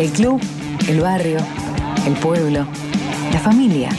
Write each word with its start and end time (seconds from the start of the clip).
El 0.00 0.10
club, 0.12 0.40
el 0.88 1.00
barrio, 1.02 1.36
el 2.06 2.14
pueblo, 2.14 2.66
la 3.34 3.38
familia, 3.38 3.90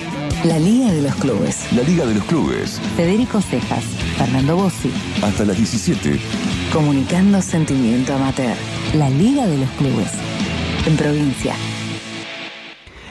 la 0.43 0.57
Liga 0.57 0.91
de 0.91 1.03
los 1.03 1.13
Clubes. 1.17 1.71
La 1.73 1.83
Liga 1.83 2.07
de 2.07 2.15
los 2.15 2.23
Clubes. 2.23 2.81
Federico 2.95 3.39
Cejas, 3.39 3.83
Fernando 4.17 4.55
Bossi, 4.55 4.91
Hasta 5.21 5.45
las 5.45 5.57
17. 5.57 6.19
comunicando 6.73 7.39
sentimiento 7.39 8.15
amateur. 8.15 8.55
La 8.95 9.11
Liga 9.11 9.45
de 9.45 9.59
los 9.59 9.69
Clubes. 9.77 10.11
En 10.87 10.97
provincia. 10.97 11.53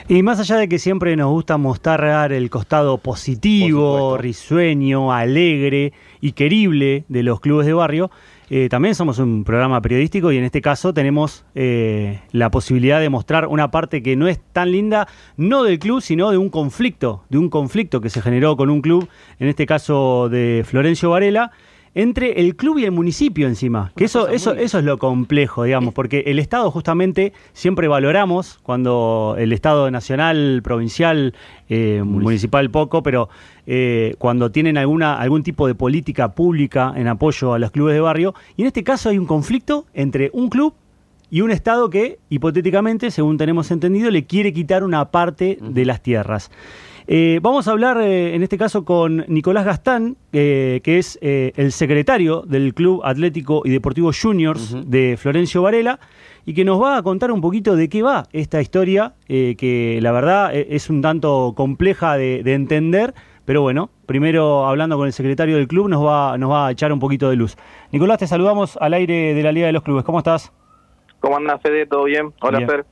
Y 0.08 0.24
más 0.24 0.40
allá 0.40 0.56
de 0.56 0.68
que 0.68 0.80
siempre 0.80 1.14
nos 1.14 1.30
gusta 1.30 1.58
mostrar 1.58 2.32
el 2.32 2.50
costado 2.50 2.98
positivo, 2.98 4.18
risueño, 4.18 5.12
alegre 5.12 5.92
y 6.20 6.32
querible 6.32 7.04
de 7.06 7.22
los 7.22 7.38
clubes 7.38 7.68
de 7.68 7.72
barrio, 7.72 8.10
eh, 8.52 8.68
también 8.68 8.96
somos 8.96 9.20
un 9.20 9.44
programa 9.44 9.80
periodístico 9.80 10.32
y 10.32 10.36
en 10.36 10.42
este 10.42 10.60
caso 10.60 10.92
tenemos 10.92 11.44
eh, 11.54 12.18
la 12.32 12.50
posibilidad 12.50 12.98
de 12.98 13.08
mostrar 13.08 13.46
una 13.46 13.70
parte 13.70 14.02
que 14.02 14.16
no 14.16 14.26
es 14.26 14.40
tan 14.52 14.72
linda, 14.72 15.06
no 15.36 15.62
del 15.62 15.78
club, 15.78 16.02
sino 16.02 16.32
de 16.32 16.36
un 16.36 16.50
conflicto, 16.50 17.22
de 17.28 17.38
un 17.38 17.48
conflicto 17.48 18.00
que 18.00 18.10
se 18.10 18.20
generó 18.20 18.56
con 18.56 18.68
un 18.68 18.82
club, 18.82 19.08
en 19.38 19.46
este 19.46 19.66
caso 19.66 20.28
de 20.28 20.64
Florencio 20.66 21.10
Varela, 21.10 21.52
entre 21.94 22.40
el 22.40 22.56
club 22.56 22.78
y 22.78 22.84
el 22.84 22.92
municipio 22.92 23.46
encima. 23.46 23.92
Que 23.96 24.04
eso, 24.04 24.28
eso, 24.28 24.54
eso 24.54 24.78
es 24.78 24.84
lo 24.84 24.98
complejo, 24.98 25.64
digamos, 25.64 25.92
porque 25.94 26.24
el 26.26 26.38
Estado 26.38 26.70
justamente 26.70 27.32
siempre 27.52 27.88
valoramos 27.88 28.58
cuando 28.62 29.34
el 29.38 29.52
Estado 29.52 29.90
nacional, 29.90 30.60
provincial, 30.62 31.34
eh, 31.68 32.02
municipal 32.04 32.70
poco, 32.70 33.02
pero 33.02 33.28
eh, 33.72 34.16
cuando 34.18 34.50
tienen 34.50 34.76
alguna, 34.76 35.14
algún 35.14 35.44
tipo 35.44 35.68
de 35.68 35.76
política 35.76 36.32
pública 36.34 36.92
en 36.96 37.06
apoyo 37.06 37.54
a 37.54 37.58
los 37.60 37.70
clubes 37.70 37.94
de 37.94 38.00
barrio. 38.00 38.34
Y 38.56 38.62
en 38.62 38.66
este 38.66 38.82
caso 38.82 39.10
hay 39.10 39.16
un 39.16 39.26
conflicto 39.26 39.86
entre 39.94 40.28
un 40.32 40.48
club 40.48 40.74
y 41.30 41.42
un 41.42 41.52
Estado 41.52 41.88
que, 41.88 42.18
hipotéticamente, 42.30 43.12
según 43.12 43.38
tenemos 43.38 43.70
entendido, 43.70 44.10
le 44.10 44.26
quiere 44.26 44.52
quitar 44.52 44.82
una 44.82 45.12
parte 45.12 45.56
de 45.60 45.84
las 45.84 46.02
tierras. 46.02 46.50
Eh, 47.06 47.38
vamos 47.42 47.68
a 47.68 47.70
hablar 47.70 48.00
eh, 48.00 48.34
en 48.34 48.42
este 48.42 48.58
caso 48.58 48.84
con 48.84 49.24
Nicolás 49.28 49.64
Gastán, 49.64 50.16
eh, 50.32 50.80
que 50.82 50.98
es 50.98 51.18
el 51.20 51.70
secretario 51.70 52.42
del 52.42 52.74
Club 52.74 53.02
Atlético 53.04 53.62
y 53.64 53.70
Deportivo 53.70 54.10
Juniors 54.12 54.76
de 54.88 55.16
Florencio 55.16 55.62
Varela, 55.62 56.00
y 56.46 56.54
que 56.54 56.64
nos 56.64 56.80
va 56.80 56.96
a 56.96 57.02
contar 57.02 57.30
un 57.32 57.40
poquito 57.40 57.76
de 57.76 57.88
qué 57.88 58.02
va 58.02 58.24
esta 58.32 58.60
historia, 58.60 59.14
eh, 59.28 59.56
que 59.58 59.98
la 60.02 60.12
verdad 60.12 60.54
eh, 60.54 60.68
es 60.70 60.90
un 60.90 61.02
tanto 61.02 61.54
compleja 61.56 62.16
de, 62.16 62.42
de 62.42 62.54
entender, 62.54 63.14
pero 63.44 63.62
bueno, 63.62 63.90
primero 64.06 64.66
hablando 64.66 64.96
con 64.96 65.06
el 65.06 65.12
secretario 65.12 65.56
del 65.56 65.68
club 65.68 65.88
nos 65.88 66.04
va, 66.04 66.38
nos 66.38 66.50
va 66.50 66.68
a 66.68 66.70
echar 66.70 66.92
un 66.92 67.00
poquito 67.00 67.30
de 67.30 67.36
luz. 67.36 67.56
Nicolás, 67.92 68.18
te 68.18 68.26
saludamos 68.26 68.76
al 68.80 68.94
aire 68.94 69.34
de 69.34 69.42
la 69.42 69.52
Liga 69.52 69.66
de 69.66 69.72
los 69.72 69.82
Clubes. 69.82 70.04
¿Cómo 70.04 70.18
estás? 70.18 70.52
¿Cómo 71.20 71.36
andas, 71.36 71.60
Fede? 71.60 71.86
¿Todo 71.86 72.04
bien? 72.04 72.32
Hola, 72.40 72.58
Bien. 72.58 72.70
Fer. 72.70 72.84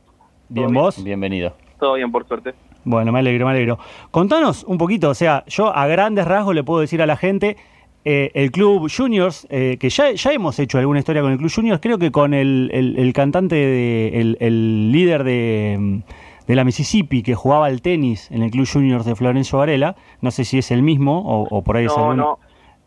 ¿Bien 0.48 0.66
bien? 0.66 0.74
vos? 0.82 1.02
Bienvenido. 1.02 1.54
Todo 1.78 1.94
bien, 1.94 2.10
por 2.10 2.26
suerte. 2.26 2.54
Bueno, 2.84 3.12
me 3.12 3.18
alegro, 3.18 3.44
me 3.46 3.52
alegro. 3.52 3.78
Contanos 4.10 4.64
un 4.64 4.78
poquito, 4.78 5.10
o 5.10 5.14
sea, 5.14 5.44
yo 5.46 5.74
a 5.74 5.86
grandes 5.86 6.26
rasgos 6.26 6.54
le 6.54 6.64
puedo 6.64 6.80
decir 6.80 7.02
a 7.02 7.06
la 7.06 7.16
gente, 7.16 7.56
eh, 8.04 8.30
el 8.34 8.50
Club 8.50 8.88
Juniors, 8.94 9.46
eh, 9.50 9.76
que 9.78 9.90
ya, 9.90 10.12
ya 10.12 10.32
hemos 10.32 10.58
hecho 10.58 10.78
alguna 10.78 10.98
historia 11.00 11.22
con 11.22 11.32
el 11.32 11.38
Club 11.38 11.50
Juniors, 11.54 11.80
creo 11.80 11.98
que 11.98 12.10
con 12.10 12.32
el, 12.34 12.70
el- 12.72 12.98
el 12.98 13.12
cantante, 13.12 13.54
de- 13.56 14.20
el, 14.20 14.36
el 14.40 14.92
líder 14.92 15.24
de, 15.24 16.00
de 16.46 16.54
la 16.56 16.64
Mississippi 16.64 17.22
que 17.22 17.34
jugaba 17.34 17.66
al 17.66 17.82
tenis 17.82 18.30
en 18.30 18.42
el 18.42 18.50
Club 18.50 18.66
Juniors 18.72 19.04
de 19.04 19.14
Florencio 19.14 19.58
Varela, 19.58 19.96
no 20.22 20.30
sé 20.30 20.44
si 20.44 20.58
es 20.58 20.70
el 20.70 20.82
mismo 20.82 21.18
o, 21.20 21.48
o 21.50 21.62
por 21.62 21.76
ahí 21.76 21.84
es 21.86 21.92
No, 21.96 21.98
alguno. 22.04 22.22
no. 22.22 22.38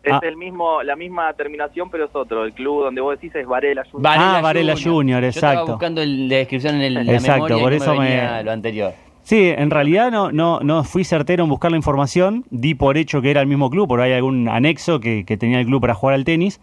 Es 0.03 0.14
Ah. 0.14 0.20
el 0.23 0.36
mismo, 0.36 0.81
la 0.81 0.95
misma 0.95 1.31
terminación, 1.34 1.92
pero 1.92 2.06
es 2.06 2.16
otro. 2.16 2.44
El 2.44 2.53
club 2.53 2.86
donde 2.86 3.02
vos 3.02 3.14
decís 3.22 3.36
es 3.36 3.46
Varela. 3.46 3.84
Junior. 3.92 4.12
Ah, 4.18 4.40
Varela 4.42 4.73
Junior, 4.75 5.22
Yo 5.22 5.28
estaba 5.28 5.53
exacto. 5.53 5.73
buscando 5.73 6.02
el- 6.02 6.28
la 6.28 6.38
descripción 6.38 6.73
en 6.78 6.81
el, 6.81 6.94
la 6.96 7.02
Exacto, 7.14 7.34
memoria 7.44 7.58
por 7.59 7.73
eso 7.73 7.94
me 7.94 8.00
me- 8.00 8.06
venía 8.06 8.42
lo 8.42 8.52
anterior. 8.52 8.94
Sí, 9.24 9.50
en 9.56 9.70
realidad 9.70 10.12
no, 10.12 10.32
no, 10.32 10.60
no 10.62 10.84
fui 10.84 11.04
certero 11.04 11.44
en 11.44 11.50
buscar 11.50 11.72
la 11.72 11.78
información, 11.78 12.44
di 12.50 12.74
por 12.76 12.98
hecho 12.98 13.22
que 13.22 13.32
era 13.32 13.40
el 13.42 13.48
mismo 13.48 13.70
club, 13.70 13.88
porque 13.88 14.04
hay 14.06 14.14
algún 14.14 14.50
anexo 14.50 15.00
que, 15.00 15.24
tenía 15.40 15.59
el 15.59 15.66
club 15.66 15.80
para 15.82 15.94
jugar 15.94 16.16
al 16.16 16.24
tenis, 16.26 16.59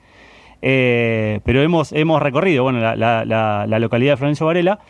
Eh, 0.61 1.39
pero 1.45 1.63
hemos, 1.63 1.93
hemos 1.93 2.21
recorrido 2.21 2.65
bueno, 2.65 2.81
la, 2.81 2.97
la- 2.97 3.25
la- 3.25 3.65
la 3.69 3.79
localidad 3.79 4.15
de 4.15 4.17
Florencio 4.17 4.45
Varela, 4.45 4.81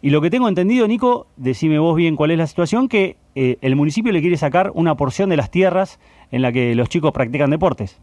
y 0.00 0.08
lo 0.08 0.22
que 0.22 0.30
tengo 0.30 0.48
entendido, 0.48 0.88
Nico, 0.88 1.26
decime 1.36 1.78
vos 1.78 1.94
bien 1.96 2.16
cuál 2.16 2.30
es 2.30 2.38
la 2.38 2.46
situación, 2.46 2.88
que 2.88 3.16
eh, 3.34 3.58
el 3.60 3.76
municipio 3.76 4.10
le 4.10 4.22
quiere 4.22 4.38
sacar 4.38 4.70
una 4.74 4.94
porción 4.96 5.28
de 5.28 5.36
las 5.36 5.50
tierras 5.50 6.00
en 6.30 6.40
la 6.40 6.50
que 6.50 6.74
los 6.74 6.88
chicos 6.88 7.12
practican 7.12 7.50
deportes. 7.50 8.00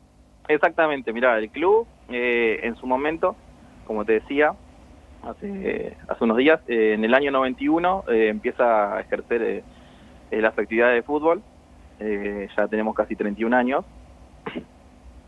Exactamente, 0.47 1.11
mirá, 1.13 1.39
el 1.39 1.49
club 1.49 1.87
eh, 2.09 2.59
en 2.61 2.75
su 2.75 2.85
momento, 2.85 3.35
como 3.87 4.05
te 4.05 4.13
decía, 4.13 4.51
hace, 5.25 5.97
hace 6.07 6.23
unos 6.23 6.37
días, 6.37 6.59
eh, 6.67 6.93
en 6.93 7.03
el 7.03 7.13
año 7.13 7.31
91 7.31 8.05
eh, 8.07 8.29
empieza 8.29 8.95
a 8.95 9.01
ejercer 9.01 9.41
eh, 9.41 9.63
eh, 10.31 10.41
las 10.41 10.57
actividades 10.57 10.95
de 10.95 11.03
fútbol, 11.03 11.41
eh, 11.99 12.47
ya 12.55 12.67
tenemos 12.67 12.95
casi 12.95 13.15
31 13.15 13.55
años, 13.55 13.85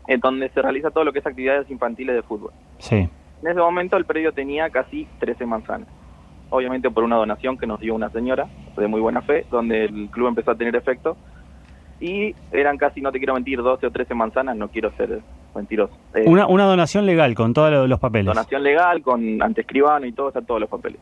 en 0.06 0.20
donde 0.20 0.48
se 0.50 0.62
realiza 0.62 0.90
todo 0.90 1.04
lo 1.04 1.12
que 1.12 1.18
es 1.18 1.26
actividades 1.26 1.70
infantiles 1.70 2.14
de 2.14 2.22
fútbol. 2.22 2.52
Sí. 2.78 3.08
En 3.42 3.48
ese 3.48 3.60
momento 3.60 3.96
el 3.96 4.04
predio 4.04 4.32
tenía 4.32 4.70
casi 4.70 5.06
13 5.20 5.46
manzanas. 5.46 5.88
Obviamente 6.50 6.90
por 6.90 7.04
una 7.04 7.16
donación 7.16 7.58
que 7.58 7.66
nos 7.66 7.78
dio 7.78 7.94
una 7.94 8.10
señora 8.10 8.48
de 8.76 8.86
muy 8.88 9.00
buena 9.00 9.22
fe, 9.22 9.46
donde 9.50 9.84
el 9.84 10.08
club 10.10 10.28
empezó 10.28 10.52
a 10.52 10.56
tener 10.56 10.74
efecto. 10.76 11.16
Y 12.00 12.34
eran 12.52 12.78
casi, 12.78 13.00
no 13.00 13.12
te 13.12 13.18
quiero 13.18 13.34
mentir, 13.34 13.60
12 13.60 13.86
o 13.86 13.90
13 13.90 14.14
manzanas, 14.14 14.56
no 14.56 14.68
quiero 14.68 14.90
ser 14.92 15.20
mentiroso. 15.54 15.94
Eh, 16.14 16.24
Una, 16.26 16.46
una 16.46 16.64
donación 16.64 17.06
legal 17.06 17.34
con 17.34 17.52
todos 17.54 17.70
lo- 17.70 17.86
los 17.86 17.98
papeles. 18.00 18.26
donación 18.26 18.62
legal, 18.62 19.02
con 19.02 19.42
antescribano 19.42 20.06
y 20.06 20.12
todo, 20.12 20.28
está 20.28 20.40
todos 20.42 20.60
los 20.60 20.68
papeles. 20.70 21.00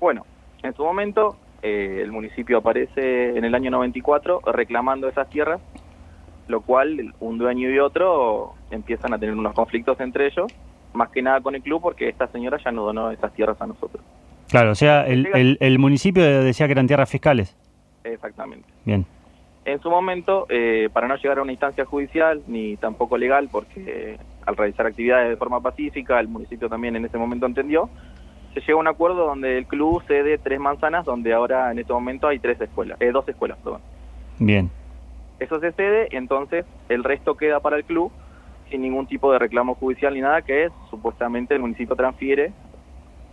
Bueno, 0.00 0.24
en 0.62 0.74
su 0.74 0.84
momento 0.84 1.36
eh, 1.62 2.00
el 2.02 2.12
municipio 2.12 2.58
aparece 2.58 3.36
en 3.36 3.44
el 3.44 3.54
año 3.54 3.70
94 3.70 4.40
reclamando 4.52 5.08
esas 5.08 5.28
tierras, 5.28 5.60
lo 6.46 6.60
cual 6.60 7.14
un 7.20 7.38
dueño 7.38 7.70
y 7.70 7.78
otro 7.78 8.54
empiezan 8.70 9.12
a 9.12 9.18
tener 9.18 9.34
unos 9.34 9.54
conflictos 9.54 9.98
entre 10.00 10.26
ellos, 10.26 10.46
más 10.94 11.10
que 11.10 11.20
nada 11.22 11.40
con 11.40 11.54
el 11.54 11.62
club 11.62 11.82
porque 11.82 12.08
esta 12.08 12.26
señora 12.28 12.58
ya 12.64 12.70
no 12.70 12.84
donó 12.84 13.10
esas 13.10 13.32
tierras 13.34 13.60
a 13.60 13.66
nosotros. 13.66 14.02
Claro, 14.48 14.70
o 14.70 14.74
sea, 14.74 15.06
el, 15.06 15.28
el- 15.34 15.58
el 15.60 15.78
municipio 15.78 16.22
decía 16.42 16.66
que 16.66 16.72
eran 16.72 16.86
tierras 16.86 17.10
fiscales. 17.10 17.54
Exactamente. 18.04 18.66
Bien. 18.86 19.04
En 19.68 19.82
su 19.82 19.90
momento, 19.90 20.46
eh, 20.48 20.88
para 20.94 21.08
no 21.08 21.16
llegar 21.16 21.38
a 21.38 21.42
una 21.42 21.52
instancia 21.52 21.84
judicial 21.84 22.42
ni 22.46 22.78
tampoco 22.78 23.18
legal, 23.18 23.50
porque 23.52 24.18
al 24.46 24.56
realizar 24.56 24.86
actividades 24.86 25.28
de 25.28 25.36
forma 25.36 25.60
pacífica, 25.60 26.18
el 26.20 26.26
municipio 26.26 26.70
también 26.70 26.96
en 26.96 27.04
ese 27.04 27.18
momento 27.18 27.44
entendió, 27.44 27.90
se 28.54 28.62
llegó 28.62 28.78
a 28.78 28.80
un 28.80 28.88
acuerdo 28.88 29.26
donde 29.26 29.58
el 29.58 29.66
club 29.66 30.02
cede 30.08 30.38
tres 30.38 30.58
manzanas, 30.58 31.04
donde 31.04 31.34
ahora 31.34 31.70
en 31.70 31.78
este 31.80 31.92
momento 31.92 32.28
hay 32.28 32.38
tres 32.38 32.58
escuelas, 32.58 32.98
eh, 32.98 33.10
dos 33.12 33.28
escuelas, 33.28 33.58
perdón. 33.58 33.82
Bien. 34.38 34.70
Eso 35.38 35.60
se 35.60 35.72
cede, 35.72 36.08
entonces 36.12 36.64
el 36.88 37.04
resto 37.04 37.36
queda 37.36 37.60
para 37.60 37.76
el 37.76 37.84
club 37.84 38.10
sin 38.70 38.80
ningún 38.80 39.06
tipo 39.06 39.30
de 39.30 39.38
reclamo 39.38 39.74
judicial 39.74 40.14
ni 40.14 40.22
nada, 40.22 40.40
que 40.40 40.64
es 40.64 40.72
supuestamente 40.88 41.54
el 41.54 41.60
municipio 41.60 41.94
transfiere 41.94 42.54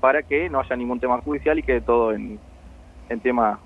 para 0.02 0.22
que 0.22 0.50
no 0.50 0.60
haya 0.60 0.76
ningún 0.76 1.00
tema 1.00 1.22
judicial 1.22 1.58
y 1.58 1.64
quede 1.64 1.80
todo 1.80 2.12
en, 2.12 2.40
en 3.10 3.22
tema 3.22 3.60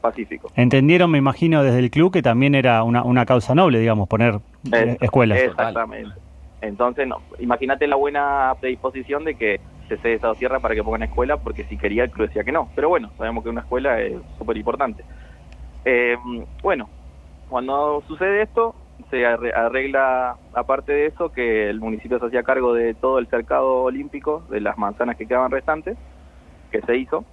pacífico. 0.00 0.50
Entendieron, 0.54 1.10
me 1.10 1.18
imagino, 1.18 1.62
desde 1.62 1.78
el 1.80 1.90
club 1.90 2.12
que 2.12 2.22
también 2.22 2.54
era 2.54 2.82
una, 2.82 3.02
una 3.04 3.26
causa 3.26 3.54
noble, 3.54 3.78
digamos, 3.78 4.08
poner 4.08 4.34
eh, 4.72 4.96
Es- 4.96 5.02
escuelas. 5.02 5.40
Exactamente. 5.40 6.14
Entonces, 6.60 7.06
no, 7.06 7.22
imagínate 7.38 7.86
la 7.86 7.96
buena 7.96 8.54
predisposición 8.60 9.24
de 9.24 9.36
que 9.36 9.60
se 9.88 9.98
cede 9.98 10.14
esa 10.14 10.34
tierra 10.34 10.58
para 10.60 10.74
que 10.74 10.82
pongan 10.82 11.02
escuela, 11.02 11.36
porque 11.36 11.64
si 11.64 11.76
quería 11.76 12.04
el 12.04 12.10
club 12.10 12.26
decía 12.28 12.44
que 12.44 12.52
no. 12.52 12.70
Pero 12.74 12.88
bueno, 12.88 13.12
sabemos 13.16 13.44
que 13.44 13.50
una 13.50 13.60
escuela 13.60 14.00
es 14.00 14.14
súper 14.38 14.56
importante. 14.56 15.04
Eh, 15.84 16.16
bueno, 16.62 16.90
cuando 17.48 18.02
sucede 18.08 18.42
esto, 18.42 18.74
se 19.10 19.24
arre- 19.26 19.52
arregla, 19.54 20.36
aparte 20.54 20.92
de 20.92 21.06
eso, 21.06 21.30
que 21.30 21.68
el 21.70 21.80
municipio 21.80 22.18
se 22.18 22.26
hacía 22.26 22.42
cargo 22.42 22.72
de 22.74 22.94
todo 22.94 23.18
el 23.18 23.28
cercado 23.28 23.82
olímpico, 23.84 24.44
de 24.50 24.60
las 24.60 24.76
manzanas 24.78 25.16
que 25.16 25.26
quedaban 25.28 25.50
restantes, 25.52 25.96
que 26.70 26.80
se 26.82 26.96
hizo, 26.96 27.24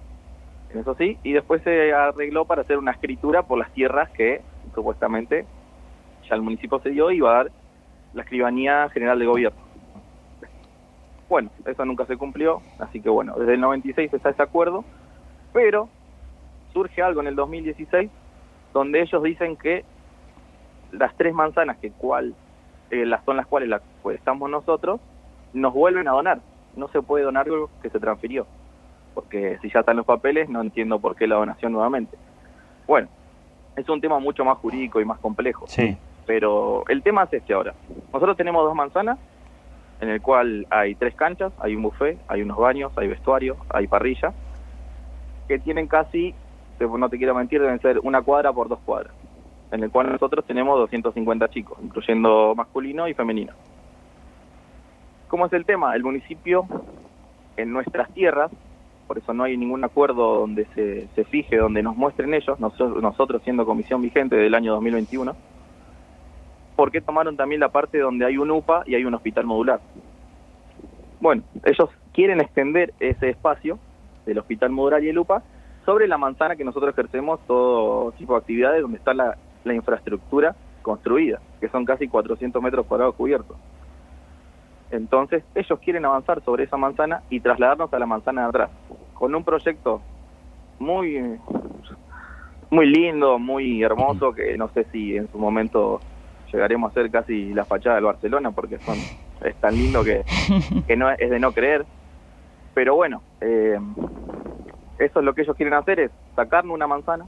eso 0.80 0.94
sí, 0.94 1.18
y 1.22 1.32
después 1.32 1.62
se 1.62 1.92
arregló 1.92 2.44
para 2.44 2.62
hacer 2.62 2.78
una 2.78 2.92
escritura 2.92 3.42
por 3.42 3.58
las 3.58 3.72
tierras 3.72 4.10
que 4.10 4.42
supuestamente 4.74 5.46
ya 6.28 6.34
el 6.34 6.42
municipio 6.42 6.80
se 6.80 6.90
dio 6.90 7.10
y 7.10 7.16
iba 7.16 7.30
a 7.30 7.44
dar 7.44 7.52
la 8.12 8.22
escribanía 8.22 8.88
general 8.90 9.18
de 9.18 9.26
gobierno. 9.26 9.58
Bueno, 11.28 11.50
eso 11.66 11.84
nunca 11.84 12.06
se 12.06 12.16
cumplió, 12.16 12.60
así 12.78 13.00
que 13.00 13.08
bueno, 13.08 13.34
desde 13.36 13.54
el 13.54 13.60
96 13.60 14.12
está 14.12 14.30
ese 14.30 14.42
acuerdo, 14.42 14.84
pero 15.52 15.88
surge 16.72 17.02
algo 17.02 17.20
en 17.20 17.28
el 17.28 17.36
2016 17.36 18.10
donde 18.72 19.00
ellos 19.00 19.22
dicen 19.22 19.56
que 19.56 19.84
las 20.92 21.16
tres 21.16 21.32
manzanas 21.32 21.78
que 21.78 21.90
cual 21.92 22.34
eh, 22.90 23.06
las 23.06 23.24
son 23.24 23.36
las 23.36 23.46
cuales 23.46 23.68
las 23.68 23.82
pues, 24.02 24.18
estamos 24.18 24.50
nosotros 24.50 25.00
nos 25.52 25.72
vuelven 25.72 26.08
a 26.08 26.12
donar. 26.12 26.40
No 26.76 26.88
se 26.88 27.00
puede 27.00 27.24
donar 27.24 27.46
algo 27.46 27.70
que 27.80 27.90
se 27.90 28.00
transfirió, 28.00 28.46
porque 29.14 29.58
si 29.62 29.70
ya 29.70 29.80
están 29.80 29.96
los 29.96 30.06
papeles 30.06 30.48
no 30.48 30.60
entiendo 30.60 30.98
por 30.98 31.16
qué 31.16 31.26
la 31.26 31.36
donación 31.36 31.72
nuevamente. 31.72 32.16
Bueno, 32.86 33.08
es 33.76 33.88
un 33.88 34.00
tema 34.00 34.18
mucho 34.18 34.44
más 34.44 34.58
jurídico 34.58 35.00
y 35.00 35.04
más 35.04 35.18
complejo. 35.18 35.66
Sí. 35.68 35.96
Pero 36.26 36.84
el 36.88 37.02
tema 37.02 37.24
es 37.24 37.32
este 37.32 37.54
ahora. 37.54 37.74
Nosotros 38.12 38.36
tenemos 38.36 38.64
dos 38.64 38.74
manzanas, 38.74 39.18
en 40.00 40.08
el 40.08 40.20
cual 40.20 40.66
hay 40.70 40.94
tres 40.94 41.14
canchas, 41.14 41.52
hay 41.58 41.76
un 41.76 41.82
buffet, 41.82 42.18
hay 42.28 42.42
unos 42.42 42.58
baños, 42.58 42.92
hay 42.96 43.08
vestuario, 43.08 43.56
hay 43.68 43.86
parrilla. 43.86 44.32
que 45.48 45.58
tienen 45.58 45.86
casi, 45.86 46.34
no 46.80 47.08
te 47.08 47.18
quiero 47.18 47.34
mentir, 47.34 47.60
deben 47.60 47.80
ser 47.80 48.00
una 48.00 48.22
cuadra 48.22 48.52
por 48.52 48.68
dos 48.68 48.78
cuadras, 48.80 49.12
en 49.70 49.82
el 49.82 49.90
cual 49.90 50.10
nosotros 50.10 50.44
tenemos 50.46 50.78
250 50.78 51.48
chicos, 51.48 51.78
incluyendo 51.82 52.54
masculino 52.54 53.06
y 53.08 53.14
femenino. 53.14 53.52
¿Cómo 55.28 55.46
es 55.46 55.52
el 55.52 55.64
tema? 55.64 55.94
El 55.94 56.02
municipio, 56.02 56.66
en 57.56 57.72
nuestras 57.72 58.08
tierras, 58.14 58.50
por 59.06 59.18
eso 59.18 59.32
no 59.32 59.44
hay 59.44 59.56
ningún 59.56 59.84
acuerdo 59.84 60.40
donde 60.40 60.66
se, 60.74 61.08
se 61.14 61.24
fije, 61.24 61.56
donde 61.56 61.82
nos 61.82 61.96
muestren 61.96 62.34
ellos, 62.34 62.58
nosotros, 62.58 63.02
nosotros 63.02 63.42
siendo 63.42 63.66
comisión 63.66 64.02
vigente 64.02 64.36
del 64.36 64.54
año 64.54 64.72
2021, 64.74 65.34
porque 66.76 67.00
tomaron 67.00 67.36
también 67.36 67.60
la 67.60 67.68
parte 67.68 67.98
donde 67.98 68.24
hay 68.26 68.38
un 68.38 68.50
UPA 68.50 68.82
y 68.86 68.94
hay 68.94 69.04
un 69.04 69.14
hospital 69.14 69.44
modular. 69.46 69.80
Bueno, 71.20 71.42
ellos 71.64 71.90
quieren 72.12 72.40
extender 72.40 72.92
ese 73.00 73.30
espacio 73.30 73.78
del 74.26 74.38
hospital 74.38 74.70
modular 74.70 75.02
y 75.04 75.08
el 75.08 75.18
UPA 75.18 75.42
sobre 75.84 76.08
la 76.08 76.18
manzana 76.18 76.56
que 76.56 76.64
nosotros 76.64 76.92
ejercemos 76.92 77.40
todo 77.46 78.12
tipo 78.12 78.34
de 78.34 78.38
actividades 78.40 78.82
donde 78.82 78.98
está 78.98 79.14
la, 79.14 79.36
la 79.64 79.74
infraestructura 79.74 80.56
construida, 80.82 81.40
que 81.60 81.68
son 81.68 81.84
casi 81.84 82.08
400 82.08 82.62
metros 82.62 82.86
cuadrados 82.86 83.14
cubiertos. 83.14 83.56
Entonces, 84.90 85.42
ellos 85.54 85.78
quieren 85.80 86.04
avanzar 86.04 86.42
sobre 86.42 86.64
esa 86.64 86.76
manzana 86.76 87.22
y 87.30 87.40
trasladarnos 87.40 87.92
a 87.92 87.98
la 87.98 88.06
manzana 88.06 88.42
de 88.42 88.48
atrás, 88.48 88.70
con 89.14 89.34
un 89.34 89.44
proyecto 89.44 90.02
muy 90.78 91.38
muy 92.70 92.86
lindo, 92.86 93.38
muy 93.38 93.82
hermoso, 93.82 94.32
que 94.32 94.56
no 94.58 94.68
sé 94.68 94.84
si 94.90 95.16
en 95.16 95.30
su 95.30 95.38
momento 95.38 96.00
llegaremos 96.52 96.90
a 96.90 96.94
ser 96.94 97.10
casi 97.10 97.54
la 97.54 97.64
fachada 97.64 97.96
del 97.96 98.04
Barcelona, 98.04 98.50
porque 98.50 98.78
son 98.78 98.96
es 99.42 99.54
tan 99.56 99.74
lindo 99.74 100.02
que, 100.02 100.24
que 100.86 100.96
no 100.96 101.10
es, 101.10 101.30
de 101.30 101.38
no 101.38 101.52
creer. 101.52 101.84
Pero 102.74 102.96
bueno, 102.96 103.22
eh, 103.40 103.78
eso 104.98 105.18
es 105.20 105.24
lo 105.24 105.34
que 105.34 105.42
ellos 105.42 105.56
quieren 105.56 105.74
hacer, 105.74 106.00
es 106.00 106.10
sacarnos 106.34 106.74
una 106.74 106.86
manzana, 106.86 107.26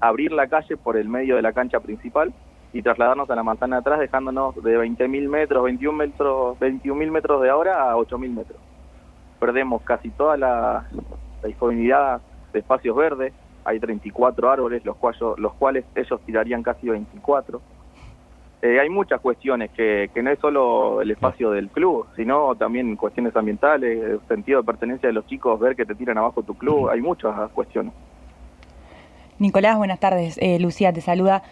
abrir 0.00 0.32
la 0.32 0.48
calle 0.48 0.76
por 0.76 0.96
el 0.96 1.08
medio 1.08 1.36
de 1.36 1.42
la 1.42 1.52
cancha 1.52 1.80
principal 1.80 2.32
y 2.72 2.82
trasladarnos 2.82 3.28
a 3.30 3.34
la 3.34 3.42
manzana 3.42 3.76
de 3.76 3.80
atrás, 3.80 4.00
dejándonos 4.00 4.54
de 4.62 4.78
20.000 4.78 5.28
metros, 5.28 5.64
21 5.64 5.96
metros, 5.96 6.58
21.000 6.58 7.10
metros 7.10 7.42
de 7.42 7.50
ahora 7.50 7.90
a 7.90 7.96
8.000 7.96 8.30
metros. 8.30 8.58
Perdemos 9.38 9.82
casi 9.82 10.10
toda 10.10 10.36
la, 10.36 10.86
la 11.42 11.46
disponibilidad 11.48 12.20
de 12.52 12.58
espacios 12.58 12.96
verdes, 12.96 13.32
hay 13.64 13.78
34 13.78 14.50
árboles, 14.50 14.84
los 14.84 14.96
cuales, 14.96 15.20
los 15.38 15.54
cuales 15.54 15.84
ellos 15.94 16.20
tirarían 16.24 16.62
casi 16.62 16.88
24. 16.88 17.60
Eh, 18.62 18.78
hay 18.78 18.90
muchas 18.90 19.20
cuestiones 19.20 19.70
que, 19.70 20.10
que 20.12 20.22
no 20.22 20.30
es 20.30 20.38
solo 20.38 21.00
el 21.00 21.10
espacio 21.10 21.50
del 21.50 21.68
club, 21.68 22.06
sino 22.14 22.54
también 22.56 22.94
cuestiones 22.96 23.34
ambientales, 23.34 24.02
el 24.02 24.20
sentido 24.28 24.60
de 24.60 24.66
pertenencia 24.66 25.08
de 25.08 25.14
los 25.14 25.26
chicos, 25.26 25.58
ver 25.58 25.74
que 25.74 25.86
te 25.86 25.94
tiran 25.94 26.18
abajo 26.18 26.42
tu 26.42 26.54
club, 26.54 26.90
hay 26.90 27.00
muchas 27.00 27.50
cuestiones. 27.52 27.94
Nicolás, 29.38 29.78
buenas 29.78 29.98
tardes. 29.98 30.36
Eh, 30.42 30.58
Lucía 30.60 30.92
te 30.92 31.00
saluda. 31.00 31.42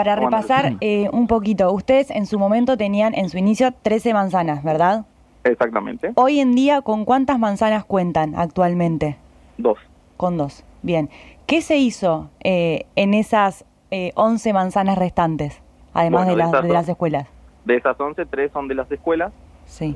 Para 0.00 0.16
repasar 0.16 0.76
eh, 0.80 1.10
un 1.12 1.26
poquito, 1.26 1.70
ustedes 1.74 2.10
en 2.10 2.24
su 2.24 2.38
momento 2.38 2.78
tenían 2.78 3.12
en 3.14 3.28
su 3.28 3.36
inicio 3.36 3.70
13 3.82 4.14
manzanas, 4.14 4.64
¿verdad? 4.64 5.04
Exactamente, 5.44 6.12
Hoy 6.14 6.40
en 6.40 6.54
día, 6.54 6.80
¿con 6.80 7.04
cuántas 7.04 7.38
manzanas 7.38 7.84
cuentan 7.84 8.34
actualmente? 8.34 9.18
dos. 9.58 9.76
Con 10.16 10.38
dos. 10.38 10.64
Bien. 10.82 11.10
¿Qué 11.46 11.60
se 11.60 11.76
hizo 11.76 12.30
eh, 12.42 12.86
en 12.96 13.12
esas 13.12 13.66
eh, 13.90 14.12
11 14.14 14.54
manzanas 14.54 14.96
restantes, 14.96 15.60
además 15.92 16.24
Bueno, 16.24 16.30
de, 16.30 16.36
las, 16.38 16.52
de 16.52 16.68
dos. 16.68 16.68
las 16.74 16.88
escuelas? 16.88 17.26
De 17.66 17.76
esas 17.76 18.00
11, 18.00 18.24
tres 18.24 18.50
son 18.52 18.68
de 18.68 18.76
las 18.76 18.90
escuelas, 18.90 19.32
Sí. 19.66 19.94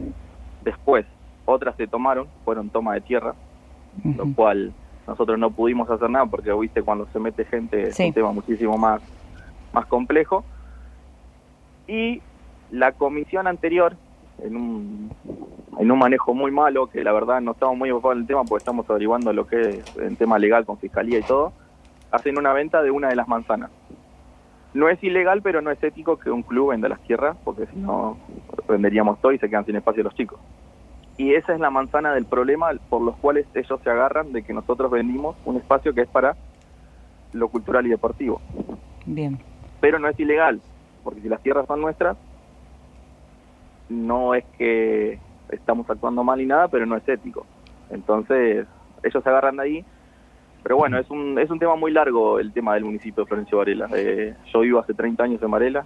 después 0.65 1.07
otras 1.47 1.77
se 1.77 1.87
tomaron, 1.87 2.27
fueron 2.45 2.69
toma 2.69 2.93
de 2.93 3.01
tierra, 3.01 3.35
lo 4.05 4.27
cual 4.35 4.75
nosotros 5.07 5.39
no 5.39 5.51
pudimos 5.51 5.89
hacer 5.89 6.11
nada 6.11 6.27
porque 6.27 6.53
viste 6.53 6.83
cuando 6.83 7.07
se 7.11 7.19
mete 7.19 7.47
gente 7.47 7.85
es 7.85 7.97
Sí. 7.97 8.05
un 8.09 8.13
tema 8.13 8.33
muchísimo 8.33 8.77
más 8.77 9.01
más 9.75 9.87
complejo 9.87 10.45
y 11.87 12.23
la 12.71 12.93
comisión 12.93 13.47
anterior 13.47 13.97
en 14.43 14.57
un 14.57 15.11
en 15.79 15.91
un 15.91 15.99
manejo 15.99 16.35
muy 16.35 16.53
malo 16.53 16.87
que 16.87 17.03
la 17.03 17.13
verdad 17.13 17.41
no 17.41 17.53
estamos 17.53 17.77
muy 17.77 17.89
enfocados 17.89 18.17
en 18.17 18.23
el 18.23 18.27
tema 18.29 18.45
porque 18.45 18.63
estamos 18.63 18.89
averiguando 18.89 19.33
lo 19.33 19.47
que 19.47 19.61
es 19.61 19.97
el 19.97 20.17
tema 20.17 20.39
legal 20.39 20.65
con 20.65 20.79
fiscalía 20.79 21.19
y 21.19 21.23
todo 21.23 21.53
hacen 22.11 22.39
una 22.39 22.53
venta 22.53 22.83
de 22.83 22.91
una 22.91 23.09
de 23.09 23.17
las 23.17 23.29
manzanas 23.29 23.71
no 24.73 24.89
es 24.89 25.03
ilegal 25.03 25.43
pero 25.43 25.61
no 25.61 25.71
es 25.71 25.83
ético 25.83 26.19
que 26.19 26.31
un 26.31 26.43
club 26.43 26.71
venda 26.71 26.89
las 26.89 27.01
tierras 27.01 27.37
porque 27.45 27.67
si 27.67 27.77
no 27.79 28.17
venderíamos 28.69 29.21
todo 29.21 29.33
y 29.33 29.39
se 29.39 29.49
quedan 29.51 29.67
sin 29.67 29.77
espacio 29.77 30.05
los 30.05 30.15
chicos 30.15 30.39
y 31.17 31.35
esa 31.35 31.55
es 31.55 31.61
la 31.61 31.71
manzana 31.71 32.13
del 32.13 32.25
problema 32.25 32.71
por 32.89 33.03
los 33.03 33.17
cuales 33.17 33.47
ellos 33.55 33.81
se 33.83 33.91
agarran 33.91 34.33
de 34.33 34.43
que 34.43 34.53
nosotros 34.53 34.91
vendimos 34.91 35.37
un 35.45 35.57
espacio 35.57 35.95
que 35.95 36.03
es 36.03 36.09
para 36.09 36.37
lo 37.33 37.49
cultural 37.49 37.87
y 37.87 37.91
deportivo. 37.91 38.41
Bien. 39.07 39.39
Pero 39.85 39.99
no 39.99 40.09
es 40.09 40.19
ilegal, 40.19 40.63
porque 41.03 41.21
si 41.21 41.29
las 41.29 41.43
tierras 41.43 41.67
son 41.67 41.83
nuestras, 41.83 42.17
no 43.91 44.35
es 44.35 44.43
que 44.57 45.19
estamos 45.51 45.91
actuando 45.91 46.25
mal 46.25 46.39
ni 46.39 46.47
nada, 46.47 46.69
pero 46.69 46.87
no 46.87 46.97
es 46.97 47.07
ético. 47.07 47.45
Entonces, 47.91 48.67
ellos 49.03 49.23
se 49.23 49.29
agarran 49.29 49.59
de 49.59 49.63
ahí. 49.63 49.85
Pero 50.63 50.79
bueno, 50.79 50.99
es 50.99 51.11
un, 51.11 51.39
es 51.39 51.51
un 51.51 51.59
tema 51.59 51.77
muy 51.77 51.93
largo 51.93 52.39
el 52.39 52.51
tema 52.55 52.73
del 52.73 52.87
municipio 52.87 53.25
de 53.25 53.29
Florencio 53.29 53.59
Varela. 53.59 53.87
Eh, 53.95 54.35
yo 54.55 54.61
vivo 54.61 54.79
hace 54.79 54.95
30 54.95 55.23
años 55.23 55.43
en 55.43 55.51
Varela 55.51 55.85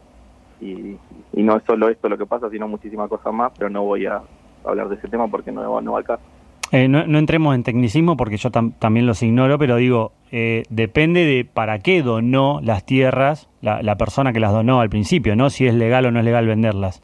y, 0.60 0.96
no 1.32 1.56
es 1.56 1.64
solo 1.64 1.88
esto 1.88 2.08
lo 2.08 2.16
que 2.16 2.26
pasa, 2.26 2.48
sino 2.50 2.68
muchísimas 2.68 3.08
cosas 3.08 3.34
más, 3.34 3.50
pero 3.58 3.68
no 3.68 3.82
voy 3.82 4.06
a 4.06 4.22
hablar 4.64 4.88
de 4.90 4.94
ese 4.94 5.08
tema 5.08 5.26
porque 5.26 5.50
no, 5.50 5.80
no 5.80 5.92
va 5.92 5.98
al 5.98 6.04
caso. 6.04 6.22
Eh, 6.72 6.86
no, 6.88 7.06
no 7.06 7.18
entremos 7.18 7.54
en 7.54 7.62
tecnicismo 7.62 8.16
porque 8.16 8.36
yo 8.36 8.50
tam- 8.50 8.72
también 8.78 9.06
los 9.06 9.22
ignoro, 9.22 9.58
pero 9.58 9.76
digo, 9.76 10.12
eh, 10.30 10.64
depende 10.68 11.24
de 11.24 11.44
para 11.46 11.78
qué 11.78 12.02
donó 12.02 12.60
las 12.62 12.84
tierras 12.84 13.48
la, 13.62 13.82
la 13.82 13.96
persona 13.96 14.32
que 14.32 14.40
las 14.40 14.52
donó 14.52 14.80
al 14.80 14.90
principio, 14.90 15.34
¿no? 15.34 15.48
Si 15.50 15.66
es 15.66 15.74
legal 15.74 16.04
o 16.06 16.10
no 16.10 16.18
es 16.18 16.24
legal 16.24 16.46
venderlas. 16.46 17.02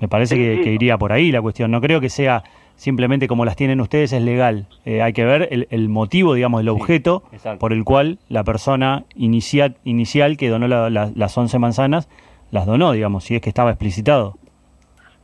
Me 0.00 0.08
parece 0.08 0.36
Sí, 0.36 0.40
que, 0.42 0.56
sí. 0.56 0.62
que 0.62 0.72
iría 0.72 0.96
por 0.98 1.12
ahí 1.12 1.30
la 1.32 1.42
cuestión. 1.42 1.70
No 1.70 1.80
creo 1.80 2.00
que 2.00 2.08
sea 2.08 2.42
simplemente 2.76 3.28
como 3.28 3.44
las 3.44 3.56
tienen 3.56 3.80
ustedes 3.80 4.12
es 4.12 4.22
legal. 4.22 4.66
Eh, 4.84 5.02
hay 5.02 5.12
que 5.12 5.24
ver 5.24 5.48
el, 5.52 5.68
el 5.70 5.88
motivo, 5.88 6.34
digamos, 6.34 6.60
el 6.62 6.68
objeto 6.70 7.22
por 7.58 7.72
el 7.72 7.84
cual 7.84 8.18
la 8.28 8.42
persona 8.42 9.04
inicial, 9.14 9.76
inicial 9.84 10.36
que 10.36 10.48
donó 10.48 10.66
la- 10.66 10.88
la- 10.90 11.12
las 11.14 11.36
11 11.38 11.58
manzanas 11.58 12.08
las 12.50 12.66
donó, 12.66 12.92
digamos, 12.92 13.24
si 13.24 13.34
es 13.36 13.42
que 13.42 13.50
estaba 13.50 13.70
explicitado. 13.70 14.36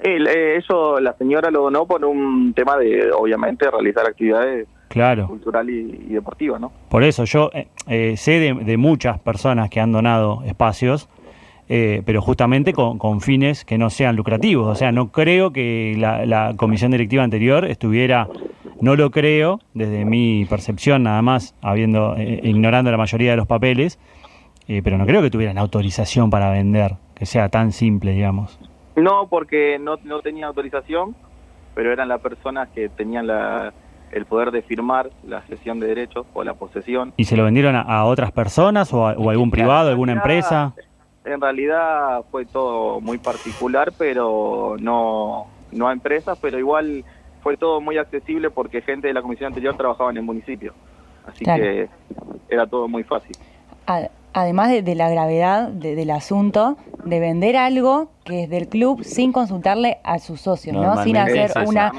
El, 0.02 0.26
eh, 0.26 0.56
eso, 0.56 0.98
la 1.00 1.12
señora 1.14 1.50
lo 1.50 1.62
donó 1.62 1.86
por 1.86 2.04
un 2.04 2.52
tema 2.54 2.76
de, 2.76 3.10
obviamente, 3.12 3.70
realizar 3.70 4.06
actividades 4.06 4.66
Claro. 4.88 5.28
cultural 5.28 5.70
y, 5.70 6.06
y 6.08 6.12
deportivas, 6.14 6.60
¿no? 6.60 6.72
Por 6.88 7.04
eso 7.04 7.24
yo 7.24 7.50
eh, 7.54 7.68
eh, 7.86 8.16
sé 8.16 8.32
de, 8.40 8.54
de 8.54 8.76
muchas 8.76 9.20
personas 9.20 9.70
que 9.70 9.78
han 9.80 9.92
donado 9.92 10.42
espacios, 10.44 11.08
eh, 11.68 12.02
pero 12.04 12.20
justamente 12.20 12.72
con, 12.72 12.98
con 12.98 13.20
fines 13.20 13.64
que 13.64 13.78
no 13.78 13.90
sean 13.90 14.16
lucrativos. 14.16 14.66
O 14.66 14.74
sea, 14.74 14.90
no 14.90 15.12
creo 15.12 15.52
que 15.52 15.94
la, 15.96 16.26
la 16.26 16.54
comisión 16.56 16.90
directiva 16.90 17.22
anterior 17.22 17.64
estuviera, 17.66 18.26
no 18.80 18.96
lo 18.96 19.12
creo, 19.12 19.60
desde 19.74 20.04
mi 20.04 20.44
percepción 20.46 21.04
nada 21.04 21.22
más, 21.22 21.54
habiendo 21.62 22.16
eh, 22.16 22.40
ignorando 22.42 22.90
la 22.90 22.96
mayoría 22.96 23.30
de 23.30 23.36
los 23.36 23.46
papeles, 23.46 24.00
eh, 24.66 24.80
pero 24.82 24.98
no 24.98 25.06
creo 25.06 25.22
que 25.22 25.30
tuvieran 25.30 25.58
autorización 25.58 26.30
para 26.30 26.50
vender, 26.50 26.94
que 27.14 27.26
sea 27.26 27.48
tan 27.48 27.70
simple, 27.70 28.10
digamos. 28.12 28.58
No, 28.96 29.26
porque 29.28 29.78
no, 29.78 29.96
no 30.04 30.20
tenía 30.20 30.46
autorización, 30.46 31.14
pero 31.74 31.92
eran 31.92 32.08
las 32.08 32.20
personas 32.20 32.68
que 32.70 32.88
tenían 32.88 33.26
la, 33.26 33.72
el 34.12 34.26
poder 34.26 34.50
de 34.50 34.62
firmar 34.62 35.10
la 35.26 35.42
cesión 35.42 35.78
de 35.80 35.86
derechos 35.86 36.26
o 36.34 36.42
la 36.44 36.54
posesión. 36.54 37.12
¿Y 37.16 37.24
se 37.24 37.36
lo 37.36 37.44
vendieron 37.44 37.76
a, 37.76 37.82
a 37.82 38.04
otras 38.04 38.32
personas 38.32 38.92
o 38.92 39.06
a, 39.06 39.12
o 39.12 39.28
a 39.28 39.32
algún 39.32 39.50
privado, 39.50 39.90
alguna 39.90 40.12
empresa? 40.12 40.74
En 41.24 41.40
realidad 41.40 42.24
fue 42.30 42.46
todo 42.46 43.00
muy 43.00 43.18
particular, 43.18 43.92
pero 43.96 44.76
no, 44.80 45.46
no 45.70 45.88
a 45.88 45.92
empresas, 45.92 46.38
pero 46.40 46.58
igual 46.58 47.04
fue 47.42 47.56
todo 47.56 47.80
muy 47.80 47.98
accesible 47.98 48.50
porque 48.50 48.82
gente 48.82 49.06
de 49.08 49.14
la 49.14 49.22
comisión 49.22 49.48
anterior 49.48 49.76
trabajaba 49.76 50.10
en 50.10 50.16
el 50.18 50.22
municipio. 50.24 50.74
Así 51.26 51.44
Claro. 51.44 51.62
que 51.62 51.88
era 52.48 52.66
todo 52.66 52.88
muy 52.88 53.04
fácil. 53.04 53.36
Además 54.32 54.70
de, 54.70 54.82
de 54.82 54.94
la 54.94 55.08
gravedad 55.10 55.68
de- 55.68 55.94
del 55.96 56.10
asunto, 56.10 56.76
de 57.04 57.18
vender 57.18 57.56
algo 57.56 58.10
que 58.24 58.44
es 58.44 58.48
del 58.50 58.68
club 58.68 59.02
sin 59.02 59.32
consultarle 59.32 59.98
a 60.04 60.18
sus 60.20 60.40
socios, 60.40 60.76
¿no? 60.76 61.02
Sin 61.02 61.16
hacer 61.16 61.50
una. 61.66 61.92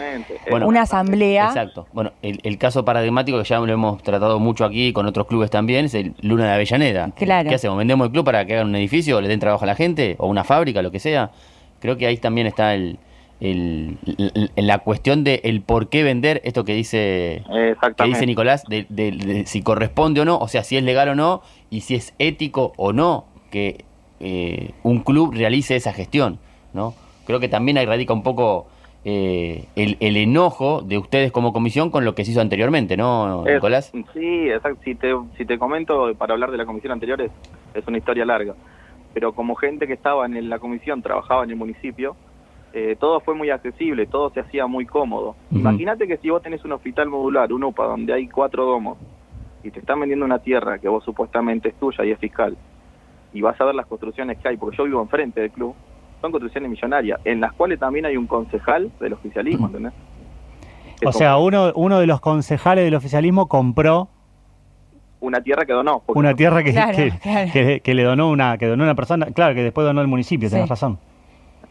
Bueno, 0.50 0.68
una 0.68 0.84
asamblea. 0.84 1.48
Exacto. 1.48 1.88
Bueno, 1.92 2.12
el, 2.22 2.40
el 2.44 2.58
caso 2.58 2.86
paradigmático 2.86 3.38
que 3.38 3.44
ya 3.44 3.60
lo 3.60 3.74
hemos 3.74 4.02
tratado 4.02 4.40
mucho 4.40 4.64
aquí 4.64 4.94
con 4.94 5.06
otros 5.08 5.28
clubes 5.28 5.50
también 5.50 5.86
es 5.86 5.94
el 5.94 6.14
Luna 6.22 6.46
de 6.46 6.52
Avellaneda. 6.54 7.10
Claro. 7.16 7.50
¿Qué 7.50 7.56
hacemos? 7.56 7.78
¿Vendemos 7.78 8.06
el 8.08 8.12
club 8.14 8.24
para 8.24 8.46
que 8.46 8.54
hagan 8.54 8.68
un 8.68 8.76
edificio 8.76 9.20
le 9.20 9.28
den 9.28 9.40
trabajo 9.40 9.64
a 9.64 9.68
la 9.68 9.76
gente? 9.76 10.16
¿O 10.20 10.28
una 10.28 10.44
fábrica, 10.44 10.82
lo 10.82 10.92
que 10.92 11.00
sea? 11.00 11.32
Creo 11.80 11.98
que 11.98 12.06
ahí 12.08 12.16
también 12.18 12.48
está 12.48 12.76
el, 12.76 12.98
el- 13.42 13.98
la 14.56 14.80
cuestión 14.80 15.24
de 15.24 15.42
el 15.44 15.62
por 15.62 15.90
qué 15.90 16.04
vender 16.04 16.42
esto 16.46 16.64
que 16.64 16.74
dice 16.74 17.44
que 17.98 18.04
dice 18.06 18.26
Nicolás, 18.26 18.64
de, 18.70 18.86
de- 18.90 19.12
de 19.12 19.46
si 19.48 19.62
corresponde 19.64 20.22
o 20.22 20.26
no, 20.26 20.38
o 20.38 20.48
sea, 20.48 20.64
si 20.64 20.78
es 20.78 20.84
legal 20.84 21.10
o 21.10 21.16
no, 21.16 21.42
y 21.70 21.82
si 21.82 21.96
es 21.96 22.14
ético 22.20 22.74
o 22.78 22.94
no 22.94 23.26
que 23.52 23.84
eh, 24.20 24.72
un 24.84 25.00
club 25.00 25.34
realice 25.34 25.76
esa 25.76 25.92
gestión, 25.94 26.38
¿no? 26.74 26.94
Creo 27.26 27.40
que 27.40 27.50
también 27.50 27.78
ahí 27.78 27.86
radica 27.86 28.14
un 28.14 28.24
poco 28.24 28.68
eh, 29.04 29.66
el, 29.76 29.98
el 30.00 30.16
enojo 30.16 30.82
de 30.84 31.00
ustedes 31.00 31.32
como 31.32 31.54
comisión 31.54 31.90
con 31.90 32.06
lo 32.06 32.14
que 32.14 32.24
se 32.24 32.32
hizo 32.32 32.42
anteriormente, 32.42 32.96
¿no, 32.98 33.46
Es- 33.48 33.56
Nicolás? 33.56 33.92
Sí, 34.14 34.50
exacto. 34.50 34.80
Si 34.86 34.94
te, 34.96 35.12
si 35.38 35.46
te 35.46 35.58
comento, 35.58 36.14
para 36.16 36.34
hablar 36.34 36.52
de 36.52 36.58
la 36.58 36.66
comisión 36.66 36.94
anterior, 36.94 37.20
es, 37.22 37.32
es 37.74 37.88
una 37.88 37.98
historia 37.98 38.26
larga. 38.26 38.54
Pero 39.14 39.34
como 39.34 39.56
gente 39.56 39.88
que 39.88 39.94
estaba 39.94 40.26
en 40.28 40.48
la 40.50 40.60
comisión, 40.60 41.02
trabajaba 41.02 41.44
en 41.44 41.50
el 41.50 41.56
municipio, 41.56 42.16
eh, 42.74 42.96
todo 43.00 43.20
fue 43.20 43.36
muy 43.36 43.50
accesible, 43.50 44.06
todo 44.08 44.30
se 44.32 44.40
hacía 44.40 44.66
muy 44.68 44.86
cómodo. 44.86 45.36
Ujú. 45.50 45.60
Imagínate 45.60 46.08
que 46.08 46.18
si 46.18 46.30
vos 46.30 46.42
tenés 46.42 46.64
un 46.66 46.72
hospital 46.72 47.10
modular, 47.10 47.52
un 47.52 47.64
UPA, 47.64 47.86
donde 47.86 48.14
hay 48.14 48.28
cuatro 48.28 48.66
domos, 48.66 48.98
y 49.64 49.72
te 49.72 49.80
están 49.80 50.00
vendiendo 50.00 50.26
una 50.26 50.40
tierra 50.40 50.80
que 50.80 50.88
vos 50.88 51.04
supuestamente 51.04 51.70
es 51.70 51.76
tuya 51.76 52.04
y 52.06 52.12
es 52.12 52.20
fiscal, 52.20 52.58
y 53.34 53.42
vas 53.42 53.60
a 53.60 53.66
ver 53.66 53.76
las 53.76 53.86
construcciones 53.86 54.38
que 54.40 54.48
hay, 54.50 54.58
porque 54.58 54.78
yo 54.78 54.86
vivo 54.86 55.02
enfrente 55.02 55.42
del 55.42 55.52
club, 55.52 55.76
son 56.22 56.32
construcciones 56.32 56.70
millonarias, 56.70 57.20
en 57.26 57.42
las 57.42 57.52
cuales 57.54 57.80
también 57.80 58.06
hay 58.06 58.16
un 58.18 58.28
concejal 58.28 58.92
del 59.00 59.14
oficialismo, 59.14 59.68
¿entendés? 59.68 59.94
Que 61.00 61.08
O 61.08 61.12
sea, 61.12 61.38
uno, 61.38 61.72
uno 61.76 62.00
de 62.00 62.06
los 62.08 62.22
concejales 62.22 62.86
del 62.86 62.94
oficialismo 62.96 63.48
compró 63.48 64.08
una 65.20 65.42
tierra 65.42 65.66
que 65.66 65.74
donó. 65.74 66.04
una 66.08 66.34
tierra 66.36 66.64
que, 66.64 66.72
Claro, 66.72 66.96
que, 66.96 67.12
claro. 67.22 67.50
que- 67.54 67.80
que 67.82 67.94
le 67.94 68.04
donó 68.04 68.30
una 68.30 68.58
que 68.58 68.66
donó 68.68 68.84
una 68.84 68.96
persona, 68.96 69.28
claro, 69.28 69.54
que 69.56 69.64
después 69.64 69.86
donó 69.86 70.02
el 70.02 70.08
municipio, 70.08 70.48
Sí. 70.50 70.56
tenés 70.56 70.70
razón. 70.70 70.98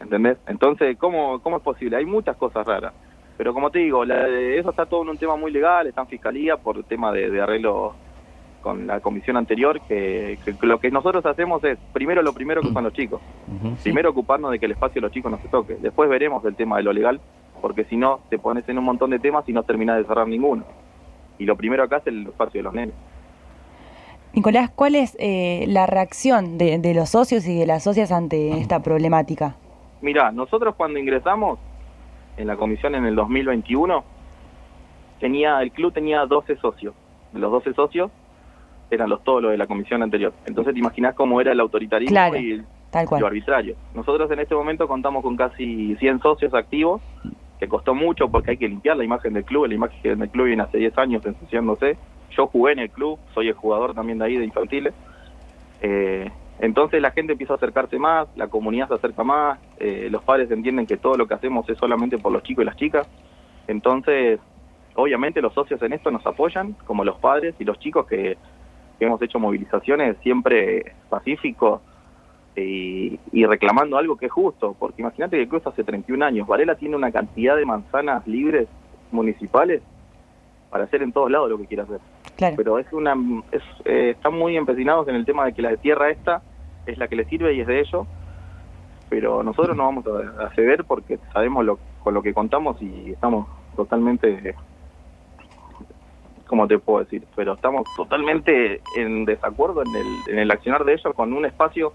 ¿Entendés? 0.01 0.37
Entonces, 0.47 0.97
¿cómo, 0.97 1.39
¿cómo 1.41 1.57
es 1.57 1.63
posible? 1.63 1.97
Hay 1.97 2.05
muchas 2.05 2.35
cosas 2.37 2.65
raras. 2.65 2.93
Pero 3.37 3.53
como 3.53 3.69
te 3.71 3.79
digo, 3.79 4.03
la 4.05 4.23
de- 4.25 4.59
eso 4.59 4.69
está 4.71 4.85
todo 4.85 5.03
en 5.03 5.09
un 5.09 5.17
tema 5.17 5.35
muy 5.35 5.51
legal, 5.51 5.87
está 5.87 6.01
en 6.01 6.07
fiscalía 6.07 6.57
por 6.57 6.77
el 6.77 6.83
tema 6.85 7.11
de, 7.11 7.29
de 7.29 7.41
arreglo 7.41 7.93
con 8.61 8.85
la 8.85 8.99
comisión 8.99 9.37
anterior, 9.37 9.81
que, 9.87 10.37
que 10.45 10.53
lo 10.67 10.79
que 10.79 10.91
nosotros 10.91 11.25
hacemos 11.25 11.63
es, 11.63 11.79
primero 11.93 12.21
lo 12.21 12.33
primero 12.33 12.61
que 12.61 12.71
son 12.71 12.83
los 12.83 12.93
chicos. 12.93 13.19
Primero 13.81 14.11
ocuparnos 14.11 14.51
de 14.51 14.59
que 14.59 14.65
el 14.67 14.73
espacio 14.73 15.01
de 15.01 15.07
los 15.07 15.11
chicos 15.11 15.31
no 15.31 15.39
se 15.39 15.47
toque. 15.47 15.77
Después 15.81 16.07
veremos 16.09 16.45
el 16.45 16.55
tema 16.55 16.77
de 16.77 16.83
lo 16.83 16.93
legal, 16.93 17.19
porque 17.61 17.85
si 17.85 17.97
no, 17.97 18.19
te 18.29 18.37
pones 18.37 18.67
en 18.69 18.77
un 18.77 18.83
montón 18.83 19.09
de 19.09 19.17
temas 19.19 19.47
y 19.49 19.53
no 19.53 19.63
terminás 19.63 19.97
de 19.97 20.03
cerrar 20.05 20.27
ninguno. 20.27 20.63
Y 21.39 21.45
lo 21.45 21.55
primero 21.55 21.81
acá 21.83 21.97
es 21.97 22.07
el 22.07 22.27
espacio 22.27 22.59
de 22.59 22.63
los 22.63 22.73
nenes. 22.73 22.93
Nicolás, 24.33 24.69
¿cuál 24.69 24.95
es 24.95 25.17
eh, 25.19 25.65
la 25.67 25.87
reacción 25.87 26.57
de, 26.59 26.77
de 26.77 26.93
los 26.93 27.09
socios 27.09 27.45
y 27.47 27.57
de 27.57 27.65
las 27.65 27.83
socias 27.83 28.11
ante 28.11 28.51
esta 28.59 28.81
problemática? 28.83 29.55
Mira, 30.01 30.31
nosotros 30.31 30.75
cuando 30.75 30.99
ingresamos 30.99 31.59
en 32.37 32.47
la 32.47 32.55
comisión 32.57 32.95
en 32.95 33.05
el 33.05 33.15
2021, 33.15 34.03
tenía 35.19 35.61
el 35.61 35.71
club 35.71 35.93
tenía 35.93 36.25
12 36.25 36.57
socios. 36.57 36.93
Los 37.33 37.51
12 37.51 37.73
socios 37.73 38.11
eran 38.89 39.09
los 39.09 39.23
todos 39.23 39.41
los 39.41 39.51
de 39.51 39.57
la 39.57 39.67
comisión 39.67 40.03
anterior. 40.03 40.33
Entonces 40.45 40.73
te 40.73 40.79
imaginás 40.79 41.15
cómo 41.15 41.39
era 41.39 41.51
el 41.51 41.59
autoritarismo 41.59 42.13
Claro, 42.13 42.35
y 42.37 42.63
Tal 42.89 43.03
lo 43.05 43.09
cual. 43.09 43.25
arbitrario. 43.25 43.75
Nosotros 43.93 44.29
en 44.31 44.39
este 44.39 44.53
momento 44.55 44.87
contamos 44.87 45.23
con 45.23 45.37
casi 45.37 45.95
100 45.95 46.19
socios 46.21 46.53
activos, 46.53 47.01
que 47.59 47.67
costó 47.69 47.93
mucho 47.93 48.27
porque 48.29 48.51
hay 48.51 48.57
que 48.57 48.67
limpiar 48.67 48.97
la 48.97 49.03
imagen 49.05 49.33
del 49.33 49.45
club. 49.45 49.67
La 49.67 49.75
imagen 49.75 50.19
del 50.19 50.29
club 50.29 50.47
viene 50.47 50.63
hace 50.63 50.77
10 50.79 50.97
años 50.97 51.25
ensuciándose. 51.25 51.95
Yo 52.35 52.47
jugué 52.47 52.73
en 52.73 52.79
el 52.79 52.89
club, 52.89 53.19
soy 53.33 53.49
el 53.49 53.53
jugador 53.53 53.93
también 53.93 54.17
de 54.17 54.25
ahí, 54.25 54.37
de 54.37 54.45
infantiles. 54.45 54.93
Eh, 55.81 56.29
entonces 56.61 57.01
la 57.01 57.09
gente 57.09 57.31
empieza 57.31 57.53
a 57.53 57.55
acercarse 57.55 57.97
más, 57.97 58.27
la 58.35 58.47
comunidad 58.47 58.87
se 58.87 58.93
acerca 58.93 59.23
más, 59.23 59.59
eh, 59.79 60.09
los 60.11 60.23
padres 60.23 60.51
entienden 60.51 60.85
que 60.85 60.95
todo 60.95 61.17
lo 61.17 61.27
que 61.27 61.33
hacemos 61.33 61.67
es 61.67 61.77
solamente 61.79 62.19
por 62.19 62.31
los 62.31 62.43
chicos 62.43 62.61
y 62.61 62.65
las 62.65 62.75
chicas. 62.75 63.07
Entonces, 63.67 64.39
obviamente 64.93 65.41
los 65.41 65.53
socios 65.53 65.81
en 65.81 65.93
esto 65.93 66.11
nos 66.11 66.23
apoyan, 66.23 66.73
como 66.85 67.03
los 67.03 67.17
padres 67.17 67.55
y 67.57 67.63
los 67.63 67.79
chicos 67.79 68.05
que, 68.05 68.37
que 68.99 69.05
hemos 69.05 69.19
hecho 69.23 69.39
movilizaciones 69.39 70.17
siempre 70.21 70.93
pacíficos 71.09 71.81
y, 72.55 73.19
y 73.31 73.45
reclamando 73.47 73.97
algo 73.97 74.15
que 74.15 74.27
es 74.27 74.31
justo, 74.31 74.75
porque 74.77 75.01
imagínate 75.01 75.37
que 75.37 75.43
el 75.43 75.49
club 75.49 75.63
hace 75.65 75.83
31 75.83 76.23
años, 76.23 76.47
Varela 76.47 76.75
tiene 76.75 76.95
una 76.95 77.11
cantidad 77.11 77.55
de 77.55 77.65
manzanas 77.65 78.27
libres 78.27 78.67
municipales 79.11 79.81
para 80.69 80.83
hacer 80.83 81.01
en 81.01 81.11
todos 81.11 81.31
lados 81.31 81.49
lo 81.49 81.57
que 81.57 81.65
quiera 81.65 81.83
hacer 81.83 81.99
Claro. 82.37 82.55
pero 82.55 82.79
es 82.79 82.91
una 82.93 83.13
es, 83.51 83.61
eh, 83.85 84.11
están 84.11 84.33
muy 84.33 84.55
empecinados 84.55 85.07
en 85.07 85.15
el 85.15 85.25
tema 85.25 85.45
de 85.45 85.53
que 85.53 85.61
la 85.61 85.75
tierra 85.75 86.09
esta 86.09 86.41
es 86.85 86.97
la 86.97 87.07
que 87.07 87.15
les 87.15 87.27
sirve 87.27 87.53
y 87.53 87.61
es 87.61 87.67
de 87.67 87.79
ellos 87.79 88.07
pero 89.09 89.43
nosotros 89.43 89.75
no 89.75 89.83
vamos 89.83 90.05
a, 90.07 90.45
a 90.45 90.49
ceder 90.51 90.85
porque 90.85 91.19
sabemos 91.33 91.65
lo, 91.65 91.79
con 92.03 92.13
lo 92.13 92.21
que 92.21 92.33
contamos 92.33 92.81
y 92.81 93.11
estamos 93.11 93.47
totalmente 93.75 94.55
¿cómo 96.47 96.67
te 96.67 96.79
puedo 96.79 96.99
decir? 96.99 97.23
pero 97.35 97.53
estamos 97.53 97.83
totalmente 97.95 98.81
en 98.95 99.25
desacuerdo 99.25 99.83
en 99.83 99.95
el, 99.95 100.33
en 100.33 100.39
el 100.39 100.51
accionar 100.51 100.85
de 100.85 100.93
ellos 100.93 101.13
con 101.15 101.33
un 101.33 101.45
espacio 101.45 101.93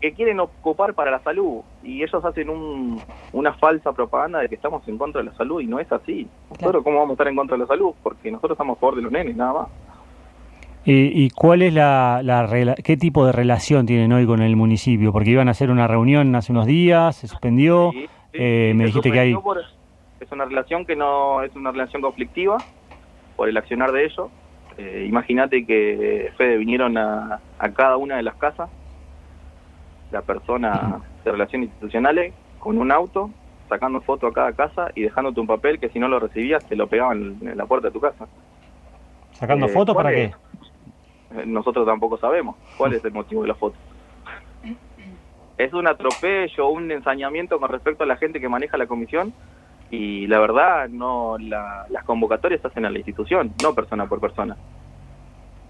que 0.00 0.12
quieren 0.14 0.40
ocupar 0.40 0.94
para 0.94 1.10
la 1.10 1.20
salud 1.20 1.60
y 1.82 2.02
ellos 2.02 2.24
hacen 2.24 2.48
un, 2.48 3.00
una 3.32 3.52
falsa 3.54 3.92
propaganda 3.92 4.38
de 4.38 4.48
que 4.48 4.54
estamos 4.54 4.86
en 4.88 4.96
contra 4.96 5.20
de 5.20 5.28
la 5.28 5.36
salud 5.36 5.60
y 5.60 5.66
no 5.66 5.78
es 5.78 5.92
así. 5.92 6.26
Nosotros 6.50 6.82
cómo 6.82 6.98
vamos 6.98 7.10
a 7.10 7.14
estar 7.14 7.28
en 7.28 7.36
contra 7.36 7.56
de 7.56 7.62
la 7.62 7.66
salud 7.66 7.92
porque 8.02 8.30
nosotros 8.30 8.52
estamos 8.52 8.78
a 8.78 8.80
favor 8.80 8.96
de 8.96 9.02
los 9.02 9.12
nenes, 9.12 9.36
nada 9.36 9.52
más. 9.52 9.68
¿Y, 10.84 11.24
y 11.24 11.30
cuál 11.30 11.62
es 11.62 11.74
la, 11.74 12.20
la 12.22 12.74
qué 12.82 12.96
tipo 12.96 13.26
de 13.26 13.32
relación 13.32 13.84
tienen 13.86 14.12
hoy 14.12 14.26
con 14.26 14.40
el 14.40 14.56
municipio? 14.56 15.12
Porque 15.12 15.30
iban 15.30 15.48
a 15.48 15.50
hacer 15.50 15.70
una 15.70 15.86
reunión 15.86 16.34
hace 16.34 16.52
unos 16.52 16.66
días, 16.66 17.16
se 17.16 17.28
suspendió. 17.28 17.90
Sí, 17.92 18.06
sí, 18.32 18.38
Eh, 18.38 18.72
me 18.74 18.86
dijiste 18.86 19.12
que 19.12 19.18
hay- 19.18 19.34
por- 19.34 19.62
es 20.20 20.32
una 20.32 20.44
relación 20.46 20.86
que 20.86 20.96
no 20.96 21.42
es 21.42 21.54
una 21.54 21.70
relación 21.72 22.00
conflictiva 22.02 22.56
por 23.36 23.48
el 23.48 23.56
accionar 23.56 23.92
de 23.92 24.04
ellos. 24.04 24.30
Eh, 24.78 25.04
Imagínate 25.06 25.66
que 25.66 26.30
Fede 26.38 26.56
vinieron 26.56 26.96
a, 26.96 27.40
a 27.58 27.72
cada 27.72 27.96
una 27.96 28.16
de 28.16 28.22
las 28.22 28.36
casas, 28.36 28.70
la 30.10 30.22
persona 30.22 31.00
de 31.24 31.32
relaciones 31.32 31.68
institucionales, 31.68 32.34
con 32.58 32.78
un 32.78 32.90
auto, 32.90 33.30
sacando 33.68 34.00
foto 34.00 34.26
a 34.26 34.32
cada 34.32 34.52
casa 34.52 34.90
y 34.94 35.02
dejándote 35.02 35.40
un 35.40 35.46
papel 35.46 35.78
que 35.78 35.88
si 35.90 35.98
no 35.98 36.08
lo 36.08 36.18
recibías 36.20 36.64
te 36.66 36.76
lo 36.76 36.86
pegaban 36.88 37.38
en 37.42 37.56
la 37.56 37.66
puerta 37.66 37.88
de 37.88 37.92
tu 37.92 38.00
casa. 38.00 38.26
¿Sacando 39.32 39.66
Eh, 39.66 39.70
fotos 39.70 39.94
¿cuál 39.94 40.06
para 40.06 40.16
qué? 40.16 40.30
Nosotros 41.46 41.86
tampoco 41.86 42.18
sabemos 42.18 42.56
cuál 42.76 42.94
es 42.94 43.04
el 43.04 43.12
motivo 43.12 43.42
de 43.42 43.48
la 43.48 43.54
foto. 43.54 43.76
Es 45.58 45.72
un 45.74 45.86
atropello, 45.86 46.68
un 46.68 46.90
ensañamiento 46.90 47.60
con 47.60 47.68
respecto 47.68 48.04
a 48.04 48.06
la 48.06 48.16
gente 48.16 48.40
que 48.40 48.48
maneja 48.48 48.76
la 48.78 48.86
comisión 48.86 49.32
y 49.90 50.26
la 50.26 50.38
verdad 50.40 50.88
no 50.88 51.36
la- 51.38 51.84
las 51.90 52.04
convocatorias 52.04 52.60
se 52.62 52.68
hacen 52.68 52.84
a 52.86 52.90
la 52.90 52.98
institución, 52.98 53.52
no 53.62 53.74
persona 53.74 54.06
por 54.08 54.20
persona. 54.20 54.56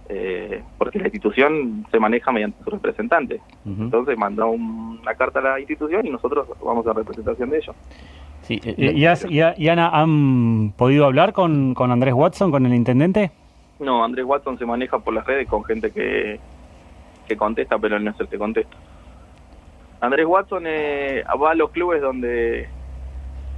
Eh, 0.09 0.62
porque 0.79 0.99
la 0.99 1.05
institución 1.07 1.87
se 1.90 1.99
maneja 2.00 2.33
mediante 2.33 2.62
su 2.64 2.71
representante. 2.71 3.40
Entonces 3.64 4.17
manda 4.19 4.45
un- 4.45 4.99
una 5.02 5.14
carta 5.14 5.38
a 5.38 5.43
la 5.43 5.61
institución 5.61 6.07
y 6.07 6.11
nosotros 6.11 6.49
vamos 6.64 6.87
a 6.87 6.93
representación 6.93 7.50
de 7.50 7.59
ellos. 7.59 7.76
Sí, 8.43 8.61
eh, 8.64 8.75
¿Y, 8.76 8.90
y 9.00 9.07
has- 9.07 9.26
y 9.31 9.69
Ana, 9.69 9.88
han 9.90 10.73
podido 10.76 11.05
hablar 11.05 11.33
con, 11.33 11.75
con 11.75 11.90
Andrés 11.93 12.14
Watson, 12.14 12.50
con 12.50 12.67
el 12.67 12.75
intendente? 12.75 13.31
No, 13.80 14.04
Andrés 14.04 14.26
Watson 14.26 14.58
se 14.58 14.66
maneja 14.66 14.99
por 14.99 15.14
las 15.14 15.26
redes 15.26 15.49
con 15.49 15.64
gente 15.64 15.90
que, 15.90 16.38
que 17.26 17.37
contesta, 17.37 17.78
pero 17.78 17.99
no 17.99 18.10
es 18.10 18.20
el 18.20 18.28
que 18.28 18.38
contesta. 18.38 18.76
Andrés 20.00 20.26
Watson 20.26 20.64
eh, 20.66 21.25
va 21.42 21.50
a 21.50 21.54
los 21.54 21.70
clubes 21.70 22.00
donde 22.00 22.68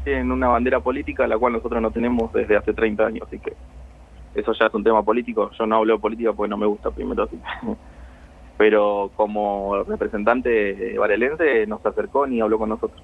tienen 0.05 0.33
una 0.33 0.49
bandera 0.49 0.81
política, 0.81 1.27
la 1.27 1.39
cual 1.39 1.53
nosotros 1.55 1.83
no 1.83 1.91
tenemos 1.91 2.33
desde 2.33 2.57
hace 2.57 2.73
30 2.73 3.07
años, 3.07 3.27
así 3.27 3.39
que 3.39 3.53
eso 4.35 4.53
ya 4.53 4.67
es 4.67 4.75
un 4.75 4.85
tema 4.85 5.03
político. 5.03 5.51
Yo 5.59 5.67
no 5.67 5.77
hablo 5.77 5.95
de 5.95 6.01
política 6.01 6.33
porque 6.33 6.51
no 6.51 6.57
me 6.57 6.67
gusta 6.67 6.91
primero, 6.91 7.25
así 7.25 7.39
pero 8.57 9.11
como 9.17 9.83
representante 9.83 10.97
varelense 10.97 11.67
nos 11.67 11.85
acercó 11.85 12.27
ni 12.27 12.41
habló 12.41 12.59
con 12.59 12.69
nosotros. 12.69 13.03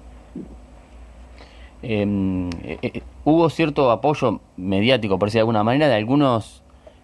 eh, 2.63 2.77
eh, 2.81 2.91
eh, 2.93 3.01
hubo 3.25 3.49
cierto 3.49 3.91
apoyo 3.91 4.39
mediático, 4.57 5.19
por 5.19 5.27
decir 5.27 5.39
de 5.39 5.41
alguna 5.41 5.63
manera, 5.63 5.87
de 5.87 5.95
algunos 5.95 6.63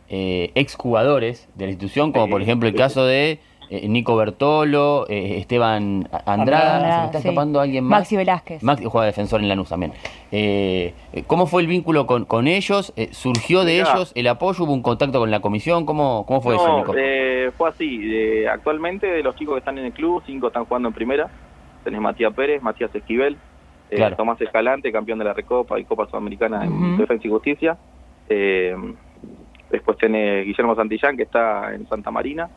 eh, 0.09 0.51
exjugadores 0.55 1.47
de 1.55 1.65
la 1.65 1.71
institución, 1.71 2.11
como 2.11 2.29
por 2.29 2.41
ejemplo 2.41 2.67
el 2.67 2.73
sí. 2.73 2.77
caso 2.77 3.05
de 3.05 3.39
eh, 3.71 3.87
Nico 3.89 4.15
Bertolo, 4.15 5.07
eh, 5.09 5.37
Esteban 5.39 6.07
Andrada, 6.25 6.33
Andrada, 6.33 6.79
se 6.91 6.99
me 6.99 7.05
está 7.07 7.21
sí. 7.21 7.27
escapando 7.29 7.59
alguien 7.59 7.83
más. 7.83 8.01
Maxi 8.01 8.15
Velázquez. 8.15 8.61
Maxi 8.61 8.85
juega 8.85 9.07
defensor 9.07 9.41
en 9.41 9.47
Lanús 9.49 9.69
también. 9.69 9.93
Eh, 10.31 10.93
¿Cómo 11.25 11.47
fue 11.47 11.63
el 11.63 11.67
vínculo 11.67 12.05
con, 12.05 12.25
con 12.25 12.47
ellos? 12.47 12.93
Eh, 12.95 13.09
¿Surgió 13.11 13.65
de 13.65 13.77
Mirá. 13.79 13.93
ellos 13.95 14.11
el 14.15 14.27
apoyo? 14.27 14.65
¿Hubo 14.65 14.73
un 14.73 14.83
contacto 14.83 15.17
con 15.19 15.31
la 15.31 15.39
comisión? 15.39 15.85
¿Cómo, 15.87 16.25
cómo 16.27 16.41
fue 16.41 16.55
eso, 16.55 16.67
No, 16.67 16.77
Nico? 16.77 16.93
eh, 16.95 17.51
fue 17.57 17.69
así. 17.69 17.99
eh, 18.03 18.47
actualmente 18.47 19.07
de 19.07 19.23
los 19.23 19.35
chicos 19.35 19.55
que 19.55 19.59
están 19.59 19.79
en 19.79 19.85
el 19.85 19.93
club, 19.93 20.21
cinco 20.27 20.47
están 20.47 20.65
jugando 20.65 20.89
en 20.89 20.93
primera. 20.93 21.27
Tenés 21.83 22.01
Matías 22.01 22.33
Pérez, 22.35 22.61
Matías 22.61 22.93
Esquivel, 22.93 23.37
eh, 23.89 23.95
Claro. 23.95 24.15
Tomás 24.15 24.39
Escalante, 24.41 24.91
campeón 24.91 25.17
de 25.17 25.25
la 25.25 25.33
Recopa 25.33 25.79
y 25.79 25.85
Copa 25.85 26.05
Sudamericana 26.07 26.65
en. 26.65 26.97
Defensa 26.97 27.27
y 27.27 27.31
Justicia. 27.31 27.77
Después 29.75 29.97
tenés 29.97 30.45
Guillermo 30.45 30.73
Santillán, 30.73 31.17
que 31.17 31.23
está 31.23 31.73
en 31.73 31.85
Santa 31.89 32.11
Marina. 32.11 32.49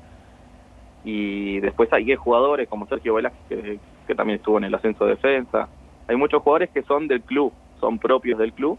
Y 1.04 1.58
después 1.58 1.92
hay 1.92 2.04
10 2.04 2.18
jugadores 2.18 2.68
como 2.68 2.87
Sergio 2.87 3.14
Velázquez, 3.14 3.80
que, 4.06 4.14
también 4.14 4.38
estuvo 4.38 4.58
en 4.58 4.64
el 4.64 4.75
ascenso 4.75 5.04
de 5.04 5.16
defensa. 5.16 5.68
Hay 6.06 6.14
muchos 6.14 6.42
jugadores 6.42 6.70
que 6.70 6.82
son 6.82 7.08
del 7.08 7.22
club, 7.22 7.52
son 7.80 7.98
propios 7.98 8.38
del 8.38 8.52
club. 8.52 8.78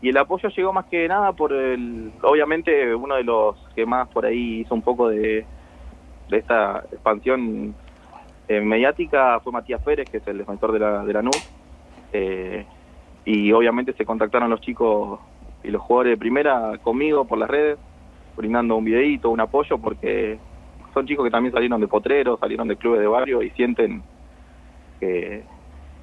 Y 0.00 0.08
el 0.08 0.16
apoyo 0.16 0.48
llegó 0.48 0.72
más 0.72 0.86
que 0.86 1.06
nada 1.08 1.32
por 1.32 1.52
el, 1.52 2.10
obviamente 2.22 2.94
uno 2.94 3.16
de 3.16 3.24
los 3.24 3.56
que 3.74 3.84
más 3.84 4.08
por 4.08 4.24
ahí 4.24 4.60
hizo 4.60 4.74
un 4.74 4.82
poco 4.82 5.08
de, 5.08 5.44
de 6.30 6.36
esta 6.38 6.84
expansión 6.90 7.74
eh, 8.48 8.60
mediática 8.60 9.40
fue 9.40 9.52
Matías 9.52 9.82
Pérez, 9.82 10.08
que 10.08 10.18
es 10.18 10.26
el 10.26 10.38
defensor 10.38 10.72
de 10.72 10.78
la, 10.78 11.04
de 11.04 11.12
la 11.12 11.20
NUC, 11.20 11.34
eh, 12.12 12.64
y 13.26 13.52
obviamente 13.52 13.92
se 13.92 14.06
contactaron 14.06 14.48
los 14.48 14.62
chicos 14.62 15.20
y 15.62 15.70
los 15.70 15.82
jugadores 15.82 16.12
de 16.12 16.16
primera 16.16 16.78
conmigo 16.82 17.24
por 17.24 17.38
las 17.38 17.50
redes, 17.50 17.78
brindando 18.36 18.76
un 18.76 18.84
videito, 18.84 19.30
un 19.30 19.40
apoyo, 19.40 19.78
porque 19.78 20.38
son 20.94 21.06
chicos 21.06 21.24
que 21.24 21.30
también 21.30 21.52
salieron 21.52 21.80
de 21.80 21.88
potreros, 21.88 22.40
salieron 22.40 22.68
de 22.68 22.76
clubes 22.76 23.00
de 23.00 23.06
barrio 23.06 23.42
y 23.42 23.50
sienten 23.50 24.02
que, 25.00 25.42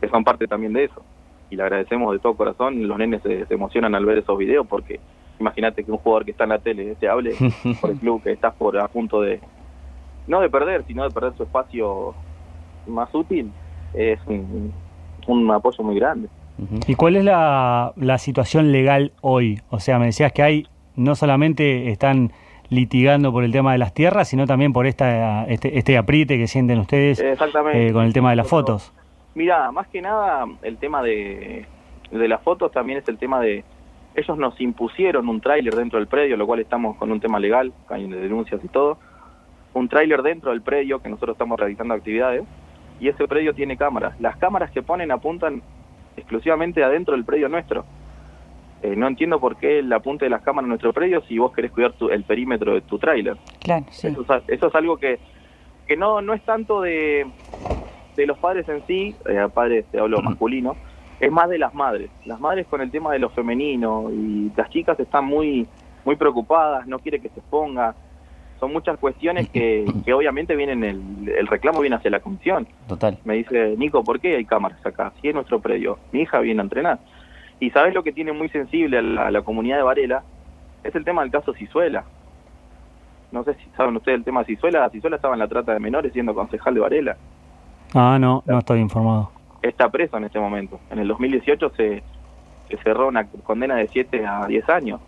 que 0.01 0.09
son 0.09 0.24
parte 0.24 0.47
también 0.47 0.74
de 0.74 0.85
eso. 0.85 1.01
Y 1.50 1.55
le 1.55 1.63
agradecemos 1.63 2.12
de 2.13 2.19
todo 2.19 2.35
corazón, 2.35 2.88
los 2.88 2.97
nenes 2.97 3.21
se, 3.21 3.45
se 3.45 3.53
emocionan 3.53 3.95
al 3.95 4.05
ver 4.05 4.17
esos 4.17 4.38
videos 4.38 4.67
porque 4.67 5.00
imagínate 5.39 5.83
que 5.83 5.91
un 5.91 5.97
jugador 5.97 6.25
que 6.25 6.31
está 6.31 6.45
en 6.45 6.50
la 6.51 6.59
tele 6.59 6.95
te 6.95 7.07
hable 7.07 7.35
por 7.81 7.91
el 7.91 7.97
club 7.97 8.24
que 8.24 8.31
estás 8.31 8.53
por 8.55 8.77
a 8.77 8.88
punto 8.88 9.21
de 9.21 9.39
no 10.27 10.41
de 10.41 10.50
perder, 10.50 10.83
sino 10.88 11.03
de 11.03 11.12
perder 11.12 11.33
su 11.38 11.43
espacio 11.43 12.15
más 12.88 13.13
útil, 13.13 13.51
es 13.93 14.19
un, 14.25 14.74
un 15.27 15.51
apoyo 15.51 15.83
muy 15.83 15.95
grande. 15.95 16.29
¿Y 16.88 16.95
cuál 16.95 17.17
es 17.17 17.24
la, 17.24 17.93
la 17.95 18.17
situación 18.17 18.71
legal 18.71 19.12
hoy? 19.21 19.62
O 19.69 19.79
sea, 19.79 20.00
me 20.00 20.05
decías 20.05 20.31
que 20.31 20.41
hay, 20.41 20.67
no 20.95 21.15
solamente 21.15 21.89
están 21.89 22.31
litigando 22.69 23.31
por 23.31 23.43
el 23.43 23.51
tema 23.51 23.74
de 23.74 23.77
las 23.77 23.93
tierras, 23.93 24.27
sino 24.27 24.47
también 24.47 24.74
por 24.74 24.88
esta 24.88 25.45
este, 25.45 25.77
este 25.77 25.97
apriete 25.97 26.38
que 26.38 26.47
sienten 26.47 26.79
ustedes 26.79 27.19
eh, 27.19 27.91
con 27.93 28.05
el 28.05 28.13
tema 28.13 28.31
de 28.31 28.35
las 28.38 28.47
fotos. 28.47 28.93
Mira, 29.35 29.71
más 29.71 29.88
que 29.88 30.01
nada 30.01 30.45
el 30.62 30.77
tema 30.77 31.03
de, 31.03 31.65
de 32.12 32.27
las 32.27 32.41
fotos 32.41 32.71
también 32.71 33.00
es 33.00 33.07
el 33.07 33.17
tema 33.17 33.39
de 33.39 33.63
ellos 34.15 34.38
nos 34.38 34.59
impusieron 34.62 35.27
un 35.27 35.41
tráiler 35.41 35.75
dentro 35.75 36.00
del 36.00 36.07
predio, 36.07 36.38
lo 36.38 36.47
cual 36.47 36.62
estamos 36.62 36.95
con 36.95 37.12
un 37.12 37.19
tema 37.19 37.38
legal, 37.38 37.74
hay 37.89 38.07
denuncias 38.07 38.63
y 38.63 38.67
todo, 38.69 38.97
un 39.74 39.89
tráiler 39.89 40.21
dentro 40.24 40.51
del 40.51 40.62
predio 40.62 41.01
que 41.01 41.09
nosotros 41.09 41.35
estamos 41.35 41.59
realizando 41.59 41.93
actividades 41.93 42.43
y 43.00 43.09
ese 43.09 43.27
predio 43.27 43.53
tiene 43.53 43.75
cámaras. 43.75 44.19
Las 44.21 44.38
cámaras 44.38 44.71
que 44.71 44.81
ponen 44.81 45.12
apuntan 45.12 45.62
exclusivamente 46.15 46.84
adentro 46.84 47.15
del 47.15 47.25
predio 47.25 47.50
nuestro. 47.50 47.86
Eh, 48.81 48.95
no 48.95 49.07
entiendo 49.07 49.39
por 49.39 49.57
qué 49.57 49.79
el 49.79 49.91
apunte 49.93 50.25
de 50.25 50.29
las 50.29 50.41
cámaras 50.41 50.65
en 50.65 50.69
nuestro 50.69 50.93
predio 50.93 51.22
si 51.27 51.38
vos 51.38 51.51
querés 51.53 51.72
cuidar 51.72 51.93
tu- 51.93 52.10
el 52.10 52.24
perímetro 52.24 52.74
de 52.74 52.81
tu 52.81 53.00
tráiler. 53.00 53.38
Claro, 53.63 53.86
sí. 53.89 54.07
Eso, 54.07 54.22
es, 54.22 54.43
eso 54.48 54.67
es 54.67 54.75
algo 54.75 54.98
que, 54.98 55.19
que 55.88 55.98
no, 55.98 56.22
no 56.22 56.34
es 56.34 56.43
tanto 56.43 56.81
de, 56.81 57.25
de 58.15 58.25
los 58.25 58.38
padres 58.38 58.67
en 58.69 58.86
sí, 58.86 59.15
eh, 59.25 59.48
padres 59.53 59.86
te 59.89 60.00
hablo 60.00 60.22
masculino, 60.22 60.77
es 61.19 61.31
más 61.31 61.50
de 61.50 61.57
las 61.57 61.74
madres. 61.74 62.12
Las 62.25 62.39
madres 62.39 62.67
con 62.67 62.81
el 62.81 62.91
tema 62.91 63.12
de 63.13 63.19
lo 63.19 63.29
femenino 63.29 64.10
y 64.12 64.51
las 64.55 64.69
chicas 64.69 65.00
están 65.00 65.25
muy, 65.25 65.67
muy 66.03 66.15
preocupadas, 66.15 66.86
no 66.88 67.00
quiere 67.00 67.19
que 67.22 67.29
se 67.29 67.39
exponga. 67.39 67.95
Son 68.59 68.71
muchas 68.71 68.97
cuestiones 68.97 69.50
que, 69.50 69.85
que 70.05 70.13
obviamente 70.13 70.55
vienen, 70.55 70.83
el, 70.83 71.29
el 71.29 71.47
reclamo 71.47 71.81
viene 71.81 71.97
hacia 71.97 72.09
la 72.09 72.19
comisión. 72.21 72.67
Total. 72.88 73.17
Me 73.25 73.35
dice, 73.35 73.75
Nico, 73.77 74.03
¿por 74.03 74.19
qué 74.19 74.38
hay 74.38 74.45
cámaras 74.45 74.83
acá? 74.85 75.12
Si 75.21 75.27
es 75.27 75.35
nuestro 75.35 75.59
predio, 75.59 76.00
mi 76.12 76.21
hija 76.21 76.39
viene 76.39 76.62
a 76.62 76.63
entrenar. 76.63 77.00
Y 77.59 77.69
sabes 77.71 77.93
lo 77.93 78.03
que 78.03 78.12
tiene 78.12 78.31
muy 78.31 78.50
sensible 78.50 78.97
a 78.97 79.01
la, 79.01 79.27
a 79.27 79.31
la 79.31 79.41
comunidad 79.41 79.77
de 79.77 79.83
Varela, 79.83 80.24
es 80.83 80.95
el 80.95 81.03
tema 81.03 81.21
del 81.24 81.31
caso 81.31 81.53
Cizuela. 81.53 82.05
No 83.31 83.43
sé 83.43 83.55
si 83.55 83.65
saben 83.75 83.95
ustedes 83.97 84.19
el 84.19 84.24
tema 84.24 84.41
de 84.41 84.45
Cizuela. 84.45 84.89
Cizuela 84.89 85.17
estaba 85.17 85.33
en 85.33 85.39
la 85.39 85.47
trata 85.47 85.74
de 85.74 85.79
menores 85.79 86.13
siendo 86.13 86.33
concejal 86.33 86.74
de 86.74 86.79
Varela. 86.79 87.17
Ah, 87.93 88.17
no, 88.19 88.43
no 88.45 88.59
estoy 88.59 88.79
informado. 88.79 89.31
Está 89.62 89.89
preso 89.89 90.17
en 90.17 90.25
este 90.25 90.39
momento. 90.39 90.79
En 90.91 91.00
el 91.00 91.07
2018 91.07 91.71
se, 91.75 92.03
se 92.69 92.77
cerró 92.77 93.07
una 93.07 93.25
condena 93.27 93.75
de 93.75 93.88
7 93.88 94.25
a 94.25 94.45
10 94.45 94.69
años. 94.69 95.01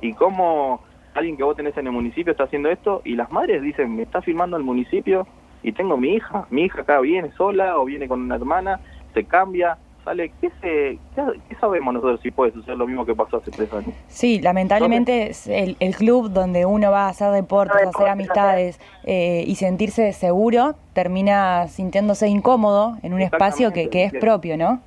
¿Y 0.00 0.14
cómo 0.14 0.80
alguien 1.18 1.36
que 1.36 1.42
vos 1.42 1.56
tenés 1.56 1.76
en 1.76 1.86
el 1.86 1.92
municipio 1.92 2.32
está 2.32 2.44
haciendo 2.44 2.70
esto? 2.70 3.02
Y 3.04 3.14
las 3.14 3.30
madres 3.30 3.62
dicen, 3.62 3.94
me 3.94 4.02
está 4.02 4.22
filmando 4.22 4.56
el 4.56 4.62
municipio 4.62 5.26
y 5.62 5.72
tengo 5.72 5.96
mi 5.96 6.14
hija. 6.14 6.46
Mi 6.50 6.62
hija 6.62 6.82
acá 6.82 7.00
viene 7.00 7.30
sola 7.32 7.78
o 7.78 7.84
viene 7.84 8.08
con 8.08 8.22
una 8.22 8.36
hermana, 8.36 8.80
se 9.14 9.24
cambia, 9.24 9.78
sale. 10.04 10.32
¿Qué, 10.40 10.50
se, 10.60 10.98
qué, 11.14 11.22
qué 11.48 11.54
sabemos 11.56 11.92
nosotros 11.94 12.20
si 12.22 12.30
puede 12.30 12.52
suceder 12.52 12.78
lo 12.78 12.86
mismo 12.86 13.04
que 13.04 13.14
pasó 13.14 13.38
hace 13.38 13.50
tres 13.50 13.72
años? 13.72 13.94
Sí, 14.06 14.40
lamentablemente 14.40 15.30
es 15.30 15.46
el, 15.46 15.76
el 15.80 15.94
club 15.96 16.30
donde 16.30 16.64
uno 16.64 16.90
va 16.90 17.06
a 17.06 17.08
hacer 17.08 17.32
deportes, 17.32 17.86
a 17.86 17.88
hacer 17.90 18.08
amistades 18.08 18.80
eh, 19.04 19.44
y 19.46 19.54
sentirse 19.56 20.12
seguro, 20.12 20.76
termina 20.92 21.66
sintiéndose 21.68 22.28
incómodo 22.28 22.96
en 23.02 23.12
un 23.14 23.20
espacio 23.20 23.72
que, 23.72 23.90
que 23.90 24.04
es 24.04 24.12
propio, 24.12 24.56
¿no? 24.56 24.80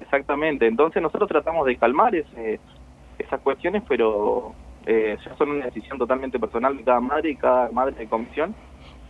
Exactamente. 0.00 0.66
Entonces 0.66 1.00
nosotros 1.00 1.28
tratamos 1.28 1.66
de 1.66 1.76
calmar 1.76 2.14
ese, 2.14 2.60
esas 3.18 3.40
cuestiones, 3.40 3.82
pero 3.88 4.52
eh, 4.86 5.16
ya 5.24 5.36
son 5.36 5.50
una 5.50 5.66
decisión 5.66 5.98
totalmente 5.98 6.38
personal 6.38 6.76
de 6.76 6.84
cada 6.84 7.00
madre 7.00 7.30
y 7.30 7.36
cada 7.36 7.70
madre 7.70 7.94
de 7.96 8.06
comisión. 8.06 8.54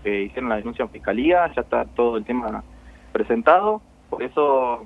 Eh, 0.05 0.23
hicieron 0.27 0.49
la 0.49 0.57
denuncia 0.57 0.85
en 0.85 0.91
fiscalía, 0.91 1.53
ya 1.55 1.63
está 1.63 1.85
todo 1.85 2.17
el 2.17 2.25
tema 2.25 2.63
presentado. 3.13 3.83
Por 4.09 4.23
eso 4.23 4.85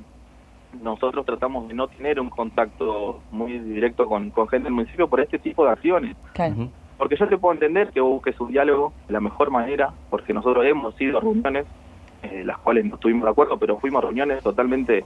nosotros 0.83 1.25
tratamos 1.25 1.69
de 1.69 1.75
no 1.75 1.89
tener 1.89 2.21
un 2.21 2.31
contacto 2.31 3.21
muy 3.31 3.59
directo 3.59 4.07
con, 4.07 4.31
con 4.31 4.49
gente 4.49 4.65
del 4.65 4.75
municipio 4.75 5.09
por 5.09 5.21
este 5.21 5.39
tipo 5.39 5.65
de 5.65 5.71
acciones. 5.71 6.17
Claro. 6.33 6.69
Porque 6.99 7.17
yo 7.17 7.29
te 7.29 7.39
puedo 7.39 7.55
entender 7.55 7.91
que 7.91 8.01
vos 8.01 8.13
busques 8.13 8.39
un 8.41 8.53
diálogo 8.53 8.93
de 9.07 9.13
la 9.13 9.21
mejor 9.21 9.51
manera, 9.51 9.93
porque 10.11 10.33
nosotros 10.33 10.65
hemos 10.65 11.01
ido 11.01 11.19
a 11.19 11.21
reuniones, 11.21 11.67
eh, 12.23 12.43
las 12.45 12.59
cuales 12.59 12.85
no 12.85 12.95
estuvimos 12.95 13.25
de 13.25 13.31
acuerdo, 13.31 13.59
pero 13.59 13.79
fuimos 13.79 14.03
a 14.03 14.07
reuniones 14.07 14.43
totalmente 14.43 15.05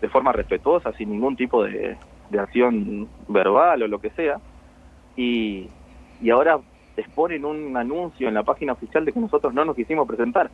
de 0.00 0.08
forma 0.08 0.32
respetuosa, 0.32 0.92
sin 0.92 1.10
ningún 1.10 1.36
tipo 1.36 1.64
de, 1.64 1.96
de 2.30 2.38
acción 2.38 3.08
verbal 3.28 3.82
o 3.82 3.88
lo 3.88 4.00
que 4.00 4.10
sea. 4.10 4.38
Y, 5.18 5.68
y 6.22 6.30
ahora 6.30 6.60
exponen 6.96 7.44
un 7.44 7.76
anuncio 7.76 8.28
en 8.28 8.34
la 8.34 8.44
página 8.44 8.72
oficial 8.72 9.04
de 9.04 9.12
que 9.12 9.20
nosotros 9.20 9.52
no 9.52 9.64
nos 9.64 9.76
quisimos 9.76 10.06
presentar. 10.06 10.48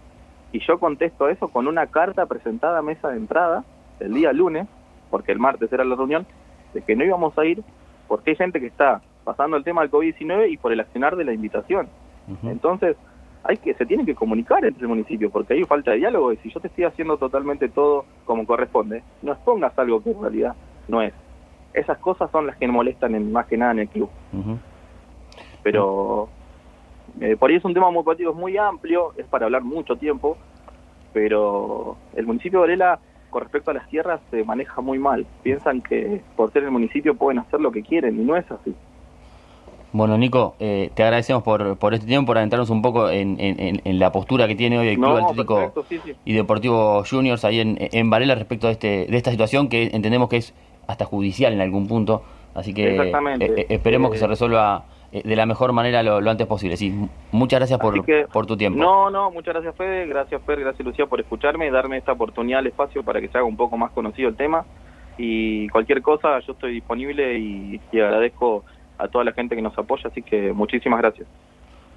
Y 0.53 0.61
yo 0.61 0.79
contesto 0.79 1.27
a 1.27 1.33
eso 1.33 1.49
con 1.49 1.69
una 1.69 1.87
carta 1.89 2.27
presentada 2.27 2.79
a 2.79 2.83
mesa 2.83 3.11
de 3.11 3.19
entrada 3.19 3.65
el 4.01 4.15
día 4.15 4.33
lunes, 4.33 4.67
porque 5.11 5.33
el 5.33 5.39
martes 5.39 5.73
era 5.73 5.85
la 5.85 5.95
reunión, 5.95 6.27
de 6.73 6.83
que 6.83 6.97
no 6.97 7.05
íbamos 7.05 7.37
a 7.39 7.45
ir 7.45 7.63
porque 8.09 8.31
hay 8.31 8.37
gente 8.37 8.61
que 8.61 8.67
está 8.67 9.03
pasando 9.25 9.57
el 9.57 9.65
tema 9.65 9.83
del 9.83 9.91
COVID-19 9.91 10.53
y 10.53 10.57
por 10.57 10.73
el 10.73 10.81
accionar 10.81 11.17
de 11.17 11.25
la 11.25 11.33
invitación. 11.33 11.89
Entonces, 12.43 12.97
hay 13.43 13.59
que 13.59 13.75
se 13.75 13.85
tiene 13.85 14.07
que 14.07 14.15
comunicar 14.15 14.65
entre 14.65 14.83
el 14.83 14.89
municipio, 14.89 15.31
porque 15.31 15.55
hay 15.55 15.65
falta 15.65 15.91
de 15.91 15.99
diálogo 15.99 16.33
y 16.33 16.37
si 16.39 16.51
yo 16.51 16.61
te 16.61 16.69
estoy 16.69 16.85
haciendo 16.85 17.19
totalmente 17.19 17.69
todo 17.69 18.07
como 18.25 18.47
corresponde, 18.47 19.03
no 19.23 19.33
expongas 19.33 19.79
algo 19.79 20.03
que 20.03 20.11
en 20.11 20.23
realidad 20.23 20.55
no 20.89 21.03
es. 21.03 21.13
Esas 21.75 21.99
cosas 21.99 22.31
son 22.31 22.47
las 22.47 22.57
que 22.57 22.69
molestan 22.69 23.15
en, 23.15 23.33
más 23.33 23.47
que 23.47 23.57
nada 23.57 23.73
en 23.73 23.81
el 23.81 23.89
club. 23.89 24.09
Pero 25.63 26.29
eh, 27.21 27.37
por 27.37 27.51
ahí 27.51 27.57
es 27.57 27.65
un 27.65 27.75
tema 27.75 27.91
muy 27.91 28.03
político, 28.03 28.31
es 28.31 28.37
muy 28.37 28.57
amplio, 28.57 29.13
es 29.17 29.27
para 29.27 29.47
hablar 29.47 29.63
mucho 29.63 29.97
tiempo, 29.97 30.37
pero 31.13 31.97
el 32.17 32.27
municipio 32.27 32.61
de 32.61 32.67
Varela, 32.67 32.99
con 33.31 33.43
respecto 33.43 33.71
a 33.71 33.75
las 33.75 33.89
tierras, 33.89 34.21
se 34.31 34.45
maneja 34.45 34.81
muy 34.81 34.99
mal. 34.99 35.27
Piensan 35.43 35.81
que 35.83 36.21
por 36.37 36.53
ser 36.53 36.65
el 36.65 36.71
municipio 36.71 37.15
pueden 37.17 37.39
hacer 37.41 37.61
lo 37.61 37.73
que 37.73 37.83
quieren 37.83 38.21
y 38.21 38.25
no 38.25 38.37
es 38.37 38.49
así. 38.51 38.75
Bueno, 39.93 40.19
Nico, 40.19 40.57
eh, 40.59 40.91
te 40.95 41.05
agradecemos 41.05 41.45
por, 41.45 41.77
por 41.79 41.95
este 41.95 42.07
tiempo, 42.07 42.27
por 42.27 42.39
adentrarnos 42.39 42.69
un 42.71 42.83
poco 42.83 43.11
en, 43.11 43.37
en- 43.39 43.99
la 44.01 44.11
postura 44.11 44.49
que 44.49 44.57
tiene 44.57 44.77
hoy 44.77 44.89
el 44.89 44.97
Club 44.97 45.07
No, 45.21 45.29
Atlético 45.29 45.55
perfecto, 45.55 45.87
sí, 45.89 46.01
sí. 46.05 46.17
y 46.25 46.33
Deportivo 46.33 47.05
Juniors 47.09 47.45
ahí 47.45 47.61
en, 47.61 47.77
en 47.79 48.11
Varela 48.11 48.35
respecto 48.35 48.67
de, 48.67 48.73
este, 48.73 49.07
de 49.07 49.17
esta 49.17 49.31
situación 49.31 49.69
que 49.69 49.91
entendemos 49.93 50.29
que 50.29 50.39
es 50.39 50.53
hasta 50.87 51.05
judicial 51.05 51.53
en 51.53 51.61
algún 51.61 51.87
punto. 51.87 52.23
Así 52.55 52.73
que 52.73 52.93
Exactamente. 52.93 53.47
eh, 53.47 53.55
eh, 53.57 53.67
esperemos 53.71 54.11
que 54.13 54.19
se 54.19 54.27
resuelva 54.27 54.85
eh, 55.13 55.23
de 55.25 55.37
la 55.37 55.45
mejor 55.47 55.73
manera 55.73 56.03
lo, 56.03 56.21
lo 56.21 56.31
antes 56.31 56.47
posible. 56.47 56.77
Sí, 56.77 56.95
muchas 57.33 57.59
gracias 57.61 57.81
por, 57.81 58.05
que, 58.05 58.27
por 58.33 58.47
tu 58.47 58.57
tiempo. 58.57 58.79
No, 58.79 59.11
no, 59.11 59.31
muchas 59.31 59.55
gracias 59.55 59.75
Fede, 59.77 60.07
gracias 60.07 60.41
Fer, 60.47 60.61
gracias 60.61 60.87
Lucía 60.87 61.07
por 61.07 61.21
escucharme 61.21 61.67
y 61.67 61.71
darme 61.71 61.97
esta 61.97 62.13
oportunidad 62.13 62.61
al 62.61 62.69
espacio 62.69 63.03
para 63.03 63.21
que 63.21 63.29
se 63.29 63.39
haga 63.39 63.47
un 63.47 63.57
poco 63.57 63.77
más 63.77 63.91
conocido 63.91 64.29
el 64.29 64.37
tema. 64.37 64.65
Y 65.19 65.69
cualquier 65.69 66.03
cosa, 66.03 66.39
yo 66.41 66.53
estoy 66.53 66.73
disponible 66.73 67.39
y, 67.39 67.81
y 67.93 68.01
agradezco 68.01 68.65
a 68.99 69.09
toda 69.09 69.25
la 69.25 69.33
gente 69.33 69.57
que 69.57 69.63
nos 69.63 69.77
apoya, 69.79 70.09
así 70.09 70.23
que 70.23 70.53
muchísimas 70.53 71.01
gracias. 71.01 71.27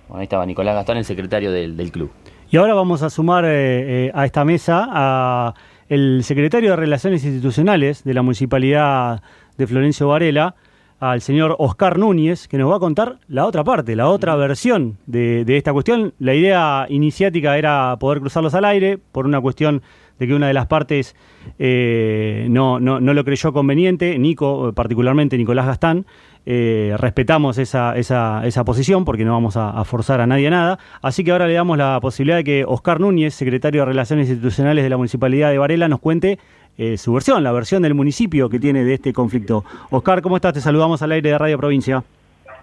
Bueno, 0.08 0.19
ahí 0.21 0.23
estaba 0.23 0.45
Nicolás 0.45 0.76
Gastón, 0.76 0.97
el 0.97 1.04
secretario 1.06 1.52
del, 1.52 1.76
del 1.76 1.91
club. 1.91 2.12
Y 2.50 2.58
ahora 2.58 2.73
vamos 2.73 3.04
a 3.04 3.10
sumar 3.10 3.43
eh, 3.45 4.06
eh, 4.08 4.12
a 4.13 4.26
esta 4.26 4.45
mesa 4.45 4.88
a 4.89 5.54
el 5.89 6.23
secretario 6.23 6.71
de 6.71 6.76
Relaciones 6.76 7.23
Institucionales 7.23 8.04
de 8.04 8.13
la 8.13 8.21
Municipalidad 8.21 9.21
de 9.58 9.67
Florencio 9.67 10.08
Varela, 10.08 10.56
al 11.00 11.21
señor 11.21 11.56
Oscar 11.60 12.00
Núñez, 12.00 12.47
que 12.47 12.58
nos 12.58 12.71
va 12.71 12.78
a 12.78 12.80
contar 12.80 13.19
la 13.28 13.45
otra 13.45 13.63
parte, 13.63 13.95
la 13.95 14.10
otra 14.10 14.36
versión 14.36 14.97
de, 15.06 15.45
de 15.45 15.58
esta 15.58 15.71
cuestión. 15.71 16.13
La 16.19 16.34
idea 16.34 16.88
iniciática 16.89 17.58
era 17.58 17.95
poder 18.00 18.19
cruzarlos 18.19 18.54
al 18.56 18.65
aire 18.65 18.97
por 18.97 19.26
una 19.26 19.39
cuestión 19.39 19.82
de 20.19 20.28
que 20.28 20.34
una 20.34 20.47
de 20.47 20.54
las 20.54 20.67
partes 20.67 21.15
eh, 21.60 22.47
no, 22.50 22.80
no, 22.80 23.00
no 23.00 23.13
lo 23.13 23.23
creyó 23.23 23.54
conveniente, 23.54 24.17
Nico, 24.17 24.69
eh, 24.69 24.73
particularmente 24.73 25.38
Nicolás 25.38 25.67
Gastán. 25.67 26.06
Eh, 26.50 26.96
respetamos 26.98 27.58
esa, 27.58 27.98
esa, 27.98 28.48
esa 28.48 28.64
posición 28.64 29.04
porque 29.04 29.26
no 29.26 29.34
vamos 29.34 29.58
a, 29.58 29.70
a 29.72 29.84
forzar 29.84 30.22
a 30.22 30.28
nadie 30.28 30.48
a 30.48 30.52
nada. 30.52 30.80
Así 31.02 31.26
que 31.26 31.32
ahora 31.32 31.46
le 31.46 31.54
damos 31.54 31.78
la 31.78 32.00
posibilidad 32.00 32.38
de 32.38 32.46
que 32.46 32.64
Oscar 32.66 33.02
Núñez, 33.02 33.34
secretario 33.34 33.82
de 33.82 33.86
Relaciones 33.88 34.30
Institucionales 34.30 34.82
de 34.86 34.90
la 34.90 34.96
Municipalidad 34.96 35.52
de 35.52 35.58
Varela, 35.58 35.90
nos 35.90 36.00
cuente 36.00 36.40
eh, 36.78 36.98
su 36.98 37.12
versión, 37.12 37.44
la 37.44 37.52
versión 37.52 37.82
del 37.84 37.96
municipio 37.96 38.48
que 38.48 38.60
tiene 38.60 38.86
de 38.86 38.94
este 38.94 39.12
conflicto. 39.12 39.66
Oscar, 39.90 40.22
¿cómo 40.22 40.38
estás? 40.38 40.54
Te 40.54 40.62
saludamos 40.62 41.02
al 41.02 41.12
aire 41.12 41.32
de 41.32 41.38
Radio 41.38 41.58
Provincia. 41.58 42.02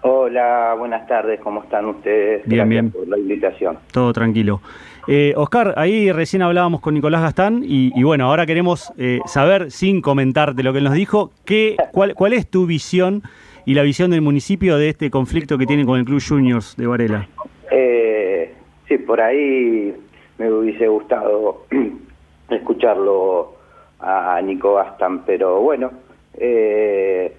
Hola, 0.01 0.75
buenas 0.79 1.07
tardes, 1.07 1.39
¿cómo 1.41 1.61
están 1.63 1.85
ustedes? 1.85 2.41
Bien, 2.45 2.67
Gracias 2.67 2.69
bien. 2.69 2.91
por 2.91 3.07
la 3.07 3.17
invitación. 3.19 3.77
Todo 3.91 4.13
tranquilo. 4.13 4.61
Eh, 5.07 5.33
Oscar, 5.35 5.75
ahí 5.77 6.11
recién 6.11 6.41
hablábamos 6.41 6.81
con 6.81 6.95
Nicolás 6.95 7.21
Gastán 7.21 7.63
y, 7.63 7.91
y 7.95 8.03
bueno, 8.03 8.25
ahora 8.25 8.47
queremos 8.47 8.91
eh, 8.97 9.19
saber, 9.27 9.69
sin 9.69 10.01
comentar 10.01 10.55
de 10.55 10.63
lo 10.63 10.71
que 10.73 10.79
él 10.79 10.85
nos 10.85 10.93
dijo, 10.93 11.29
qué, 11.45 11.75
cuál, 11.91 12.15
cuál 12.15 12.33
es 12.33 12.47
tu 12.47 12.65
visión 12.65 13.21
y 13.65 13.73
la 13.73 13.83
visión 13.83 14.11
del 14.11 14.21
municipio 14.21 14.77
de 14.77 14.89
este 14.89 15.09
conflicto 15.09 15.57
que 15.57 15.65
tiene 15.65 15.85
con 15.85 15.99
el 15.99 16.05
Club 16.05 16.21
Juniors 16.25 16.75
de 16.77 16.87
Varela. 16.87 17.27
Eh, 17.71 18.53
sí, 18.87 18.97
por 18.99 19.21
ahí 19.21 19.93
me 20.37 20.51
hubiese 20.51 20.87
gustado 20.87 21.65
escucharlo 22.49 23.55
a 23.99 24.39
Nico 24.43 24.73
Bastan, 24.73 25.25
pero 25.25 25.61
bueno, 25.61 25.91
eh, 26.37 27.33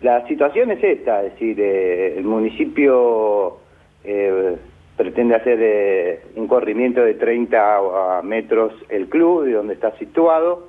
la 0.00 0.26
situación 0.28 0.70
es 0.70 0.82
esta, 0.82 1.24
es 1.24 1.32
decir, 1.32 1.60
eh, 1.60 2.18
el 2.18 2.24
municipio 2.24 3.58
eh, 4.04 4.56
pretende 4.96 5.34
hacer 5.34 5.58
eh, 5.60 6.20
un 6.36 6.46
corrimiento 6.46 7.02
de 7.02 7.14
30 7.14 8.22
metros 8.22 8.72
el 8.88 9.08
club, 9.08 9.44
de 9.44 9.52
donde 9.54 9.74
está 9.74 9.96
situado, 9.98 10.68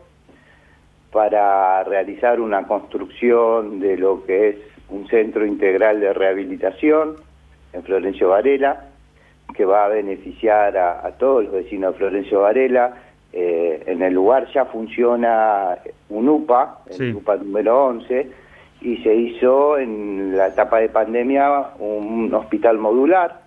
para 1.12 1.84
realizar 1.84 2.40
una 2.40 2.66
construcción 2.66 3.80
de 3.80 3.98
lo 3.98 4.26
que 4.26 4.50
es 4.50 4.56
un 4.90 5.08
centro 5.08 5.46
integral 5.46 6.00
de 6.00 6.14
rehabilitación 6.14 7.16
en 7.74 7.84
Florencio 7.84 8.30
Varela, 8.30 8.86
que 9.56 9.66
va 9.66 9.86
a 9.86 9.90
beneficiar 9.90 10.78
a, 10.78 11.06
a 11.06 11.12
todos 11.14 11.44
los 11.46 11.54
vecinos 11.54 11.94
de 11.94 11.98
Florencio 12.00 12.42
Varela. 12.42 12.96
Eh, 13.32 13.84
en 13.86 14.02
el 14.02 14.14
lugar 14.14 14.48
ya 14.54 14.66
funciona 14.66 15.78
un 16.10 16.28
UPA, 16.30 16.80
el 16.88 16.94
Sí. 16.96 17.14
UPA 17.14 17.38
número 17.38 17.86
11, 17.86 18.28
y 18.82 18.98
se 18.98 19.14
hizo 19.14 19.78
en 19.78 20.36
la 20.36 20.48
etapa 20.48 20.80
de 20.80 20.90
pandemia 20.90 21.72
un 21.80 22.34
hospital 22.34 22.78
modular, 22.80 23.42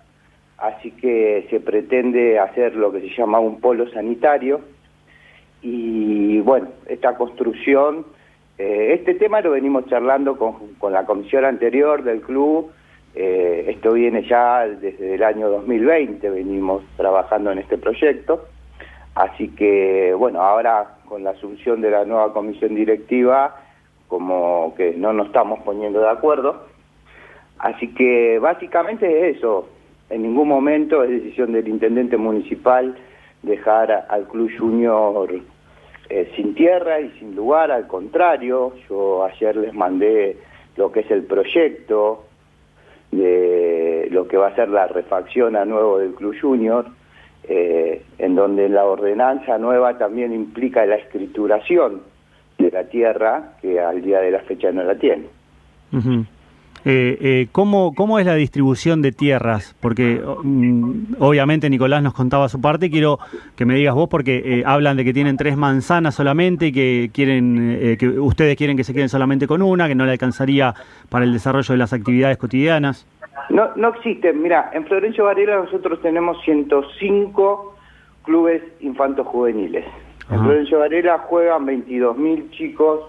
así 0.57 0.91
que 0.91 1.47
se 1.49 1.59
pretende 1.59 2.39
hacer 2.39 2.75
lo 2.75 2.91
que 2.93 3.01
se 3.01 3.09
llama 3.09 3.39
un 3.39 3.59
polo 3.59 3.89
sanitario, 3.89 4.61
y 5.61 6.39
bueno, 6.41 6.67
esta 6.87 7.15
construcción, 7.15 8.05
eh, 8.57 8.93
este 8.93 9.15
tema 9.15 9.41
lo 9.41 9.51
venimos 9.51 9.87
charlando 9.87 10.37
con, 10.37 10.93
la 10.93 11.05
comisión 11.05 11.45
anterior 11.45 12.03
del 12.03 12.21
club, 12.21 12.71
eh, 13.15 13.65
esto 13.67 13.93
viene 13.93 14.27
ya 14.27 14.67
desde 14.67 15.15
el 15.15 15.23
año 15.23 15.49
2020, 15.49 16.29
venimos 16.29 16.83
trabajando 16.95 17.51
en 17.51 17.59
este 17.59 17.77
proyecto, 17.77 18.45
así 19.15 19.49
que 19.49 20.13
bueno, 20.15 20.41
ahora 20.41 20.97
con 21.07 21.23
la 21.23 21.31
asunción 21.31 21.81
de 21.81 21.91
la 21.91 22.05
nueva 22.05 22.31
comisión 22.33 22.75
directiva, 22.75 23.55
como 24.07 24.75
que 24.75 24.93
no 24.95 25.13
nos 25.13 25.27
estamos 25.27 25.59
poniendo 25.61 25.99
de 25.99 26.09
acuerdo, 26.09 26.67
así 27.57 27.93
que 27.95 28.37
básicamente 28.39 29.29
es 29.29 29.37
eso, 29.37 29.67
en 30.09 30.21
ningún 30.21 30.47
momento 30.47 31.03
es 31.03 31.09
decisión 31.09 31.53
del 31.53 31.67
intendente 31.67 32.17
municipal 32.17 32.95
dejar 33.41 34.05
al 34.09 34.27
Club 34.27 34.51
Junior 34.57 35.29
eh, 36.09 36.31
sin 36.35 36.53
tierra 36.53 36.99
y 36.99 37.09
sin 37.19 37.35
lugar, 37.35 37.71
al 37.71 37.87
contrario, 37.87 38.73
yo 38.89 39.23
ayer 39.23 39.55
les 39.55 39.73
mandé 39.73 40.37
lo 40.75 40.91
que 40.91 41.01
es 41.01 41.11
el 41.11 41.23
proyecto 41.23 42.25
de 43.11 44.07
lo 44.11 44.27
que 44.27 44.37
va 44.37 44.47
a 44.47 44.55
ser 44.55 44.69
la 44.69 44.87
refacción 44.87 45.55
a 45.55 45.65
nuevo 45.65 45.99
del 45.99 46.13
Club 46.13 46.35
Junior, 46.39 46.85
eh, 47.43 48.03
en 48.17 48.35
donde 48.35 48.69
la 48.69 48.85
ordenanza 48.85 49.57
nueva 49.57 49.97
también 49.97 50.33
implica 50.33 50.85
la 50.85 50.95
escrituración 50.95 52.01
de 52.57 52.71
la 52.71 52.85
tierra, 52.85 53.53
que 53.61 53.79
al 53.79 54.01
día 54.01 54.19
de 54.19 54.31
la 54.31 54.39
fecha 54.39 54.71
no 54.71 54.83
la 54.83 54.95
tiene. 54.95 55.27
Eh, 56.85 57.17
eh, 57.21 57.47
¿cómo, 57.51 57.93
¿Cómo 57.95 58.19
es 58.19 58.25
la 58.25 58.35
distribución 58.35 59.01
de 59.01 59.13
tierras? 59.13 59.73
Porque 59.79 60.21
mm, 60.43 61.15
obviamente 61.19 61.69
Nicolás 61.69 62.03
nos 62.03 62.13
contaba 62.13 62.49
su 62.49 62.59
parte, 62.59 62.89
quiero 62.89 63.19
que 63.55 63.65
me 63.65 63.75
digas 63.75 63.95
vos 63.95 64.09
porque 64.09 64.41
eh, 64.43 64.63
hablan 64.65 64.97
de 64.97 65.05
que 65.05 65.13
tienen 65.13 65.37
tres 65.37 65.55
manzanas 65.55 66.15
solamente 66.15 66.67
y 66.67 66.71
que 66.73 67.09
quieren 67.13 67.77
eh, 67.81 67.97
que 67.97 68.09
ustedes 68.09 68.57
quieren 68.57 68.75
que 68.75 68.83
se 68.83 68.93
queden 68.93 69.07
solamente 69.07 69.47
con 69.47 69.61
una, 69.61 69.87
que 69.87 69.95
no 69.95 70.05
le 70.05 70.11
alcanzaría 70.11 70.73
para 71.09 71.23
el 71.23 71.31
desarrollo 71.31 71.73
de 71.73 71.77
las 71.77 71.93
actividades 71.93 72.37
cotidianas. 72.37 73.07
No, 73.49 73.69
no 73.75 73.89
existen. 73.89 74.41
Mira, 74.41 74.69
en 74.73 74.85
Florencio 74.85 75.23
Varela 75.23 75.55
nosotros 75.55 76.01
tenemos 76.01 76.37
105 76.43 77.77
clubes 78.23 78.61
infantos 78.81 79.25
juveniles. 79.27 79.85
En. 80.29 80.39
Florencio 80.43 80.79
Varela 80.79 81.19
juegan 81.19 81.65
22.000 81.65 82.49
chicos 82.51 82.99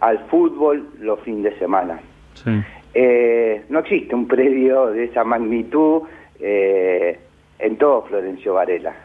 al 0.00 0.18
fútbol 0.30 0.88
los 1.00 1.20
fines 1.20 1.44
de 1.44 1.58
semana. 1.58 2.00
Sí. 2.34 2.50
Eh, 2.98 3.64
no 3.68 3.80
existe 3.80 4.14
un 4.14 4.26
predio 4.26 4.86
de 4.86 5.04
esa 5.04 5.22
magnitud 5.22 6.04
eh, 6.40 7.18
en 7.58 7.76
todo 7.76 8.04
Florencio 8.04 8.54
Varela. 8.54 8.96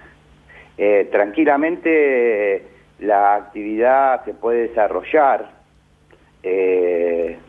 Eh, 0.78 1.10
tranquilamente 1.12 2.64
la 3.00 3.36
actividad 3.36 4.24
se 4.24 4.34
puede 4.34 4.70
desarrollar 4.70 5.60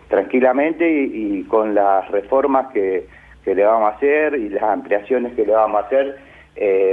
tranquilamente 0.09 0.91
y, 0.91 1.39
y 1.39 1.45
con 1.45 1.77
las 1.77 2.11
reformas 2.11 2.73
que, 2.73 3.07
que 3.45 3.55
le 3.55 3.65
vamos 3.65 3.93
a 3.93 3.97
hacer 3.97 4.35
y 4.35 4.49
las 4.49 4.65
ampliaciones 4.65 5.35
que 5.35 5.47
le 5.47 5.53
vamos 5.53 5.81
a 5.81 5.87
hacer 5.87 6.19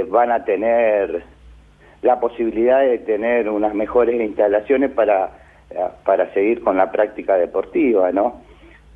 van 0.08 0.30
a 0.30 0.44
tener 0.44 1.24
la 2.02 2.20
posibilidad 2.20 2.82
de 2.82 2.98
tener 2.98 3.50
unas 3.50 3.74
mejores 3.74 4.18
instalaciones 4.20 4.92
para, 4.92 5.32
para 6.04 6.32
seguir 6.34 6.62
con 6.62 6.76
la 6.76 6.92
práctica 6.92 7.36
deportiva, 7.36 8.12
¿no? 8.12 8.48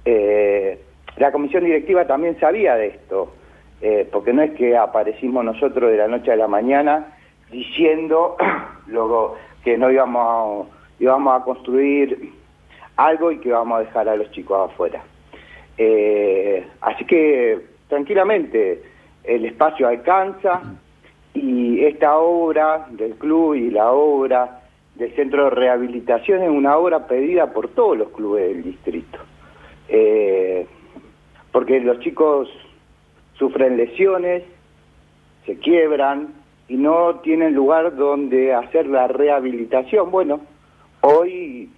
Eh, 0.04 0.78
la 1.16 1.32
comisión 1.32 1.64
directiva 1.64 2.06
también 2.06 2.38
sabía 2.40 2.74
de 2.74 2.88
esto, 2.88 3.32
eh, 3.80 4.08
porque 4.10 4.32
no 4.32 4.42
es 4.42 4.52
que 4.52 4.76
aparecimos 4.76 5.44
nosotros 5.44 5.90
de 5.90 5.98
la 5.98 6.08
noche 6.08 6.32
a 6.32 6.36
la 6.36 6.48
mañana 6.48 7.16
diciendo 7.50 8.36
luego 8.86 9.36
que 9.62 9.78
no 9.78 9.90
íbamos 9.90 10.66
a, 10.66 11.02
íbamos 11.02 11.40
a 11.40 11.44
construir 11.44 12.32
algo 12.96 13.32
y 13.32 13.38
que 13.38 13.50
vamos 13.50 13.78
a 13.78 13.80
dejar 13.80 14.08
a 14.08 14.16
los 14.16 14.30
chicos 14.30 14.70
afuera. 14.70 15.02
Eh, 15.76 16.66
así 16.80 17.04
que 17.04 17.60
tranquilamente 17.88 18.82
el 19.24 19.44
espacio 19.44 19.88
alcanza 19.88 20.62
y 21.32 21.84
esta 21.84 22.16
obra 22.18 22.86
del 22.90 23.14
club 23.16 23.54
y 23.54 23.70
la 23.70 23.90
obra 23.90 24.60
del 24.94 25.14
centro 25.16 25.44
de 25.44 25.50
rehabilitación 25.50 26.42
es 26.42 26.50
una 26.50 26.76
obra 26.76 27.06
pedida 27.06 27.52
por 27.52 27.68
todos 27.68 27.98
los 27.98 28.10
clubes 28.10 28.48
del 28.48 28.62
distrito. 28.62 29.18
Eh, 29.88 30.66
porque 31.52 31.80
los 31.80 32.00
chicos 32.00 32.48
sufren 33.34 33.76
lesiones, 33.76 34.42
se 35.46 35.58
quiebran 35.58 36.34
y 36.68 36.76
no 36.76 37.16
tienen 37.20 37.54
lugar 37.54 37.94
donde 37.96 38.54
hacer 38.54 38.86
la 38.86 39.08
rehabilitación. 39.08 40.10
Bueno, 40.10 40.40
hoy 41.00 41.70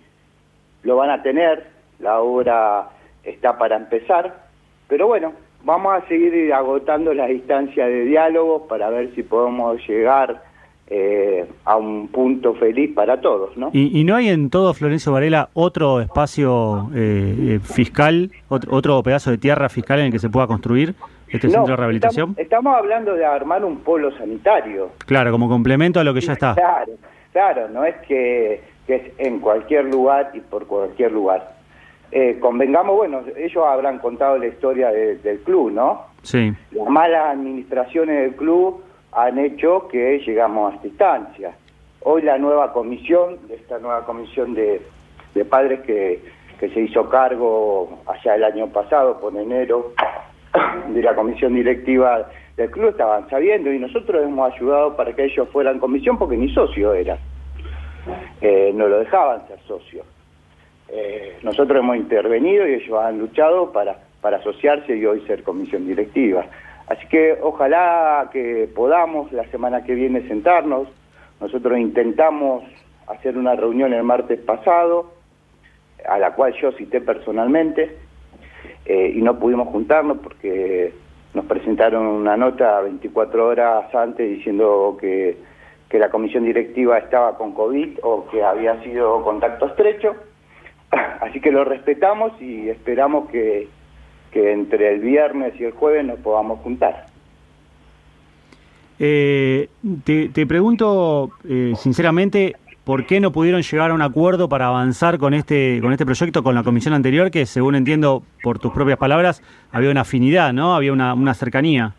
lo 0.82 0.96
van 0.96 1.10
a 1.10 1.22
tener, 1.22 1.66
la 1.98 2.20
obra 2.20 2.90
está 3.24 3.58
para 3.58 3.76
empezar, 3.76 4.46
pero 4.88 5.08
bueno, 5.08 5.32
vamos 5.64 5.94
a 5.94 6.06
seguir 6.06 6.52
agotando 6.52 7.12
las 7.12 7.30
instancias 7.30 7.88
de 7.88 8.04
diálogo 8.04 8.68
para 8.68 8.88
ver 8.90 9.14
si 9.14 9.22
podemos 9.22 9.84
llegar 9.88 10.42
eh, 10.88 11.44
a 11.64 11.76
un 11.76 12.08
punto 12.08 12.54
feliz 12.54 12.94
para 12.94 13.20
todos, 13.20 13.56
¿no? 13.56 13.70
¿Y, 13.72 13.98
y 14.00 14.04
no 14.04 14.14
hay 14.14 14.28
en 14.28 14.50
todo 14.50 14.72
Florencio 14.72 15.12
Varela 15.12 15.48
otro 15.54 16.00
espacio 16.00 16.90
eh, 16.94 17.34
eh, 17.56 17.58
fiscal, 17.60 18.30
otro, 18.48 18.72
otro 18.74 19.02
pedazo 19.02 19.30
de 19.30 19.38
tierra 19.38 19.68
fiscal 19.68 19.98
en 19.98 20.06
el 20.06 20.12
que 20.12 20.18
se 20.20 20.28
pueda 20.30 20.46
construir 20.46 20.94
este 21.28 21.48
No, 21.48 21.54
centro 21.54 21.72
de 21.72 21.76
rehabilitación? 21.76 22.30
Estamos, 22.30 22.38
estamos 22.44 22.76
hablando 22.76 23.14
de 23.14 23.24
armar 23.24 23.64
un 23.64 23.78
polo 23.78 24.16
sanitario. 24.16 24.90
Claro, 25.06 25.32
como 25.32 25.48
complemento 25.48 25.98
a 25.98 26.04
lo 26.04 26.14
que 26.14 26.20
ya 26.20 26.34
está. 26.34 26.54
Claro, 26.54 26.92
claro, 27.32 27.68
no 27.68 27.84
es 27.84 27.96
que, 28.06 28.60
que 28.86 28.94
es 28.94 29.02
en 29.18 29.40
cualquier 29.40 29.86
lugar 29.86 30.30
y 30.34 30.40
por 30.40 30.66
cualquier 30.68 31.10
lugar. 31.10 31.56
Eh, 32.12 32.38
convengamos, 32.40 32.94
bueno, 32.94 33.22
ellos 33.36 33.64
habrán 33.66 33.98
contado 33.98 34.38
la 34.38 34.46
historia 34.46 34.90
de- 34.92 35.16
del 35.16 35.40
club, 35.40 35.72
¿no? 35.72 36.02
Sí. 36.22 36.52
Las 36.70 36.88
malas 36.88 37.34
administraciones 37.34 38.20
del 38.22 38.36
club 38.36 38.82
han 39.16 39.38
hecho 39.38 39.88
que 39.88 40.18
llegamos 40.18 40.72
a 40.72 40.76
esta 40.76 40.86
instancia. 40.88 41.52
Hoy 42.02 42.20
la 42.20 42.36
nueva 42.36 42.74
comisión, 42.74 43.38
esta 43.48 43.78
nueva 43.78 44.04
comisión 44.04 44.52
de, 44.54 44.82
padres 45.48 45.80
que, 45.80 46.22
se 46.60 46.80
hizo 46.80 47.08
cargo 47.08 47.98
allá 48.06 48.34
el 48.34 48.44
año 48.44 48.66
pasado, 48.68 49.18
por 49.18 49.34
enero, 49.34 49.94
de 50.88 51.02
la 51.02 51.14
comisión 51.14 51.54
directiva 51.54 52.28
del 52.58 52.70
club, 52.70 52.90
estaban 52.90 53.28
sabiendo 53.30 53.72
y 53.72 53.78
nosotros 53.78 54.22
hemos 54.22 54.52
ayudado 54.52 54.96
para 54.96 55.14
que 55.14 55.24
ellos 55.24 55.48
fueran 55.50 55.78
comisión 55.78 56.18
porque 56.18 56.36
ni 56.36 56.52
socio 56.52 56.92
eran. 56.92 57.18
Eh, 58.42 58.70
no 58.74 58.86
lo 58.86 58.98
dejaban 58.98 59.48
ser 59.48 59.58
socio. 59.66 60.04
Eh, 60.90 61.38
nosotros 61.42 61.78
hemos 61.78 61.96
intervenido 61.96 62.68
y 62.68 62.74
ellos 62.74 63.02
han 63.02 63.18
luchado 63.18 63.72
para 63.72 63.96
asociarse 64.36 64.94
y 64.94 65.06
hoy 65.06 65.22
ser 65.26 65.42
comisión 65.42 65.86
directiva. 65.86 66.44
Así 66.88 67.06
que 67.08 67.36
ojalá 67.42 68.28
que 68.32 68.68
podamos 68.74 69.32
la 69.32 69.44
semana 69.50 69.82
que 69.82 69.94
viene 69.94 70.26
sentarnos. 70.28 70.88
Nosotros 71.40 71.78
intentamos 71.78 72.64
hacer 73.08 73.36
una 73.36 73.54
reunión 73.54 73.92
el 73.92 74.02
martes 74.02 74.40
pasado, 74.40 75.12
a 76.08 76.18
la 76.18 76.34
cual 76.34 76.54
yo 76.60 76.72
cité 76.72 77.00
personalmente, 77.00 77.96
eh, 78.84 79.12
y 79.14 79.20
no 79.20 79.38
pudimos 79.38 79.68
juntarnos 79.68 80.18
porque 80.18 80.92
nos 81.34 81.44
presentaron 81.46 82.06
una 82.06 82.36
nota 82.36 82.80
24 82.80 83.48
horas 83.48 83.94
antes 83.94 84.28
diciendo 84.28 84.96
que, 85.00 85.36
que 85.88 85.98
la 85.98 86.08
comisión 86.08 86.44
directiva 86.44 86.98
estaba 86.98 87.36
con 87.36 87.52
COVID 87.52 87.98
o 88.02 88.28
que 88.28 88.42
había 88.42 88.80
sido 88.82 89.22
contacto 89.22 89.66
estrecho. 89.66 90.14
Así 91.20 91.40
que 91.40 91.50
lo 91.50 91.64
respetamos 91.64 92.40
y 92.40 92.68
esperamos 92.68 93.28
que, 93.28 93.68
que 94.36 94.52
entre 94.52 94.92
el 94.92 95.00
viernes 95.00 95.54
y 95.58 95.64
el 95.64 95.72
jueves 95.72 96.04
nos 96.04 96.18
podamos 96.18 96.60
juntar. 96.60 97.06
Eh, 98.98 99.70
te, 100.04 100.28
te, 100.28 100.46
pregunto 100.46 101.30
eh, 101.48 101.72
sinceramente, 101.76 102.54
¿por 102.84 103.06
qué 103.06 103.18
no 103.18 103.32
pudieron 103.32 103.62
llegar 103.62 103.92
a 103.92 103.94
un 103.94 104.02
acuerdo 104.02 104.46
para 104.50 104.66
avanzar 104.66 105.16
con 105.16 105.32
este, 105.32 105.80
con 105.80 105.92
este 105.92 106.04
proyecto 106.04 106.42
con 106.42 106.54
la 106.54 106.62
comisión 106.62 106.92
anterior, 106.92 107.30
que 107.30 107.46
según 107.46 107.76
entiendo 107.76 108.24
por 108.42 108.58
tus 108.58 108.74
propias 108.74 108.98
palabras, 108.98 109.42
había 109.72 109.90
una 109.90 110.02
afinidad, 110.02 110.52
¿no? 110.52 110.74
Había 110.74 110.92
una, 110.92 111.14
una 111.14 111.32
cercanía. 111.32 111.94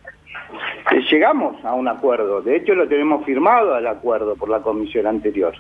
Eh, 0.92 1.02
llegamos 1.10 1.56
a 1.66 1.74
un 1.74 1.88
acuerdo, 1.88 2.44
de 2.44 2.56
hecho 2.58 2.76
lo 2.76 2.88
tenemos 2.88 3.26
firmado 3.26 3.74
al 3.74 3.88
acuerdo 3.88 4.36
por 4.36 4.50
la 4.50 4.60
comisión 4.60 5.08
anterior. 5.08 5.56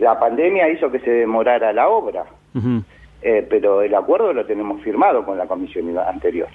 La 0.00 0.18
pandemia 0.18 0.68
hizo 0.68 0.90
que 0.90 0.98
se 0.98 1.10
demorara 1.10 1.72
la 1.72 1.88
obra, 1.88 2.24
uh 2.56 2.58
-huh. 2.58 2.82
Eh, 3.22 3.46
pero 3.48 3.82
el 3.82 3.94
acuerdo 3.94 4.32
lo 4.32 4.46
tenemos 4.46 4.82
firmado 4.82 5.24
con 5.24 5.38
la 5.38 5.46
comisión 5.46 5.96
anterior. 5.98 6.48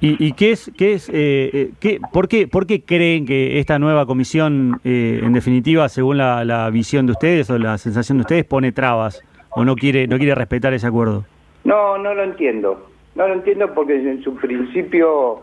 ¿Y, 0.00 0.24
y 0.24 0.32
qué 0.32 0.52
es, 0.52 0.70
qué 0.76 0.92
es, 0.92 1.10
eh, 1.12 1.70
qué, 1.80 2.00
por, 2.12 2.28
qué, 2.28 2.46
por 2.46 2.66
qué 2.66 2.82
creen 2.82 3.24
que 3.24 3.58
esta 3.58 3.78
nueva 3.78 4.04
comisión, 4.04 4.80
eh, 4.84 5.20
en 5.22 5.32
definitiva, 5.32 5.88
según 5.88 6.18
la, 6.18 6.44
la, 6.44 6.68
visión 6.68 7.06
de 7.06 7.12
ustedes 7.12 7.48
o 7.48 7.58
la 7.58 7.78
sensación 7.78 8.18
de 8.18 8.22
ustedes, 8.22 8.44
pone 8.44 8.72
trabas 8.72 9.22
o 9.50 9.64
no 9.64 9.74
quiere, 9.74 10.06
no 10.06 10.18
quiere 10.18 10.34
respetar 10.34 10.74
ese 10.74 10.86
acuerdo? 10.86 11.24
No, 11.64 11.96
no 11.96 12.14
lo 12.14 12.22
entiendo. 12.22 12.90
No 13.14 13.26
lo 13.26 13.34
entiendo 13.34 13.72
porque 13.72 13.94
en 13.94 14.22
su 14.22 14.36
principio, 14.36 15.40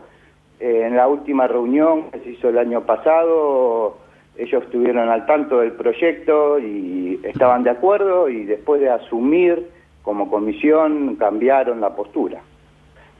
eh, 0.60 0.84
en 0.86 0.96
la 0.96 1.08
última 1.08 1.48
reunión 1.48 2.10
que 2.12 2.20
se 2.20 2.30
hizo 2.30 2.48
el 2.48 2.58
año 2.58 2.82
pasado, 2.82 3.98
ellos 4.36 4.62
estuvieron 4.64 5.08
al 5.08 5.26
tanto 5.26 5.60
del 5.60 5.72
proyecto 5.72 6.58
y 6.58 7.20
estaban 7.22 7.62
de 7.62 7.70
acuerdo 7.70 8.28
y 8.28 8.44
después 8.44 8.80
de 8.80 8.90
asumir 8.90 9.68
como 10.02 10.30
comisión 10.30 11.16
cambiaron 11.16 11.80
la 11.80 11.94
postura 11.94 12.40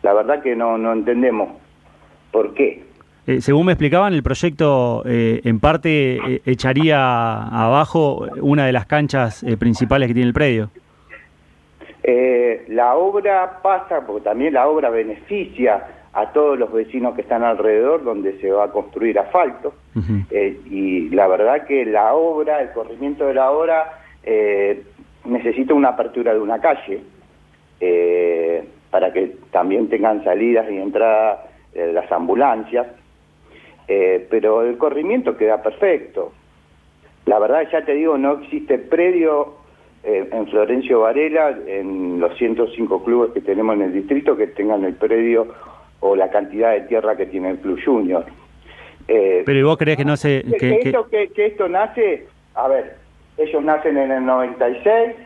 la 0.04 0.12
verdad 0.12 0.42
que 0.42 0.54
no, 0.54 0.78
no 0.78 0.92
entendemos 0.92 1.48
por 2.30 2.54
qué. 2.54 2.84
Eh, 3.26 3.40
según 3.40 3.66
me 3.66 3.72
explicaban, 3.72 4.12
el 4.12 4.22
proyecto 4.22 5.02
eh, 5.06 5.40
en 5.44 5.58
parte 5.58 6.16
eh, 6.16 6.42
echaría 6.44 7.42
abajo 7.42 8.28
una 8.42 8.66
de 8.66 8.72
las 8.72 8.84
canchas 8.84 9.44
principales 9.58 10.08
que 10.08 10.14
tiene 10.14 10.28
el 10.28 10.34
predio. 10.34 10.70
Eh, 12.02 12.66
la 12.68 12.96
obra 12.96 13.60
pasa, 13.62 14.06
porque 14.06 14.24
también 14.24 14.52
la 14.52 14.68
obra 14.68 14.90
beneficia 14.90 15.86
a 16.14 16.32
todos 16.32 16.58
los 16.58 16.72
vecinos 16.72 17.14
que 17.14 17.22
están 17.22 17.42
alrededor 17.42 18.04
donde 18.04 18.38
se 18.40 18.50
va 18.50 18.64
a 18.64 18.70
construir 18.70 19.18
asfalto. 19.18 19.74
Uh 19.94 20.00
-huh. 20.00 20.56
y 20.70 21.10
la 21.10 21.26
verdad 21.28 21.66
que 21.66 21.84
la 21.84 22.14
obra, 22.14 22.60
el 22.60 22.70
corrimiento 22.70 23.26
de 23.26 23.34
la 23.34 23.50
obra, 23.50 24.00
necesita 25.24 25.74
una 25.74 25.90
apertura 25.90 26.32
de 26.32 26.40
una 26.40 26.60
calle 26.60 27.02
para 28.94 29.12
que 29.12 29.32
también 29.50 29.88
tengan 29.88 30.22
salidas 30.22 30.70
y 30.70 30.78
entradas 30.78 31.40
eh, 31.74 31.90
las 31.92 32.10
ambulancias, 32.12 32.86
eh, 33.88 34.24
pero 34.30 34.62
el 34.62 34.78
corrimiento 34.78 35.36
queda 35.36 35.60
perfecto. 35.60 36.30
La 37.26 37.40
verdad, 37.40 37.68
ya 37.72 37.84
te 37.84 37.94
digo, 37.94 38.16
no 38.16 38.34
existe 38.34 38.78
predio 38.78 39.54
eh, 40.04 40.28
en 40.30 40.46
Florencio 40.46 41.00
Varela, 41.00 41.58
en 41.66 42.20
los 42.20 42.38
105 42.38 43.02
clubes 43.02 43.32
que 43.32 43.40
tenemos 43.40 43.74
en 43.74 43.82
el 43.82 43.92
distrito, 43.92 44.36
que 44.36 44.46
tengan 44.46 44.84
el 44.84 44.94
predio 44.94 45.48
o 46.06 46.14
la 46.14 46.28
cantidad 46.28 46.72
de 46.72 46.82
tierra 46.82 47.16
que 47.16 47.24
tiene 47.24 47.48
el 47.48 47.58
Club 47.60 47.80
Junior. 47.82 48.26
pero 49.06 49.58
¿y 49.58 49.62
vos 49.62 49.78
crees 49.78 49.96
que 49.96 50.04
no 50.04 50.18
se...? 50.18 50.42
Que, 50.42 50.58
que, 50.58 50.80
esto, 50.90 51.08
que, 51.08 51.28
que 51.28 51.46
esto 51.46 51.66
nace, 51.66 52.26
a 52.54 52.68
ver, 52.68 52.96
ellos 53.38 53.64
nacen 53.64 53.96
en 53.96 54.12
el 54.12 54.26
96, 54.26 55.16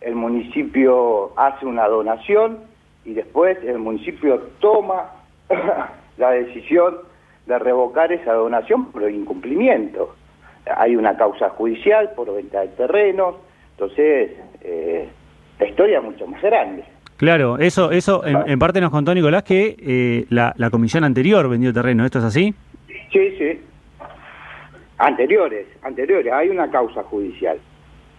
el 0.00 0.14
municipio 0.14 1.38
hace 1.38 1.66
una 1.66 1.86
donación, 1.86 2.60
y 3.04 3.12
después 3.12 3.58
el 3.62 3.78
municipio 3.78 4.40
toma 4.58 5.12
la 6.16 6.30
decisión 6.30 6.96
de 7.44 7.58
revocar 7.58 8.10
esa 8.10 8.32
donación 8.32 8.90
por 8.92 9.10
incumplimiento. 9.10 10.16
Hay 10.78 10.96
una 10.96 11.14
causa 11.18 11.50
judicial 11.50 12.12
por 12.16 12.34
venta 12.34 12.62
de 12.62 12.68
terrenos, 12.68 13.34
entonces 13.72 14.32
eh, 14.62 15.08
la 15.60 15.66
historia 15.66 15.98
es 15.98 16.04
mucho 16.04 16.26
más 16.26 16.40
grande. 16.40 16.84
Claro, 17.16 17.58
eso 17.58 17.90
eso 17.92 18.24
en, 18.26 18.36
en 18.46 18.58
parte 18.58 18.80
nos 18.80 18.90
contó 18.90 19.14
Nicolás 19.14 19.42
que 19.42 19.76
eh, 19.78 20.26
la, 20.28 20.52
la 20.56 20.70
comisión 20.70 21.04
anterior 21.04 21.48
vendió 21.48 21.72
terreno, 21.72 22.04
¿esto 22.04 22.18
es 22.18 22.24
así? 22.24 22.54
Sí, 23.12 23.34
sí. 23.38 23.60
Anteriores, 24.98 25.66
anteriores. 25.82 26.32
Hay 26.32 26.48
una 26.48 26.70
causa 26.70 27.02
judicial 27.04 27.58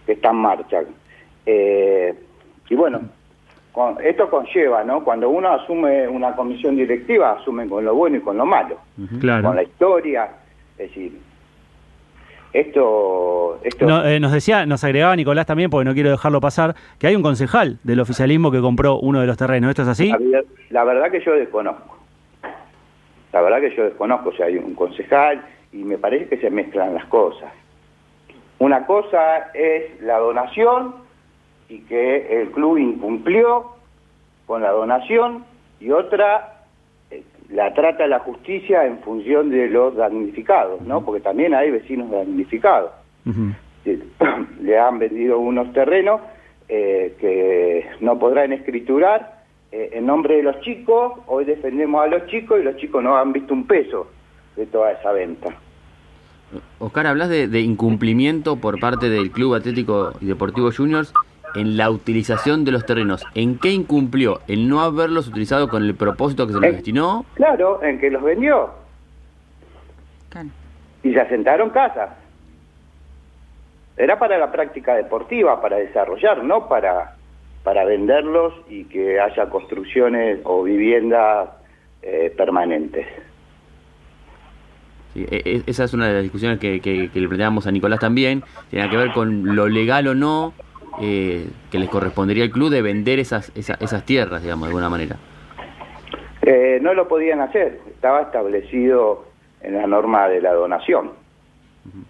que 0.06 0.12
está 0.12 0.30
en 0.30 0.36
marcha. 0.36 0.80
Eh, 1.46 2.14
y 2.68 2.74
bueno, 2.74 3.00
esto 4.02 4.28
conlleva, 4.30 4.84
¿no? 4.84 5.04
Cuando 5.04 5.28
uno 5.30 5.50
asume 5.50 6.08
una 6.08 6.34
comisión 6.34 6.76
directiva, 6.76 7.32
asume 7.32 7.68
con 7.68 7.84
lo 7.84 7.94
bueno 7.94 8.16
y 8.16 8.20
con 8.20 8.36
lo 8.36 8.46
malo. 8.46 8.78
Uh 8.98 9.02
-huh. 9.02 9.20
claro. 9.20 9.44
Con 9.44 9.56
la 9.56 9.62
historia, 9.62 10.28
es 10.78 10.88
decir, 10.88 11.18
esto... 12.52 13.60
esto... 13.62 13.86
No, 13.86 14.04
eh, 14.04 14.20
nos 14.20 14.32
decía, 14.32 14.66
nos 14.66 14.84
agregaba 14.84 15.16
Nicolás 15.16 15.46
también, 15.46 15.70
porque 15.70 15.84
no 15.84 15.94
quiero 15.94 16.10
dejarlo 16.10 16.40
pasar, 16.40 16.74
que 16.98 17.06
hay 17.06 17.16
un 17.16 17.22
concejal 17.22 17.78
del 17.82 18.00
oficialismo 18.00 18.50
que 18.50 18.60
compró 18.60 18.98
uno 18.98 19.20
de 19.20 19.26
los 19.26 19.36
terrenos. 19.36 19.70
¿Esto 19.70 19.82
es 19.82 19.88
así? 19.88 20.12
La, 20.18 20.42
la 20.70 20.84
verdad 20.84 21.10
que 21.10 21.20
yo 21.20 21.32
desconozco. 21.32 21.98
La 23.32 23.40
verdad 23.42 23.60
que 23.60 23.74
yo 23.76 23.84
desconozco. 23.84 24.30
O 24.30 24.32
sea, 24.32 24.46
hay 24.46 24.56
un 24.56 24.74
concejal 24.74 25.42
y 25.72 25.78
me 25.78 25.98
parece 25.98 26.28
que 26.28 26.38
se 26.38 26.50
mezclan 26.50 26.94
las 26.94 27.04
cosas. 27.06 27.52
Una 28.58 28.86
cosa 28.86 29.50
es 29.54 30.00
la 30.02 30.18
donación 30.18 30.94
y 31.68 31.80
que 31.80 32.40
el 32.40 32.50
club 32.50 32.78
incumplió 32.78 33.66
con 34.46 34.62
la 34.62 34.70
donación 34.70 35.44
y 35.80 35.90
otra 35.90 36.57
la 37.50 37.72
trata 37.72 38.06
la 38.06 38.18
justicia 38.20 38.84
en 38.84 38.98
función 38.98 39.50
de 39.50 39.68
los 39.68 39.96
damnificados, 39.96 40.80
¿no? 40.82 41.04
Porque 41.04 41.20
también 41.20 41.54
hay 41.54 41.70
vecinos 41.70 42.10
damnificados. 42.10 42.90
Uh 43.26 43.30
-huh. 43.84 44.46
Le 44.60 44.78
han 44.78 44.98
vendido 44.98 45.38
unos 45.38 45.72
terrenos 45.72 46.20
eh, 46.68 47.14
que 47.18 47.86
no 48.00 48.18
podrán 48.18 48.52
escriturar 48.52 49.38
eh, 49.72 49.90
en 49.92 50.06
nombre 50.06 50.36
de 50.36 50.42
los 50.42 50.60
chicos, 50.60 51.12
hoy 51.26 51.44
defendemos 51.44 52.02
a 52.02 52.06
los 52.06 52.26
chicos 52.26 52.60
y 52.60 52.62
los 52.62 52.76
chicos 52.76 53.02
no 53.02 53.16
han 53.16 53.32
visto 53.32 53.52
un 53.52 53.66
peso 53.66 54.08
de 54.56 54.66
toda 54.66 54.92
esa 54.92 55.12
venta. 55.12 55.54
Oscar, 56.78 57.06
hablas 57.06 57.28
de, 57.28 57.48
de 57.48 57.60
incumplimiento 57.60 58.56
por 58.56 58.80
parte 58.80 59.10
del 59.10 59.30
Club 59.30 59.54
Atlético 59.54 60.12
y 60.20 60.26
Deportivo 60.26 60.70
Juniors 60.74 61.12
en 61.54 61.76
la 61.76 61.90
utilización 61.90 62.64
de 62.64 62.72
los 62.72 62.86
terrenos. 62.86 63.24
¿En 63.34 63.58
qué 63.58 63.70
incumplió? 63.70 64.40
¿El 64.48 64.68
no 64.68 64.80
haberlos 64.80 65.28
utilizado 65.28 65.68
con 65.68 65.82
el 65.82 65.94
propósito 65.94 66.46
que 66.46 66.52
se 66.52 66.60
les 66.60 66.72
destinó? 66.74 67.24
Claro, 67.34 67.82
en 67.82 67.98
que 67.98 68.10
los 68.10 68.22
vendió. 68.22 68.70
Claro. 70.28 70.48
Y 71.02 71.12
se 71.12 71.20
asentaron 71.20 71.70
casas. 71.70 72.10
Era 73.96 74.18
para 74.18 74.38
la 74.38 74.52
práctica 74.52 74.94
deportiva, 74.94 75.60
para 75.60 75.76
desarrollar, 75.76 76.44
no 76.44 76.68
para, 76.68 77.16
para 77.64 77.84
venderlos 77.84 78.54
y 78.68 78.84
que 78.84 79.18
haya 79.20 79.48
construcciones 79.48 80.40
o 80.44 80.62
viviendas 80.62 81.48
eh, 82.02 82.32
permanentes. 82.36 83.06
Sí, 85.14 85.26
esa 85.66 85.84
es 85.84 85.94
una 85.94 86.06
de 86.06 86.14
las 86.14 86.22
discusiones 86.22 86.60
que, 86.60 86.80
que, 86.80 87.10
que 87.10 87.20
le 87.20 87.26
planteamos 87.26 87.66
a 87.66 87.72
Nicolás 87.72 87.98
también. 87.98 88.44
Tiene 88.70 88.88
que 88.88 88.96
ver 88.96 89.12
con 89.12 89.56
lo 89.56 89.66
legal 89.66 90.06
o 90.06 90.14
no 90.14 90.52
eh, 91.00 91.48
que 91.70 91.78
les 91.78 91.88
correspondería 91.88 92.44
al 92.44 92.50
club 92.50 92.70
de 92.70 92.82
vender 92.82 93.18
esas, 93.18 93.52
esas, 93.56 93.80
esas 93.80 94.04
tierras, 94.04 94.42
digamos, 94.42 94.68
de 94.68 94.70
alguna 94.70 94.88
manera? 94.88 95.16
Eh, 96.42 96.78
no 96.80 96.94
lo 96.94 97.08
podían 97.08 97.40
hacer, 97.40 97.80
estaba 97.88 98.22
establecido 98.22 99.24
en 99.60 99.74
la 99.74 99.86
norma 99.86 100.28
de 100.28 100.40
la 100.40 100.52
donación. 100.52 101.06
Uh 101.06 101.88
-huh. 101.88 102.04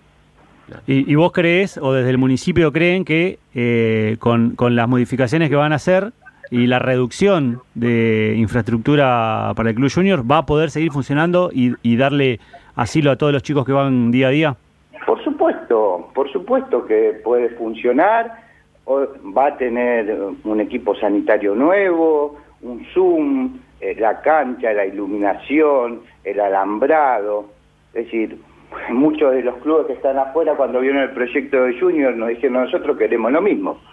claro. 0.66 0.83
¿Y, 0.87 1.11
¿Y, 1.11 1.14
vos 1.14 1.33
crees, 1.33 1.79
o 1.79 1.92
desde 1.92 2.11
el 2.11 2.18
municipio 2.18 2.72
creen 2.72 3.05
que 3.05 3.38
eh, 3.55 4.16
con, 4.20 4.51
con 4.51 4.77
las 4.77 4.88
modificaciones 4.88 5.48
que 5.48 5.57
van 5.57 5.72
a 5.72 5.77
hacer 5.77 6.12
y 6.51 6.66
la 6.66 6.79
reducción 6.79 7.61
de 7.74 8.35
infraestructura 8.37 9.53
para 9.57 9.70
el 9.70 9.74
Club 9.74 9.90
Junior 9.92 10.31
va 10.31 10.38
a 10.38 10.46
poder 10.46 10.70
seguir 10.70 10.92
funcionando 10.92 11.51
y, 11.53 11.74
y 11.83 11.96
darle 11.96 12.40
asilo 12.79 13.11
a 13.11 13.16
todos 13.16 13.33
los 13.33 13.42
chicos 13.42 13.66
que 13.66 13.72
van 13.72 14.11
día 14.11 14.29
a 14.29 14.31
día? 14.31 14.57
Por 15.05 15.22
supuesto, 15.24 16.11
por 16.14 16.31
supuesto 16.31 16.87
que 16.87 17.20
puede 17.24 17.51
funcionar 17.51 18.47
va 18.88 19.46
a 19.46 19.57
tener 19.57 20.16
un 20.44 20.61
equipo 20.61 20.94
sanitario 20.96 21.55
nuevo, 21.55 22.37
un 22.62 22.85
Zoom, 22.94 23.59
eh, 23.81 23.94
la 23.98 24.20
cancha, 24.22 24.72
la 24.72 24.87
iluminación, 24.87 26.01
el 26.24 26.40
alambrado. 26.40 27.46
Es 27.94 28.05
decir, 28.07 28.38
muchos 28.90 29.33
de 29.33 29.42
los 29.42 29.57
clubes 29.59 29.87
que 29.87 29.92
están 29.94 30.18
afuera 30.18 30.55
cuando 30.55 30.81
vieron 30.81 31.03
el 31.03 31.11
proyecto 31.11 31.62
de 31.64 31.79
Junior 31.79 32.14
nos 32.16 32.29
dijeron 32.31 32.64
nosotros 32.64 32.96
queremos 32.98 33.31
lo 33.33 33.42
mismo. 33.42 33.79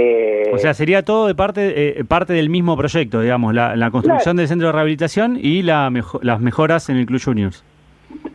Eh, 0.00 0.50
O 0.54 0.58
sea, 0.58 0.74
sería 0.74 1.02
todo 1.02 1.26
de 1.26 1.34
parte, 1.34 1.98
eh, 1.98 2.04
parte 2.04 2.32
del 2.32 2.48
mismo 2.50 2.76
proyecto, 2.76 3.20
digamos, 3.20 3.52
la, 3.52 3.74
la 3.74 3.90
construcción 3.90 4.36
Claro. 4.36 4.38
del 4.38 4.48
centro 4.48 4.68
de 4.68 4.72
rehabilitación 4.72 5.36
y 5.40 5.62
la 5.62 5.90
mejo- 5.90 6.20
las 6.22 6.40
mejoras 6.40 6.88
en 6.88 6.96
el 6.98 7.04
Club 7.06 7.20
Juniors. 7.22 7.64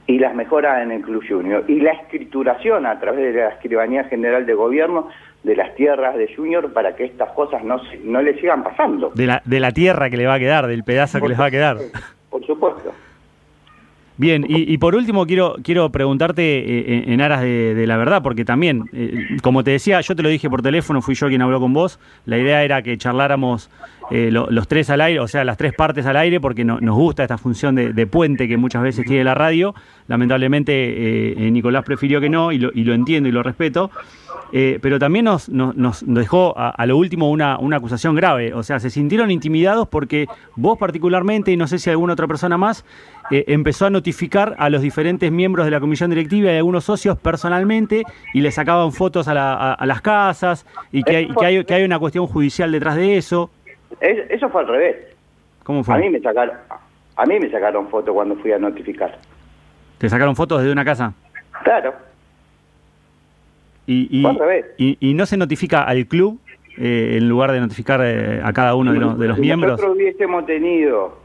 y 0.05 0.19
las 0.19 0.35
mejoras 0.35 0.83
en 0.83 0.91
el 0.91 1.01
Club 1.01 1.23
Junior 1.27 1.63
y 1.69 1.79
la 1.79 1.91
escrituración 1.93 2.85
a 2.85 2.99
través 2.99 3.33
de 3.33 3.39
la 3.41 3.49
Escribanía 3.49 4.03
General 4.03 4.45
de 4.45 4.53
Gobierno 4.53 5.07
de 5.43 5.55
las 5.55 5.75
tierras 5.75 6.15
de 6.15 6.33
Junior 6.33 6.71
para 6.71 6.95
que 6.95 7.03
estas 7.05 7.31
cosas 7.31 7.63
no, 7.63 7.77
se- 7.85 7.99
no 8.03 8.21
le 8.21 8.39
sigan 8.39 8.63
pasando. 8.63 9.11
De 9.13 9.25
la, 9.27 9.41
de 9.43 9.59
la 9.59 9.71
tierra 9.71 10.09
que 10.09 10.17
le 10.17 10.25
va 10.25 10.35
a 10.35 10.39
quedar, 10.39 10.67
del 10.67 10.83
pedazo 10.83 11.19
que 11.19 11.27
les 11.29 11.39
va 11.39 11.45
a 11.45 11.51
quedar. 11.51 11.77
Por 12.29 12.45
supuesto. 12.45 12.91
Bien, 14.15 14.45
y, 14.47 14.71
y 14.71 14.77
por 14.77 14.93
último 14.95 15.25
quiero, 15.25 15.55
quiero 15.63 15.89
preguntarte 15.89 16.43
eh, 16.59 17.03
en, 17.07 17.13
en 17.13 17.21
aras 17.21 17.41
de, 17.41 17.73
de 17.73 17.87
la 17.87 17.97
verdad, 17.97 18.21
porque 18.21 18.45
también, 18.45 18.83
eh, 18.93 19.37
como 19.41 19.63
te 19.63 19.71
decía, 19.71 19.99
yo 20.01 20.15
te 20.15 20.21
lo 20.21 20.29
dije 20.29 20.51
por 20.51 20.61
teléfono, 20.61 21.01
fui 21.01 21.15
yo 21.15 21.27
quien 21.29 21.41
habló 21.41 21.59
con 21.59 21.73
vos, 21.73 21.99
la 22.27 22.37
idea 22.37 22.63
era 22.63 22.83
que 22.83 22.95
charláramos 22.95 23.71
eh, 24.11 24.29
lo- 24.31 24.51
los 24.51 24.67
tres 24.67 24.91
al 24.91 25.01
aire, 25.01 25.19
o 25.19 25.27
sea, 25.27 25.43
las 25.43 25.57
tres 25.57 25.73
partes 25.73 26.05
al 26.05 26.15
aire, 26.15 26.39
porque 26.39 26.63
no- 26.63 26.79
nos 26.79 26.95
gusta 26.95 27.23
esta 27.23 27.39
función 27.39 27.73
de, 27.73 27.91
de 27.91 28.05
puente 28.05 28.47
que 28.47 28.55
muchas 28.55 28.83
veces 28.83 29.03
tiene 29.03 29.23
la 29.23 29.33
radio. 29.33 29.73
Lamentablemente 30.07 30.73
eh, 30.73 31.33
eh, 31.35 31.51
Nicolás 31.51 31.83
prefirió 31.83 32.21
que 32.21 32.29
no, 32.29 32.51
y 32.51 32.59
lo, 32.59 32.69
y 32.71 32.83
lo 32.83 32.93
entiendo 32.93 33.27
y 33.27 33.31
lo 33.31 33.41
respeto. 33.41 33.89
Eh, 34.55 34.77
pero 34.83 34.99
también 34.99 35.25
nos, 35.25 35.49
nos- 35.49 35.75
nos 35.75 36.05
dejó 36.05 36.53
a, 36.55 36.69
a 36.69 36.85
lo 36.85 36.95
último 36.95 37.31
una, 37.31 37.57
una 37.57 37.77
acusación 37.77 38.13
grave. 38.15 38.53
O 38.53 38.61
sea, 38.61 38.79
se 38.79 38.91
sintieron 38.91 39.31
intimidados 39.31 39.87
porque 39.87 40.27
vos 40.55 40.77
particularmente, 40.77 41.51
y 41.51 41.57
no 41.57 41.65
sé 41.65 41.79
si 41.79 41.89
alguna 41.89 42.13
otra 42.13 42.27
persona 42.27 42.55
más, 42.55 42.85
eh, 43.31 43.45
empezó 43.47 43.87
a 43.87 43.89
notificar 43.89 44.55
a 44.59 44.69
los 44.69 44.83
diferentes 44.83 45.31
miembros 45.31 45.65
de 45.65 45.71
la 45.71 45.79
comisión 45.79 46.11
directiva 46.11 46.51
y 46.51 46.53
a 46.53 46.57
algunos 46.57 46.83
socios 46.83 47.17
personalmente 47.17 48.03
y 48.35 48.41
le 48.41 48.51
sacaban 48.51 48.91
fotos 48.91 49.27
a, 49.27 49.33
la- 49.33 49.53
a- 49.55 49.73
a 49.73 49.85
las 49.87 50.01
casas 50.01 50.67
y 50.91 51.01
que 51.01 51.15
hay, 51.15 51.27
que, 51.33 51.45
hay, 51.47 51.63
que 51.65 51.73
hay 51.73 51.83
una 51.83 51.97
cuestión 51.97 52.27
judicial 52.27 52.71
detrás 52.71 52.95
de 52.95 53.17
eso. 53.17 53.49
Es- 54.01 54.29
eso 54.29 54.49
fue 54.49 54.61
al 54.61 54.67
revés. 54.67 54.97
¿Cómo 55.63 55.79
A 55.79 55.83
fue? 55.83 55.97
mí 55.99 56.09
me 56.11 56.19
sacaron, 56.19 56.55
a 57.15 57.25
mí 57.25 57.39
me 57.39 57.49
sacaron 57.49 57.87
fotos 57.89 58.13
cuando 58.13 58.35
fui 58.35 58.51
a 58.51 58.59
notificar. 58.59 59.17
¿Te 59.97 60.09
sacaron 60.09 60.35
fotos 60.35 60.59
desde 60.59 60.73
una 60.73 60.85
casa? 60.85 61.13
Claro. 61.63 61.93
Y, 63.85 64.07
y, 64.99 65.13
no 65.13 65.25
se 65.25 65.35
notifica 65.37 65.83
al 65.83 66.05
club 66.07 66.39
eh, 66.77 67.17
en 67.17 67.27
lugar 67.27 67.51
de 67.51 67.59
notificar 67.59 67.99
eh, 68.03 68.39
a 68.43 68.53
cada 68.53 68.75
uno 68.75 68.93
de 68.93 68.99
los, 68.99 69.19
de 69.19 69.27
los 69.27 69.35
si 69.35 69.41
miembros. 69.41 69.71
nosotros 69.73 69.95
hubiésemos 69.97 70.45
tenido, 70.45 71.17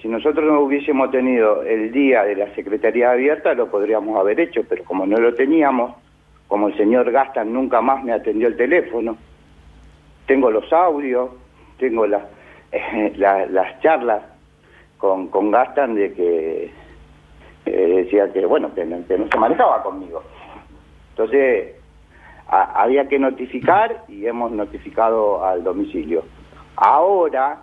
si 0.00 0.08
nosotros 0.08 0.44
no 0.44 0.60
hubiésemos 0.60 1.10
tenido 1.10 1.62
el 1.62 1.90
día 1.92 2.22
de 2.24 2.36
la 2.36 2.54
Secretaría 2.54 3.10
Abierta, 3.10 3.54
lo 3.54 3.68
podríamos 3.70 4.18
haber 4.18 4.38
hecho, 4.40 4.62
pero 4.68 4.84
como 4.84 5.06
no 5.06 5.18
lo 5.18 5.34
teníamos, 5.34 5.94
como 6.46 6.68
el 6.68 6.76
señor 6.76 7.10
Gastan 7.10 7.52
nunca 7.52 7.80
más 7.80 8.04
me 8.04 8.12
atendió 8.12 8.46
el 8.48 8.56
teléfono, 8.56 9.16
tengo 10.26 10.50
los 10.50 10.72
audios, 10.72 11.30
tengo 11.78 12.06
la- 12.06 12.28
eh, 12.70 13.12
la- 13.16 13.46
las 13.46 13.80
charlas 13.80 14.22
con, 14.98 15.28
con 15.28 15.50
Gastan 15.50 15.96
de 15.96 16.12
que 16.14 16.70
eh, 17.66 18.02
decía 18.04 18.32
que, 18.32 18.46
bueno, 18.46 18.72
que 18.74 18.82
que 18.82 19.18
no 19.18 19.28
se 19.28 19.38
manejaba 19.38 19.82
conmigo. 19.82 20.22
Entonces, 21.10 21.74
a- 22.48 22.82
había 22.82 23.08
que 23.08 23.18
notificar 23.18 24.04
y 24.08 24.26
hemos 24.26 24.52
notificado 24.52 25.44
al 25.44 25.62
domicilio. 25.64 26.24
Ahora, 26.76 27.62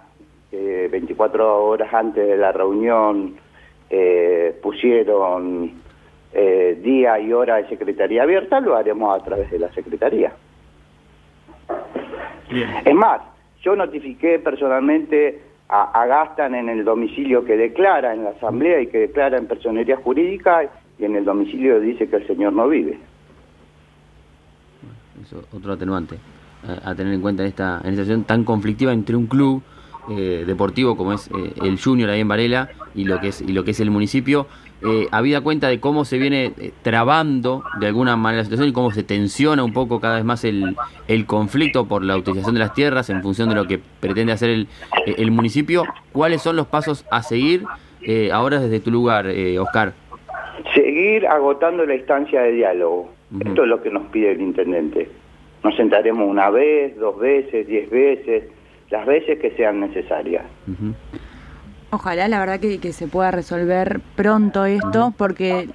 eh, 0.51 0.87
24 0.91 1.63
horas 1.65 1.93
antes 1.93 2.27
de 2.27 2.37
la 2.37 2.51
reunión, 2.51 3.35
eh, 3.89 4.57
pusieron 4.61 5.79
eh, 6.33 6.79
día 6.81 7.19
y 7.19 7.33
hora 7.33 7.57
de 7.57 7.67
secretaría 7.67 8.23
abierta, 8.23 8.61
lo 8.61 8.75
haremos 8.77 9.19
a 9.19 9.21
través 9.23 9.51
de 9.51 9.59
la 9.59 9.69
secretaría. 9.73 10.31
Bien. 12.49 12.69
Es 12.85 12.95
más, 12.95 13.21
yo 13.61 13.75
notifiqué 13.75 14.39
personalmente 14.39 15.41
a, 15.69 16.01
a 16.01 16.05
Gastan 16.05 16.55
en 16.55 16.69
el 16.69 16.83
domicilio 16.83 17.43
que 17.45 17.55
declara 17.57 18.13
en 18.13 18.23
la 18.23 18.31
asamblea 18.31 18.81
y 18.81 18.87
que 18.87 18.99
declara 18.99 19.37
en 19.37 19.47
personería 19.47 19.97
jurídica 19.97 20.69
y 20.99 21.05
en 21.05 21.15
el 21.15 21.25
domicilio 21.25 21.79
dice 21.79 22.09
que 22.09 22.17
el 22.17 22.27
señor 22.27 22.53
no 22.53 22.67
vive. 22.67 22.97
Otro 25.51 25.73
atenuante 25.73 26.17
a, 26.67 26.91
a 26.91 26.95
tener 26.95 27.13
en 27.13 27.21
cuenta 27.21 27.43
en 27.43 27.49
esta, 27.49 27.81
en 27.83 27.91
esta 27.91 28.03
situación 28.03 28.23
tan 28.23 28.43
conflictiva 28.43 28.93
entre 28.93 29.15
un 29.15 29.27
club 29.27 29.63
eh, 30.09 30.43
deportivo 30.47 30.97
como 30.97 31.13
es 31.13 31.27
eh, 31.27 31.53
el 31.63 31.79
Junior 31.79 32.09
ahí 32.09 32.21
en 32.21 32.27
Varela 32.27 32.69
y 32.95 33.05
lo 33.05 33.19
que 33.19 33.27
es 33.27 33.41
y 33.41 33.53
lo 33.53 33.63
que 33.63 33.71
es 33.71 33.79
el 33.79 33.91
municipio, 33.91 34.47
eh, 34.83 35.07
habida 35.11 35.41
cuenta 35.41 35.67
de 35.67 35.79
cómo 35.79 36.05
se 36.05 36.17
viene 36.17 36.53
eh, 36.57 36.71
trabando 36.81 37.63
de 37.79 37.87
alguna 37.87 38.17
manera 38.17 38.39
la 38.39 38.45
situación 38.45 38.69
y 38.69 38.73
cómo 38.73 38.91
se 38.91 39.03
tensiona 39.03 39.63
un 39.63 39.73
poco 39.73 39.99
cada 39.99 40.15
vez 40.15 40.25
más 40.25 40.43
el, 40.43 40.75
el 41.07 41.25
conflicto 41.27 41.85
por 41.85 42.03
la 42.03 42.17
utilización 42.17 42.55
de 42.55 42.59
las 42.59 42.73
tierras 42.73 43.09
en 43.11 43.21
función 43.21 43.47
de 43.49 43.55
lo 43.55 43.67
que 43.67 43.79
pretende 43.99 44.33
hacer 44.33 44.49
el, 44.49 44.67
eh, 45.05 45.15
el 45.19 45.29
municipio, 45.31 45.83
¿cuáles 46.11 46.41
son 46.41 46.55
los 46.55 46.65
pasos 46.65 47.05
a 47.11 47.21
seguir 47.21 47.63
eh, 48.01 48.31
ahora 48.33 48.59
desde 48.59 48.79
tu 48.79 48.89
lugar, 48.89 49.27
eh, 49.27 49.59
Oscar? 49.59 49.93
Seguir 50.73 51.27
agotando 51.27 51.85
la 51.85 51.95
instancia 51.95 52.41
de 52.41 52.51
diálogo. 52.51 53.11
Esto 53.39 53.63
es 53.63 53.69
lo 53.69 53.81
que 53.81 53.89
nos 53.89 54.07
pide 54.07 54.31
el 54.31 54.41
intendente. 54.41 55.09
Nos 55.63 55.75
sentaremos 55.75 56.27
una 56.27 56.49
vez, 56.49 56.97
dos 56.97 57.19
veces, 57.19 57.67
diez 57.67 57.89
veces, 57.89 58.45
las 58.89 59.05
veces 59.05 59.39
que 59.39 59.51
sean 59.51 59.79
necesarias. 59.79 60.43
Ojalá, 61.91 62.27
la 62.27 62.39
verdad, 62.39 62.59
que, 62.59 62.79
que 62.79 62.93
se 62.93 63.07
pueda 63.07 63.31
resolver 63.31 63.99
pronto 64.15 64.65
esto, 64.65 65.13
porque 65.17 65.67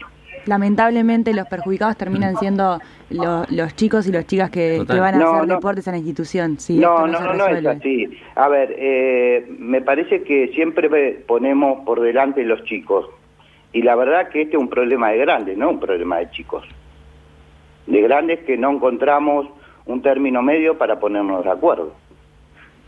lamentablemente 0.47 1.35
los 1.35 1.47
perjudicados 1.47 1.97
terminan 1.97 2.37
siendo 2.37 2.81
lo- 3.11 3.45
los 3.51 3.75
chicos 3.77 4.07
y 4.09 4.13
las 4.13 4.27
chicas 4.27 4.51
que, 4.51 4.83
van 4.89 5.15
a 5.17 5.19
No, 5.19 5.33
hacer 5.35 5.49
no. 5.49 5.55
deportes 5.57 5.87
en 5.89 5.93
la 5.93 5.99
institución. 5.99 6.59
Si 6.59 6.79
no, 6.79 7.07
no, 7.07 7.21
no, 7.21 7.35
no 7.35 7.47
es 7.49 7.67
así. 7.67 8.19
A 8.35 8.49
ver, 8.49 8.75
eh, 8.79 9.47
me 9.59 9.83
parece 9.83 10.23
que 10.23 10.49
siempre 10.49 10.89
ponemos 11.27 11.85
por 11.85 12.01
delante 12.01 12.43
los 12.45 12.65
chicos. 12.65 13.07
Y 13.73 13.83
la 13.83 13.95
verdad 13.95 14.29
que 14.31 14.43
este 14.43 14.57
es 14.57 14.61
un 14.63 14.69
problema 14.71 15.11
de 15.11 15.19
grandes, 15.19 15.57
no 15.59 15.69
un 15.71 15.81
problema 15.81 16.17
de 16.19 16.31
chicos. 16.31 16.65
De 17.87 18.01
grandes 18.01 18.41
que 18.41 18.57
no 18.57 18.71
encontramos 18.73 19.49
un 19.87 20.03
término 20.03 20.43
medio 20.43 20.77
para 20.77 20.99
ponernos 20.99 21.45
de 21.45 21.51
acuerdo. 21.51 21.95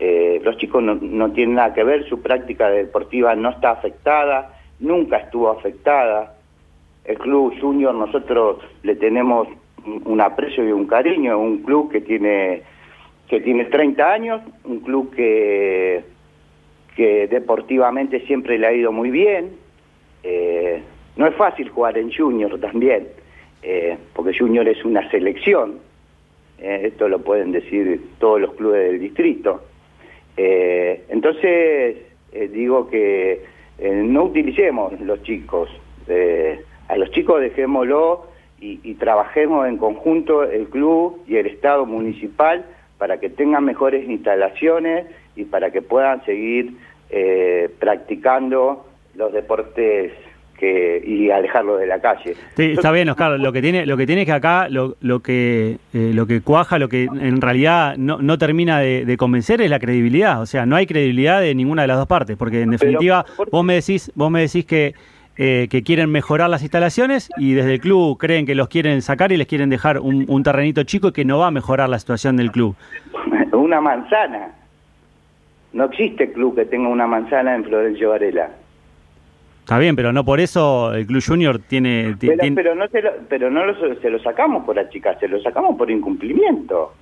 Eh, 0.01 0.41
los 0.45 0.57
chicos 0.59 0.83
no, 0.83 1.33
tienen 1.33 1.57
nada 1.57 1.75
que 1.75 1.83
ver, 1.83 2.09
su 2.09 2.23
práctica 2.23 2.71
deportiva 2.71 3.35
no 3.35 3.51
está 3.51 3.73
afectada, 3.73 4.55
nunca 4.79 5.17
estuvo 5.17 5.51
afectada. 5.51 6.35
El 7.05 7.19
club 7.19 7.55
junior 7.61 7.95
nosotros 7.95 8.59
le 8.83 8.95
tenemos 8.97 9.49
un 9.49 9.69
un 10.05 10.21
aprecio 10.21 10.69
y 10.69 10.73
un 10.73 10.87
cariño, 10.87 11.39
un 11.39 11.63
club 11.63 11.91
que 11.91 12.01
tiene 12.01 12.63
que 13.29 13.41
tiene 13.41 13.67
30 13.67 14.13
años, 14.13 14.43
un 14.65 14.81
club 14.81 15.15
que 15.15 16.05
que 16.95 17.29
deportivamente 17.29 18.21
siempre 18.27 18.59
le 18.59 18.67
ha 18.67 18.73
ido 18.73 18.91
muy 18.93 19.11
bien. 19.11 19.53
Eh, 20.25 20.83
no 21.17 21.27
es 21.27 21.35
fácil 21.37 21.69
jugar 21.69 21.97
en 21.97 22.13
junior 22.13 22.59
también, 22.61 23.09
eh, 23.63 23.97
porque 24.15 24.37
junior 24.37 24.67
es 24.69 24.85
una 24.85 25.09
selección. 25.11 25.79
Eh, 26.61 26.81
esto 26.85 27.09
lo 27.09 27.21
pueden 27.21 27.53
decir 27.53 28.01
todos 28.19 28.41
los 28.41 28.55
clubes 28.55 28.91
del 28.91 29.01
distrito. 29.01 29.63
Eh, 30.37 31.05
entonces, 31.09 31.97
eh, 32.33 32.49
digo 32.53 32.89
que 32.89 33.59
no 33.81 34.25
utilicemos 34.25 35.01
los 35.01 35.23
chicos. 35.23 35.71
A 36.89 36.97
los 36.97 37.11
chicos 37.13 37.41
dejémoslo 37.41 38.27
y, 38.61 38.95
trabajemos 38.95 39.69
en 39.69 39.77
conjunto 39.77 40.43
el 40.43 40.67
club 40.69 41.23
y 41.29 41.37
el 41.37 41.47
Estado 41.47 41.87
municipal 41.87 42.65
para 42.97 43.21
que 43.21 43.31
tengan 43.31 43.65
mejores 43.65 44.09
instalaciones 44.09 45.07
y 45.37 45.45
para 45.45 45.71
que 45.71 45.81
puedan 45.81 46.25
seguir 46.25 46.77
practicando 47.79 48.85
los 49.15 49.33
deportes 49.33 50.13
que, 50.59 51.03
y 51.05 51.31
alejarlos 51.31 51.81
de 51.81 51.87
la 51.87 52.01
calle. 52.01 52.35
Sí, 52.57 52.73
está 52.73 52.91
bien, 52.91 53.09
Oscar. 53.09 53.39
Lo 53.39 53.53
que 53.53 53.63
tiene, 53.63 53.87
lo 53.87 53.97
que 53.97 54.07
tiene 54.07 54.23
es 54.23 54.27
que 54.27 54.33
acá 54.33 54.69
lo, 54.69 54.97
lo 55.01 55.21
que 55.21 55.79
eh, 55.95 56.13
lo 56.15 56.27
que 56.27 56.41
cuaja, 56.41 56.79
lo 56.79 56.89
que 56.89 57.05
en 57.05 57.41
realidad 57.41 57.97
no, 57.97 58.19
no 58.21 58.39
termina 58.39 58.81
de, 58.81 59.05
de 59.05 59.17
convencer 59.17 59.61
es 59.61 59.71
la 59.71 59.79
credibilidad. 59.79 60.41
O 60.41 60.47
sea, 60.47 60.67
no 60.67 60.77
hay 60.77 60.87
credibilidad 60.87 61.41
de 61.41 61.55
ninguna 61.55 61.83
de 61.83 61.89
las 61.89 61.97
dos 61.97 62.07
partes, 62.07 62.37
porque 62.37 62.63
en 62.63 62.71
definitiva 62.71 63.25
vos 63.51 63.65
me 63.65 63.75
decís, 63.75 64.13
vos 64.15 64.31
me 64.31 64.41
decís 64.41 64.65
que 64.67 64.95
eh, 65.41 65.69
que 65.71 65.85
quieren 65.85 66.11
mejorar 66.11 66.51
las 66.51 66.63
instalaciones 66.63 67.31
y 67.37 67.53
desde 67.53 67.75
el 67.75 67.81
club 67.81 68.19
creen 68.19 68.45
que 68.45 68.57
los 68.57 68.67
quieren 68.67 69.03
sacar 69.03 69.31
y 69.31 69.37
les 69.37 69.47
quieren 69.47 69.71
dejar 69.71 70.01
un, 70.01 70.25
un 70.27 70.43
terrenito 70.43 70.83
chico 70.83 71.09
y 71.09 71.13
que 71.13 71.25
no 71.25 71.39
va 71.39 71.47
a 71.47 71.51
mejorar 71.53 71.89
la 71.89 72.01
situación 72.01 72.37
del 72.37 72.51
club. 72.51 72.75
una 73.53 73.81
manzana. 73.81 74.49
No 75.73 75.85
existe 75.85 76.33
club 76.33 76.57
que 76.57 76.65
tenga 76.65 76.89
una 76.89 77.07
manzana 77.07 77.55
en 77.55 77.63
Florencio 77.63 78.11
Varela. 78.11 78.51
Está 79.69 79.79
bien, 79.79 79.95
pero 79.97 80.15
no 80.15 80.25
por 80.25 80.41
eso 80.41 80.95
el 80.95 81.07
club 81.07 81.23
junior 81.23 81.59
tiene, 81.59 82.15
ti- 82.19 82.29
Pero, 82.29 82.39
tiene- 82.41 82.57
pero 82.57 82.75
no, 82.75 82.89
se 82.89 83.03
lo, 83.03 83.11
pero 83.29 83.51
no 83.51 83.67
lo- 83.67 83.97
se 84.01 84.09
lo 84.09 84.19
sacamos 84.21 84.65
por 84.65 84.79
achicar, 84.79 85.21
se 85.21 85.29
lo 85.29 85.39
sacamos 85.43 85.77
por 85.77 85.91
incumplimiento. 85.91 86.95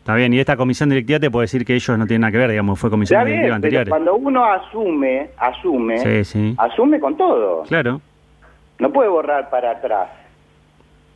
está 0.00 0.14
bien. 0.14 0.34
Y 0.34 0.38
esta 0.40 0.58
comisión 0.58 0.90
directiva 0.90 1.18
te 1.18 1.30
puede 1.30 1.44
decir 1.44 1.64
que 1.64 1.74
ellos 1.74 1.96
no 1.98 2.06
tienen 2.06 2.20
nada 2.20 2.32
que 2.32 2.36
ver, 2.36 2.50
digamos, 2.50 2.78
fue 2.78 2.90
comisión 2.90 3.18
Está 3.18 3.24
directiva 3.24 3.56
bien, 3.56 3.62
pero 3.62 3.78
anterior. 3.80 3.88
cuando 3.88 4.14
uno 4.16 4.44
asume, 4.44 5.30
asume, 5.38 5.98
Sí, 6.00 6.24
sí. 6.26 6.54
asume 6.58 7.00
con 7.00 7.16
todo. 7.16 7.62
Claro. 7.62 8.02
No 8.78 8.92
puede 8.92 9.08
borrar 9.08 9.48
para 9.48 9.70
atrás 9.70 10.10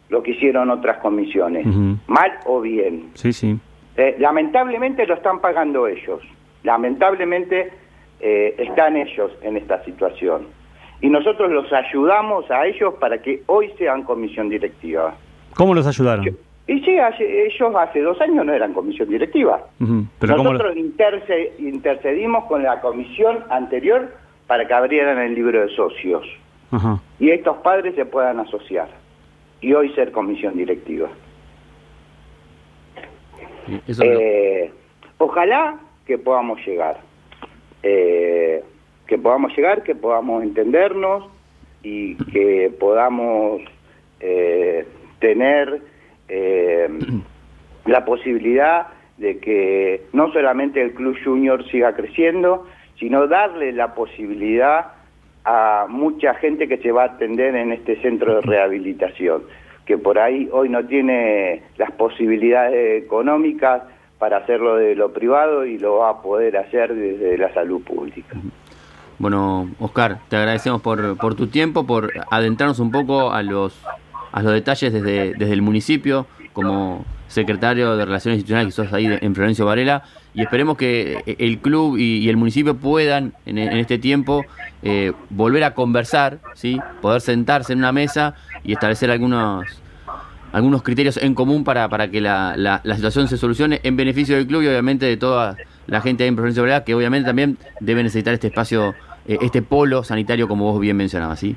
lo 0.09 0.23
que 0.23 0.31
hicieron 0.31 0.71
otras 0.71 0.97
comisiones, 1.03 1.67
mal 2.07 2.31
o 2.47 2.63
bien. 2.63 3.11
Sí, 3.13 3.35
sí. 3.35 3.59
Eh, 3.99 4.17
lamentablemente 4.19 5.07
lo 5.07 5.13
están 5.13 5.41
pagando 5.43 5.87
ellos. 5.87 6.23
Lamentablemente 6.63 7.71
eh, 8.21 8.55
están 8.59 8.97
ellos 8.97 9.31
en 9.43 9.57
esta 9.57 9.83
situación. 9.85 10.47
Y 11.01 11.09
nosotros 11.09 11.51
los 11.51 11.73
ayudamos 11.73 12.51
a 12.51 12.67
ellos 12.67 12.95
para 12.95 13.23
que 13.23 13.43
hoy 13.47 13.71
sean 13.79 14.03
comisión 14.03 14.49
directiva. 14.49 15.15
¿Cómo 15.55 15.75
los 15.75 15.87
ayudaron? 15.87 16.27
Y 16.67 16.81
sí, 16.81 16.99
hace- 16.99 17.47
ellos 17.47 17.75
hace 17.77 18.03
dos 18.03 18.21
años 18.21 18.45
no 18.45 18.53
eran 18.53 18.75
comisión 18.75 19.09
directiva. 19.09 19.63
Ujú, 19.81 20.05
Pero 20.19 20.37
¿cómo 20.37 20.53
lo- 20.53 20.59
Nosotros 20.59 20.77
interce- 20.77 21.53
intercedimos 21.59 22.45
con 22.45 22.63
la 22.63 22.81
comisión 22.81 23.45
anterior 23.49 24.13
para 24.47 24.67
que 24.67 24.75
abrieran 24.75 25.19
el 25.19 25.35
libro 25.35 25.61
de 25.61 25.69
socios 25.75 26.27
y 27.19 27.31
estos 27.31 27.57
padres 27.59 27.95
se 27.95 28.05
puedan 28.05 28.41
asociar 28.41 28.89
y 29.63 29.73
hoy 29.73 29.89
ser 29.95 30.13
comisión 30.13 30.55
directiva. 30.57 31.09
Eso 33.87 34.03
Eh, 34.05 34.71
ojalá 35.19 35.79
que 36.07 36.19
podamos 36.19 36.59
llegar, 36.67 36.99
eh, 37.83 38.63
que 39.07 39.19
podamos 39.19 39.57
llegar, 39.57 39.83
que 39.83 39.95
podamos 39.95 40.43
entendernos 40.43 41.25
y 41.83 42.17
que 42.17 42.73
podamos 42.79 43.63
eh, 44.21 44.87
tener 45.21 45.81
eh, 46.29 46.89
la 47.87 48.05
posibilidad 48.05 48.89
de 49.17 49.39
que 49.39 50.03
no 50.13 50.33
solamente 50.33 50.81
el 50.83 50.93
Club 50.93 51.17
Junior 51.25 51.69
siga 51.71 51.95
creciendo, 51.95 52.67
sino 52.99 53.27
darle 53.27 53.73
la 53.73 53.95
posibilidad 53.95 54.93
a 55.45 55.87
mucha 55.89 56.35
gente 56.35 56.69
que 56.69 56.79
se 56.79 56.93
va 56.93 57.05
a 57.05 57.07
atender 57.07 57.55
en 57.57 57.73
este 57.73 58.01
centro 58.03 58.37
de 58.37 58.41
rehabilitación, 58.43 59.45
que 59.87 59.97
por 59.97 60.19
ahí 60.19 60.49
hoy 60.53 60.69
no 60.69 60.85
tiene 60.87 61.63
las 61.79 61.91
posibilidades 61.93 63.03
económicas 63.03 63.83
para 64.19 64.39
hacerlo 64.39 64.77
de 64.77 64.95
lo 64.95 65.13
privado 65.13 65.65
y 65.65 65.79
lo 65.79 65.99
va 65.99 66.11
a 66.11 66.23
poder 66.23 66.57
hacer 66.57 66.95
desde 66.95 67.39
la 67.39 67.53
salud 67.55 67.83
pública. 67.83 68.37
Bueno, 69.19 69.71
Oscar, 69.81 70.19
te 70.29 70.37
agradecemos 70.37 70.81
por, 70.83 71.17
por 71.17 71.35
tu 71.35 71.49
tiempo, 71.49 71.87
por 71.87 72.13
adentrarnos 72.31 72.79
un 72.79 72.91
poco 72.91 73.33
a 73.33 73.43
los, 73.43 73.81
detalles 74.45 74.93
desde, 74.93 75.53
el 75.53 75.63
municipio, 75.63 76.27
como 76.53 77.05
secretario 77.27 77.97
de 77.97 78.05
Relaciones 78.05 78.39
Institucionales 78.39 78.75
que 78.75 78.83
sos 78.83 78.93
ahí 78.93 79.07
de- 79.09 79.19
en 79.21 79.35
Florencio 79.35 79.67
Varela, 79.67 80.03
y 80.35 80.43
esperemos 80.43 80.77
que 80.77 81.37
el 81.39 81.59
club 81.59 81.97
y, 81.99 82.19
y 82.19 82.29
el 82.29 82.37
municipio 82.37 82.77
puedan 82.77 83.35
en, 83.45 83.59
en 83.59 83.77
este 83.77 83.99
tiempo 83.99 84.45
eh, 84.83 85.13
volver 85.31 85.65
a 85.65 85.75
conversar, 85.75 86.39
¿sí? 86.55 86.81
poder 87.01 87.21
sentarse 87.21 87.73
en 87.73 87.81
una 87.81 87.93
mesa 87.93 88.35
y 88.63 88.73
establecer 88.73 89.11
algunos 89.11 89.65
algunos 90.53 90.83
criterios 90.83 91.17
en 91.17 91.35
común 91.35 91.65
para, 91.65 91.89
para 91.89 92.11
que 92.11 92.21
la, 92.21 92.55
la, 92.57 92.81
la 92.85 92.95
situación 92.95 93.29
se 93.29 93.37
solucione 93.37 93.81
en 93.83 93.97
beneficio 93.97 94.37
del 94.37 94.47
club 94.47 94.63
y 94.63 94.69
obviamente 94.69 95.07
de 95.07 95.17
toda 95.17 95.57
la 95.87 96.01
gente 96.01 96.27
en 96.27 96.37
Florencio 96.37 96.63
Varela, 96.63 96.85
que 96.85 96.95
obviamente 96.95 97.27
también 97.27 97.57
debe 97.81 98.03
necesitar 98.03 98.35
este 98.35 98.49
espacio, 98.49 98.95
eh, 99.27 99.39
este 99.41 99.63
polo 99.63 100.05
sanitario 100.05 100.49
como 100.49 100.71
vos 100.71 100.81
bien 100.81 100.97
mencionabas, 100.97 101.41
¿sí? 101.41 101.57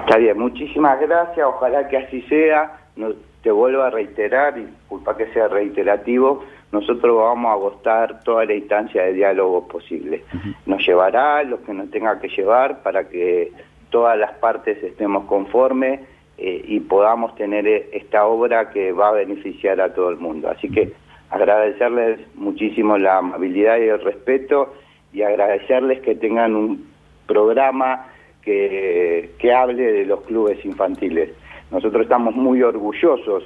Está 0.00 0.18
bien, 0.18 0.38
muchísimas 0.38 1.00
gracias, 1.00 1.46
ojalá 1.46 1.88
que 1.88 1.96
así 1.96 2.22
sea. 2.22 2.78
No, 2.96 3.08
te 3.42 3.50
vuelvo 3.50 3.82
a 3.82 3.90
reiterar, 3.90 4.56
y 4.58 4.64
disculpa 4.64 5.16
que 5.16 5.26
sea 5.32 5.48
reiterativo, 5.48 6.44
nosotros 6.72 7.16
vamos 7.16 7.50
a 7.50 7.52
agotar 7.52 8.24
toda 8.24 8.44
la 8.46 8.54
instancia 8.54 9.02
de 9.02 9.12
diálogo 9.12 9.68
posible. 9.68 10.24
Nos 10.66 10.84
llevará 10.84 11.42
lo 11.44 11.62
que 11.62 11.72
nos 11.74 11.90
tenga 11.90 12.18
que 12.18 12.28
llevar 12.28 12.82
para 12.82 13.08
que 13.08 13.52
todas 13.90 14.18
las 14.18 14.32
partes 14.38 14.82
estemos 14.82 15.26
conformes 15.26 16.00
eh, 16.38 16.64
y 16.66 16.80
podamos 16.80 17.34
tener 17.36 17.66
eh, 17.66 17.88
esta 17.92 18.26
obra 18.26 18.70
que 18.70 18.92
va 18.92 19.08
a 19.08 19.12
beneficiar 19.12 19.80
a 19.80 19.94
todo 19.94 20.10
el 20.10 20.16
mundo. 20.16 20.48
Así 20.48 20.68
que 20.68 20.92
agradecerles 21.30 22.20
muchísimo 22.34 22.98
la 22.98 23.18
amabilidad 23.18 23.78
y 23.78 23.88
el 23.88 24.00
respeto 24.00 24.74
y 25.12 25.22
agradecerles 25.22 26.00
que 26.00 26.14
tengan 26.14 26.54
un 26.54 26.88
programa 27.26 28.06
que, 28.42 29.30
que 29.38 29.52
hable 29.52 29.92
de 29.92 30.04
los 30.06 30.22
clubes 30.22 30.64
infantiles. 30.64 31.30
Nosotros 31.70 32.02
estamos 32.02 32.34
muy 32.34 32.62
orgullosos 32.62 33.44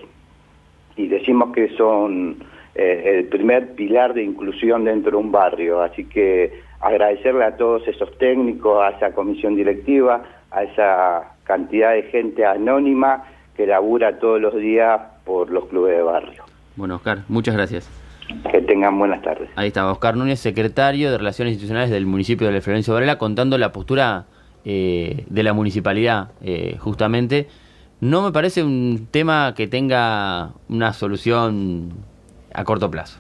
y 0.97 1.07
decimos 1.07 1.53
que 1.55 1.69
son 1.77 2.37
eh, 2.75 3.19
el 3.19 3.25
primer 3.27 3.75
pilar 3.75 4.15
de 4.15 4.23
inclusión 4.23 4.85
dentro 4.85 5.13
de 5.13 5.17
un 5.17 5.33
barrio. 5.33 5.81
Así 5.83 6.05
que 6.05 6.61
agradecerle 6.81 7.45
a 7.45 7.57
todos 7.57 7.87
esos 7.89 8.17
técnicos, 8.19 8.83
a 8.83 8.91
esa 8.91 9.13
comisión 9.13 9.57
directiva, 9.57 10.23
a 10.51 10.63
esa 10.63 11.38
cantidad 11.49 11.95
de 11.95 12.05
gente 12.05 12.47
anónima 12.47 13.25
que 13.57 13.67
labura 13.67 14.21
todos 14.21 14.41
los 14.41 14.55
días 14.55 15.01
por 15.25 15.51
los 15.51 15.67
clubes 15.67 15.97
de 15.97 16.03
barrio. 16.03 16.45
Bueno, 16.77 16.97
Oscar, 16.97 17.25
muchas 17.29 17.57
gracias. 17.57 17.91
Que 18.53 18.61
tengan 18.61 18.97
buenas 18.99 19.23
tardes. 19.23 19.51
Ahí 19.57 19.69
estaba 19.69 19.91
Oscar 19.91 20.17
Núñez, 20.17 20.39
secretario 20.39 21.11
de 21.11 21.19
Relaciones 21.19 21.55
Institucionales 21.55 21.91
del 21.91 22.07
municipio 22.07 22.53
de 22.53 22.61
Florencio 22.61 22.95
Varela, 22.95 23.19
contando 23.19 23.59
la 23.59 23.73
postura 23.73 24.27
eh, 24.65 25.25
de 25.29 25.43
la 25.43 25.55
municipalidad, 25.55 26.29
eh, 26.43 26.77
justamente. 26.79 27.49
No 28.01 28.23
me 28.23 28.31
parece 28.31 28.63
un 28.63 29.09
tema 29.11 29.55
que 29.57 29.67
tenga 29.67 30.51
una 30.69 30.93
solución 30.93 31.95
a 32.55 32.63
corto 32.65 32.91
plazo. 32.91 33.19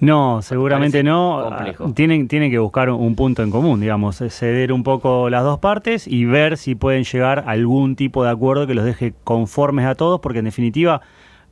No, 0.00 0.40
seguramente 0.42 1.02
no. 1.02 1.44
complejo. 1.48 1.86
Ah, 1.88 1.92
Tienen, 1.94 2.26
tienen 2.26 2.50
que 2.50 2.58
buscar 2.58 2.90
un 2.90 3.14
punto 3.14 3.42
en 3.42 3.50
común, 3.50 3.80
digamos, 3.80 4.16
ceder 4.16 4.72
un 4.72 4.82
poco 4.82 5.28
las 5.28 5.44
dos 5.44 5.58
partes 5.58 6.06
y 6.08 6.24
ver 6.24 6.56
si 6.56 6.74
pueden 6.74 7.04
llegar 7.04 7.40
a 7.40 7.50
algún 7.50 7.96
tipo 7.96 8.24
de 8.24 8.30
acuerdo 8.30 8.66
que 8.66 8.74
los 8.74 8.84
deje 8.84 9.12
conformes 9.24 9.86
a 9.86 9.94
todos, 9.94 10.20
porque 10.20 10.38
en 10.38 10.46
definitiva 10.46 11.02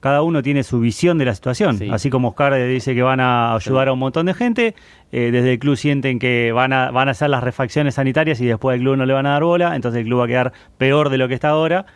cada 0.00 0.22
uno 0.22 0.42
tiene 0.42 0.62
su 0.62 0.80
visión 0.80 1.18
de 1.18 1.24
la 1.24 1.34
situación. 1.34 1.76
Sí. 1.78 1.88
Así 1.92 2.08
como 2.08 2.28
Oscar 2.28 2.54
dice 2.54 2.94
que 2.94 3.02
van 3.02 3.20
a 3.20 3.54
ayudar 3.54 3.88
a 3.88 3.92
un 3.92 3.98
montón 3.98 4.26
de 4.26 4.34
gente, 4.34 4.74
eh, 5.12 5.30
desde 5.32 5.52
el 5.54 5.58
club 5.58 5.76
sienten 5.76 6.18
que 6.18 6.52
van 6.52 6.72
a, 6.72 6.90
van 6.90 7.08
a 7.08 7.10
hacer 7.10 7.30
las 7.30 7.42
refacciones 7.42 7.96
sanitarias 7.96 8.40
y 8.40 8.46
después 8.46 8.74
al 8.74 8.80
club 8.80 8.96
no 8.96 9.06
le 9.06 9.12
van 9.12 9.26
a 9.26 9.30
dar 9.30 9.42
bola, 9.42 9.74
entonces 9.74 10.00
el 10.00 10.06
club 10.06 10.20
va 10.20 10.24
a 10.24 10.28
quedar 10.28 10.52
peor 10.78 11.10
de 11.10 11.18
lo 11.18 11.28
que 11.28 11.34
está 11.34 11.48
ahora. 11.50 11.86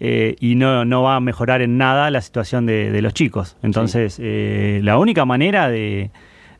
Eh, 0.00 0.36
y 0.40 0.54
no, 0.54 0.84
no 0.84 1.02
va 1.02 1.16
a 1.16 1.20
mejorar 1.20 1.62
en 1.62 1.78
nada 1.78 2.10
la 2.10 2.20
situación 2.20 2.66
de, 2.66 2.90
de 2.90 3.02
los 3.02 3.14
chicos. 3.14 3.56
Entonces, 3.62 4.18
eh, 4.22 4.80
la 4.82 4.98
única 4.98 5.24
manera 5.24 5.68
de, 5.68 6.10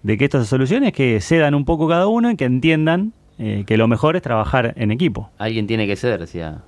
de 0.02 0.18
que 0.18 0.24
esto 0.24 0.40
se 0.40 0.46
solucione 0.46 0.88
es 0.88 0.92
que 0.92 1.20
cedan 1.20 1.54
un 1.54 1.64
poco 1.64 1.88
cada 1.88 2.06
uno 2.06 2.30
y 2.30 2.36
que 2.36 2.44
entiendan 2.44 3.12
eh, 3.38 3.64
que 3.66 3.76
lo 3.76 3.88
mejor 3.88 4.16
es 4.16 4.22
trabajar 4.22 4.72
en 4.76 4.90
equipo. 4.90 5.30
Alguien 5.38 5.66
tiene 5.66 5.86
que 5.86 5.96
ceder, 5.96 6.20
decía 6.20 6.62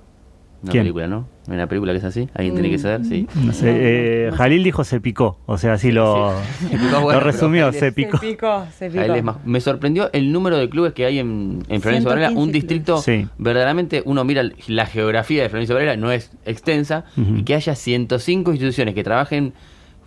una 0.61 0.71
¿Quién? 0.71 0.83
película, 0.83 1.07
¿no? 1.07 1.27
Hay 1.49 1.55
una 1.55 1.67
película 1.67 1.91
que 1.93 1.97
es 1.97 2.03
así. 2.03 2.29
Alguien 2.35 2.53
tiene 2.55 2.69
que 2.69 2.77
ceder, 2.77 3.03
sí. 3.03 3.27
No 3.35 3.51
sé, 3.53 4.27
eh, 4.27 4.31
Jalil 4.35 4.63
dijo 4.63 4.83
se 4.83 5.01
picó, 5.01 5.39
o 5.47 5.57
sea, 5.57 5.73
así 5.73 5.91
lo, 5.91 6.31
Se 6.59 6.77
picó, 6.77 6.91
lo 6.91 7.01
bueno, 7.01 7.19
resumió, 7.21 7.71
se 7.73 7.79
Se 7.79 7.91
picó. 7.91 8.19
picó, 8.19 8.65
se 8.77 8.89
picó. 8.89 9.01
A 9.01 9.05
él 9.05 9.15
es 9.15 9.23
más- 9.23 9.37
Me 9.45 9.59
sorprendió 9.59 10.09
el 10.13 10.31
número 10.31 10.57
de 10.57 10.69
clubes 10.69 10.93
que 10.93 11.05
hay 11.05 11.17
en, 11.19 11.63
en 11.67 11.81
Florencio 11.81 12.09
Varela, 12.09 12.29
un 12.29 12.51
115 12.51 12.51
distrito 12.53 12.97
Sí. 12.99 13.27
verdaderamente, 13.39 14.03
uno 14.05 14.23
mira 14.23 14.43
la 14.67 14.85
geografía 14.85 15.41
de 15.43 15.49
Florencio 15.49 15.73
Varela, 15.75 15.97
no 15.97 16.11
es 16.11 16.31
extensa, 16.45 17.05
y 17.17 17.43
que 17.43 17.55
haya 17.55 17.73
105 17.75 18.51
instituciones 18.51 18.93
que 18.93 19.03
trabajen 19.03 19.53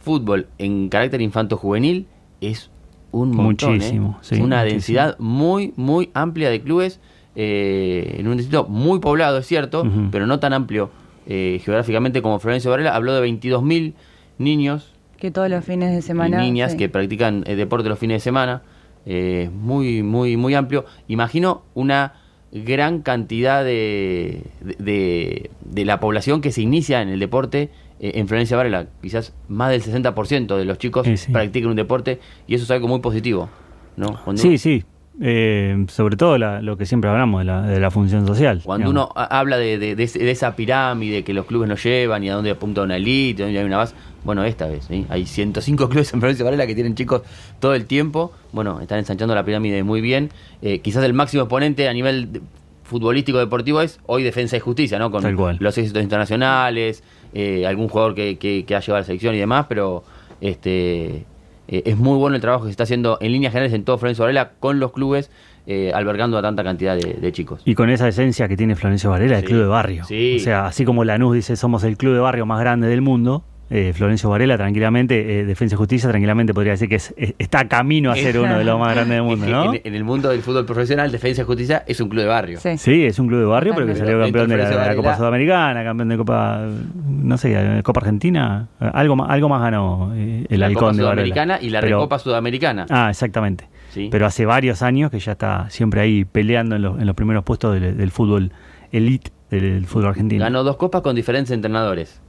fútbol 0.01 0.47
en 0.59 0.89
carácter 0.89 1.21
infanto-juvenil 1.23 2.07
es 2.41 2.71
un 3.11 3.31
montón. 3.35 3.75
Muchísimo, 3.75 4.11
¿eh? 4.17 4.19
sí, 4.23 4.35
Una 4.37 4.59
muchísimo. 4.59 4.65
densidad 4.65 5.19
muy, 5.19 5.73
muy 5.77 6.11
amplia 6.15 6.51
de 6.51 6.61
clubes 6.61 7.01
eh, 7.35 8.17
en 8.19 8.29
un 8.29 8.37
distrito 8.37 8.67
muy 8.69 9.01
poblado, 9.01 9.39
es 9.39 9.47
cierto, 9.47 9.85
pero 10.11 10.27
no 10.27 10.39
tan 10.39 10.53
amplio 10.53 10.91
eh, 11.27 11.61
geográficamente 11.65 12.23
como 12.23 12.39
Florencio 12.39 12.71
Varela. 12.71 12.95
Habló 12.95 13.15
de 13.15 13.27
22.000 13.29 13.95
niños 14.39 14.93
Que 15.19 15.31
todos 15.31 15.49
los 15.49 15.65
fines 15.65 15.93
de 15.95 16.03
semana. 16.03 16.43
y 16.45 16.47
niñas 16.51 16.73
sí. 16.73 16.79
que 16.79 16.89
practican 16.89 17.45
eh, 17.47 17.55
deporte 17.57 17.89
los 17.89 17.99
fines 17.99 18.17
de 18.17 18.21
semana. 18.21 18.63
Eh, 19.07 19.51
muy, 19.53 20.03
muy, 20.03 20.37
muy 20.37 20.55
amplio. 20.55 20.85
Imagino 21.09 21.63
una 21.75 22.15
gran 22.53 23.01
cantidad 23.03 23.65
de, 23.65 24.43
de, 24.61 24.75
de- 24.79 25.51
de 25.65 25.85
la 25.85 25.99
población 26.01 26.41
que 26.41 26.53
se 26.53 26.61
inicia 26.63 27.01
en 27.03 27.09
el 27.09 27.19
deporte 27.19 27.71
eh, 27.99 28.13
en 28.17 28.29
Florencia 28.29 28.57
Varela. 28.57 28.87
Quizás 29.01 29.33
más 29.49 29.71
del 29.71 29.83
60% 29.83 30.57
de 30.57 30.65
los 30.65 30.79
chicos 30.79 31.07
Sí, 31.07 31.17
sí. 31.17 31.33
practican 31.33 31.71
un 31.71 31.77
deporte 31.77 32.21
y 32.47 32.55
eso 32.55 32.65
es 32.65 32.71
algo 32.71 32.89
muy 32.89 33.01
positivo. 33.01 33.49
¿no? 33.97 34.19
Cuando 34.25 34.41
Sí, 34.41 34.59
sí. 34.59 34.85
Eh, 35.21 35.85
sobre 35.89 36.17
todo 36.17 36.39
la- 36.39 36.63
lo 36.63 36.77
que 36.79 36.87
siempre 36.87 37.11
hablamos 37.11 37.41
de 37.41 37.45
la, 37.45 37.63
de 37.63 37.79
la 37.81 37.91
función 37.91 38.27
social. 38.27 38.61
Cuando 38.65 38.89
digamos. 38.91 39.11
uno 39.13 39.21
ha- 39.21 39.39
habla 39.39 39.59
de, 39.59 39.95
esa 40.03 40.57
pirámide 40.57 41.23
que 41.23 41.35
los 41.35 41.45
clubes 41.47 41.69
nos 41.69 41.83
llevan 41.85 42.25
y 42.25 42.31
a 42.31 42.35
dónde 42.35 42.51
apunta 42.51 42.83
una 42.83 42.97
elite, 42.97 43.43
dónde 43.43 43.59
hay 43.59 43.65
una 43.65 43.77
base, 43.77 43.95
bueno, 44.25 44.43
esta 44.45 44.67
vez, 44.67 44.87
¿sí? 44.89 45.05
hay 45.11 45.27
105 45.27 45.89
clubes 45.91 46.13
en 46.15 46.21
Florencia 46.21 46.45
Varela 46.45 46.67
que 46.67 46.75
tienen 46.75 46.95
chicos 46.95 47.23
todo 47.61 47.75
el 47.75 47.85
tiempo, 47.85 48.33
bueno, 48.53 48.81
están 48.81 48.99
ensanchando 49.01 49.35
la 49.35 49.45
pirámide 49.45 49.83
muy 49.83 50.01
bien. 50.01 50.31
Eh, 50.63 50.79
quizás 50.81 51.05
el 51.05 51.13
máximo 51.13 51.43
exponente 51.43 51.89
a 51.89 51.93
nivel 51.93 52.41
futbolístico 52.85 53.39
deportivo 53.39 53.81
es 53.83 54.01
hoy 54.07 54.23
Defensa 54.23 54.57
y 54.57 54.61
Justicia, 54.61 54.99
¿no? 54.99 55.11
Con 55.11 55.23
los 55.61 55.79
éxitos 55.79 56.03
internacionales, 56.03 57.03
eh, 57.35 57.67
algún 57.67 57.89
jugador 57.89 58.15
que, 58.15 58.39
que- 58.39 58.65
que 58.65 58.75
ha 58.77 58.81
llevado 58.81 58.97
a 58.97 59.01
la 59.01 59.07
selección 59.07 59.35
y 59.35 59.39
demás, 59.39 59.67
pero 59.69 60.05
este 60.41 61.25
eh, 61.73 61.83
es 61.87 61.97
muy 61.97 62.17
bueno 62.19 62.37
el 62.37 62.43
trabajo 62.43 62.65
que 62.65 62.69
se 62.69 62.73
está 62.73 62.85
haciendo 62.85 63.19
en 63.21 63.33
líneas 63.33 63.53
generales 63.53 63.75
en 63.75 63.85
todo 63.85 63.99
Florencio 63.99 64.23
Varela 64.23 64.53
con 64.61 64.79
los 64.79 64.93
clubes, 64.93 65.31
eh, 65.67 65.93
albergando 65.95 66.37
a 66.39 66.43
tanta 66.43 66.63
cantidad 66.65 66.97
de, 66.97 67.15
de 67.15 67.33
chicos. 67.33 67.63
Y 67.65 67.75
con 67.75 67.89
esa 67.91 68.09
esencia 68.09 68.49
que 68.49 68.57
tiene 68.57 68.75
Florencio 68.77 69.11
Varela, 69.11 69.37
el 69.37 69.43
Sí, 69.43 69.47
club 69.49 69.61
de 69.61 69.67
barrio. 69.67 70.05
sí. 70.05 70.37
O 70.37 70.41
sea, 70.41 70.67
así 70.67 70.85
como 70.85 71.05
Lanús 71.05 71.35
dice 71.35 71.57
somos 71.57 71.85
el 71.85 71.97
club 71.97 72.15
de 72.15 72.21
barrio 72.21 72.47
más 72.47 72.61
grande 72.61 72.87
del 72.89 73.01
mundo, 73.01 73.45
eh, 73.75 73.93
Florencio 73.95 74.29
Varela 74.29 74.57
tranquilamente, 74.59 75.41
eh, 75.41 75.45
Defensa 75.47 75.75
y 75.75 75.79
Justicia 75.79 76.09
tranquilamente 76.11 76.53
podría 76.53 76.73
decir 76.73 76.89
que 76.89 76.97
es- 76.97 77.15
es- 77.17 77.35
está 77.39 77.67
camino 77.69 78.11
a 78.13 78.17
ser 78.17 78.39
uno 78.39 78.59
de 78.59 78.65
los 78.65 78.79
más 78.79 78.95
grandes 78.95 79.17
del 79.17 79.23
mundo, 79.25 79.47
¿no? 79.47 79.75
en, 79.75 79.81
en 79.85 79.95
el 79.95 80.05
mundo 80.05 80.29
del 80.29 80.43
fútbol 80.43 80.67
profesional, 80.67 81.11
Defensa 81.11 81.43
y 81.43 81.45
Justicia 81.45 81.83
es 81.87 82.01
un 82.01 82.09
club 82.09 82.21
de 82.23 82.29
barrio. 82.29 82.61
Sí. 82.61 82.77
Sí, 82.79 83.05
es 83.07 83.19
un 83.19 83.29
club 83.29 83.41
de 83.41 83.47
barrio, 83.47 83.73
pero 83.75 83.87
que 83.87 83.95
salió 83.97 84.21
campeón 84.21 84.49
de 84.49 84.57
la, 84.59 84.65
de 84.65 84.71
la 84.71 84.77
Florencio 84.77 85.03
Copa. 85.03 85.17
Sudamericana, 85.17 85.85
campeón 85.85 86.09
de 86.11 86.17
Copa, 86.19 86.67
no 87.07 87.39
sé, 87.39 87.81
Copa 87.83 88.01
Argentina, 88.01 88.69
algo 88.79 89.17
más, 89.17 89.31
algo 89.31 89.49
más 89.49 89.61
ganó 89.63 90.13
eh, 90.15 90.47
el 90.49 90.61
la 90.61 90.67
halcón 90.67 90.81
Copa 90.91 90.97
de 90.97 91.03
Varela. 91.03 91.13
Sudamericana 91.15 91.59
y 91.61 91.71
la 91.71 91.81
Pero- 91.81 91.99
Recopa 91.99 92.19
Sudamericana. 92.19 92.87
Ah, 92.91 93.09
exactamente. 93.11 93.69
Sí. 93.91 94.09
Pero 94.11 94.25
hace 94.27 94.47
varios 94.47 94.83
años 94.83 95.11
que 95.11 95.19
ya 95.19 95.33
está 95.33 95.69
siempre 95.69 96.01
ahí 96.01 96.25
peleando 96.25 96.77
en 96.77 96.83
los, 96.83 96.99
en 97.01 97.07
los 97.07 97.15
primeros 97.15 97.45
puestos 97.45 97.75
del, 97.75 97.97
del 97.97 98.11
fútbol 98.11 98.53
elite 98.91 99.31
del 99.51 99.85
fútbol 99.85 100.07
argentino. 100.09 100.43
Ganó 100.45 100.63
dos 100.65 100.77
copas 100.77 101.03
con 101.03 101.15
diferentes 101.15 101.51
entrenadores. 101.51 102.22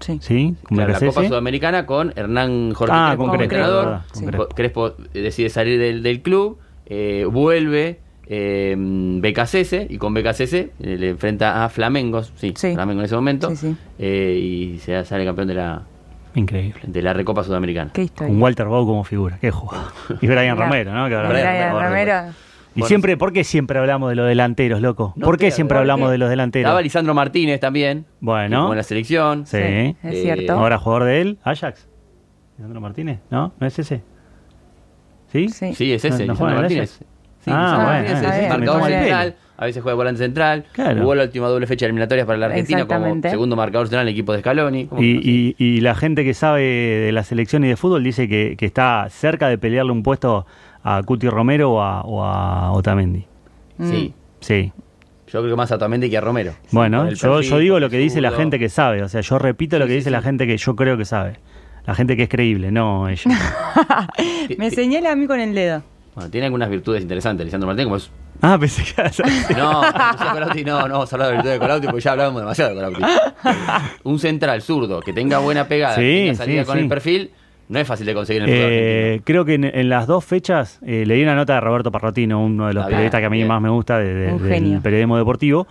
Sí. 0.00 0.18
¿Sí? 0.20 0.54
¿Con 0.64 0.76
Claro, 0.78 0.92
la? 0.92 0.98
Copa 1.00 1.24
Sudamericana 1.26 1.86
con 1.86 2.12
Hernán 2.16 2.72
Jorge 2.74 2.92
Ah, 2.94 3.06
Crespo 3.10 3.16
con 3.22 3.26
como 3.26 3.38
Crespo, 3.38 3.42
entrenador. 3.54 4.00
Sí. 4.12 4.24
Crespo. 4.26 4.48
Crespo 4.48 4.88
eh, 5.14 5.20
decide 5.20 5.48
salir 5.50 5.78
del, 5.78 6.02
del 6.02 6.20
club, 6.22 6.58
eh, 6.86 7.26
vuelve 7.30 8.00
eh, 8.26 8.74
BKCS 8.78 9.90
y 9.90 9.98
con 9.98 10.14
BKCS 10.14 10.52
eh, 10.54 10.70
le 10.80 11.10
enfrenta 11.10 11.64
a 11.64 11.68
Flamengo, 11.68 12.22
sí, 12.22 12.54
Sí. 12.56 12.72
Flamengo 12.74 13.00
en 13.02 13.04
ese 13.06 13.14
momento, 13.14 13.50
Sí, 13.50 13.56
sí. 13.56 13.76
eh, 13.98 14.38
y 14.40 14.78
se 14.78 15.04
sale 15.04 15.24
campeón 15.24 15.48
de 15.48 15.54
la, 15.54 15.82
Increíble. 16.34 16.80
de 16.86 17.02
la 17.02 17.12
Recopa 17.12 17.44
Sudamericana. 17.44 17.90
Qué 17.92 18.02
historia. 18.02 18.32
Con 18.32 18.42
Walter 18.42 18.66
Bow 18.66 18.86
como 18.86 19.04
figura. 19.04 19.38
Qué 19.40 19.50
jugador. 19.50 19.92
Y 20.22 20.26
Brian 20.26 20.54
Mira. 20.54 20.64
Romero, 20.66 20.92
¿no? 20.94 21.08
Que 21.08 21.14
ahora- 21.14 21.28
Brian 21.28 21.46
Brian 21.52 21.72
Romero. 21.84 22.34
Y 22.74 22.80
Bueno, 22.80 22.88
siempre, 22.88 23.16
¿por 23.16 23.32
qué 23.32 23.44
siempre 23.44 23.78
hablamos 23.78 24.10
de 24.10 24.16
los 24.16 24.26
delanteros, 24.26 24.80
loco? 24.80 25.12
No 25.16 25.24
¿Por 25.26 25.38
qué 25.38 25.50
siempre 25.52 25.74
¿por 25.76 25.82
hablamos 25.82 26.08
qué? 26.08 26.12
de 26.12 26.18
los 26.18 26.28
delanteros? 26.28 26.68
Estaba 26.68 26.82
Lisandro 26.82 27.14
Martínez 27.14 27.60
también, 27.60 28.04
Bueno. 28.20 28.62
como 28.62 28.72
en 28.72 28.76
la 28.78 28.82
selección. 28.82 29.46
Sí. 29.46 29.58
Es 29.58 29.96
Eh, 30.02 30.22
cierto. 30.22 30.54
Ahora 30.54 30.78
jugador 30.78 31.04
de 31.04 31.20
él, 31.20 31.38
Ajax. 31.44 31.88
Lisandro 32.56 32.80
Martínez, 32.80 33.20
¿no? 33.30 33.52
¿No 33.60 33.66
es 33.66 33.78
ese? 33.78 34.02
¿Sí? 35.32 35.48
Sí. 35.48 35.74
Sí, 35.74 35.92
es 35.92 36.04
ese, 36.04 36.26
No, 36.26 36.26
no 36.28 36.32
Lisandro 36.34 36.56
Martínez. 36.60 36.90
Sí, 37.40 37.50
Ah, 37.52 37.60
Lisandro 37.62 37.84
bueno, 37.86 38.04
es 38.06 38.90
el 38.90 39.00
central, 39.00 39.34
a 39.56 39.64
veces 39.66 39.82
juega 39.82 39.96
volante 39.96 40.18
central. 40.18 40.64
Claro. 40.72 41.00
Jugó 41.00 41.14
la 41.14 41.22
última 41.24 41.46
doble 41.48 41.66
fecha 41.66 41.84
eliminatoria 41.86 42.24
para 42.26 42.38
la 42.38 42.46
Argentina 42.46 42.86
como 42.86 43.20
segundo 43.22 43.54
marcador 43.56 43.86
central 43.86 44.02
en 44.02 44.08
el 44.08 44.14
equipo 44.14 44.32
de 44.32 44.40
Scaloni. 44.40 44.88
Y, 44.98 45.30
y- 45.30 45.54
y 45.58 45.80
la 45.80 45.94
gente 45.94 46.24
que 46.24 46.34
sabe 46.34 46.62
de 46.62 47.12
la 47.12 47.22
selección 47.22 47.62
y 47.64 47.68
de 47.68 47.76
fútbol 47.76 48.02
dice 48.02 48.28
que, 48.28 48.56
que 48.56 48.66
está 48.66 49.06
cerca 49.10 49.48
de 49.48 49.58
pelearle 49.58 49.92
un 49.92 50.02
puesto 50.02 50.46
a 50.84 51.02
Cuti 51.02 51.28
Romero 51.28 51.72
o 51.72 51.80
a, 51.82 52.02
o 52.02 52.22
a 52.22 52.70
Otamendi. 52.72 53.24
Sí, 53.80 54.14
Sí. 54.40 54.72
yo 55.26 55.40
creo 55.40 55.50
que 55.52 55.56
más 55.56 55.72
a 55.72 55.76
Otamendi 55.76 56.08
que 56.10 56.18
a 56.18 56.20
Romero. 56.20 56.52
Bueno, 56.70 57.10
yo, 57.10 57.32
perfil, 57.36 57.50
yo 57.50 57.58
digo 57.58 57.80
lo 57.80 57.90
que 57.90 57.98
dice 57.98 58.20
la 58.20 58.30
gente 58.30 58.58
que 58.58 58.68
sabe. 58.68 59.02
O 59.02 59.08
sea, 59.08 59.20
yo 59.22 59.38
repito 59.38 59.78
lo 59.78 59.86
que 59.86 59.92
sí, 59.92 59.96
dice 59.96 60.10
sí. 60.10 60.12
la 60.12 60.22
gente 60.22 60.46
que 60.46 60.56
yo 60.56 60.76
creo 60.76 60.96
que 60.96 61.04
sabe. 61.04 61.38
La 61.86 61.94
gente 61.94 62.16
que 62.16 62.22
es 62.24 62.28
creíble, 62.28 62.70
no 62.70 63.08
ella. 63.08 63.30
Me 64.58 64.70
señala 64.70 65.12
a 65.12 65.16
mí 65.16 65.26
con 65.26 65.40
el 65.40 65.54
dedo. 65.54 65.82
Bueno, 66.14 66.30
tiene 66.30 66.46
algunas 66.46 66.70
virtudes 66.70 67.02
interesantes, 67.02 67.44
Lisandro 67.44 67.66
Martínez, 67.66 67.86
como 67.86 67.96
es... 67.96 68.10
ah, 68.40 68.56
pensé 68.58 68.84
que 68.84 69.54
No, 69.56 69.82
Colauti, 70.32 70.64
no, 70.64 70.86
no 70.86 70.94
vamos 70.94 71.12
a 71.12 71.16
hablar 71.16 71.28
de 71.30 71.34
virtudes 71.34 71.54
de 71.54 71.58
Colauti 71.58 71.86
porque 71.88 72.00
ya 72.02 72.12
hablamos 72.12 72.40
demasiado 72.40 72.70
de 72.70 72.76
Colauti. 72.76 73.02
Un 74.04 74.18
central 74.20 74.62
zurdo 74.62 75.00
que 75.00 75.12
tenga 75.12 75.38
buena 75.40 75.66
pegada, 75.66 75.96
Sí, 75.96 76.00
que 76.02 76.20
tenga 76.26 76.34
salida 76.36 76.60
sí, 76.62 76.66
con 76.66 76.76
sí. 76.76 76.82
el 76.84 76.88
perfil, 76.88 77.30
no 77.68 77.78
es 77.78 77.86
fácil 77.86 78.06
de 78.06 78.14
conseguir 78.14 78.42
en 78.42 78.48
el 78.48 78.54
Eh, 78.56 79.20
creo 79.24 79.44
que 79.44 79.54
en, 79.54 79.64
en 79.64 79.88
las 79.88 80.06
dos 80.06 80.24
fechas 80.24 80.80
eh, 80.86 81.04
leí 81.06 81.22
una 81.22 81.34
nota 81.34 81.54
de 81.54 81.60
Roberto 81.60 81.90
Parrotino, 81.90 82.44
uno 82.44 82.66
de 82.68 82.74
los 82.74 82.84
Ah, 82.84 82.88
bien, 82.88 82.96
periodistas 82.96 83.20
que 83.20 83.26
a 83.26 83.30
mí 83.30 83.36
bien. 83.38 83.48
más 83.48 83.60
me 83.62 83.68
gusta 83.70 83.98
de- 83.98 84.14
de- 84.14 84.32
Un 84.32 84.42
del 84.48 84.80
periodismo 84.82 85.16
deportivo. 85.16 85.66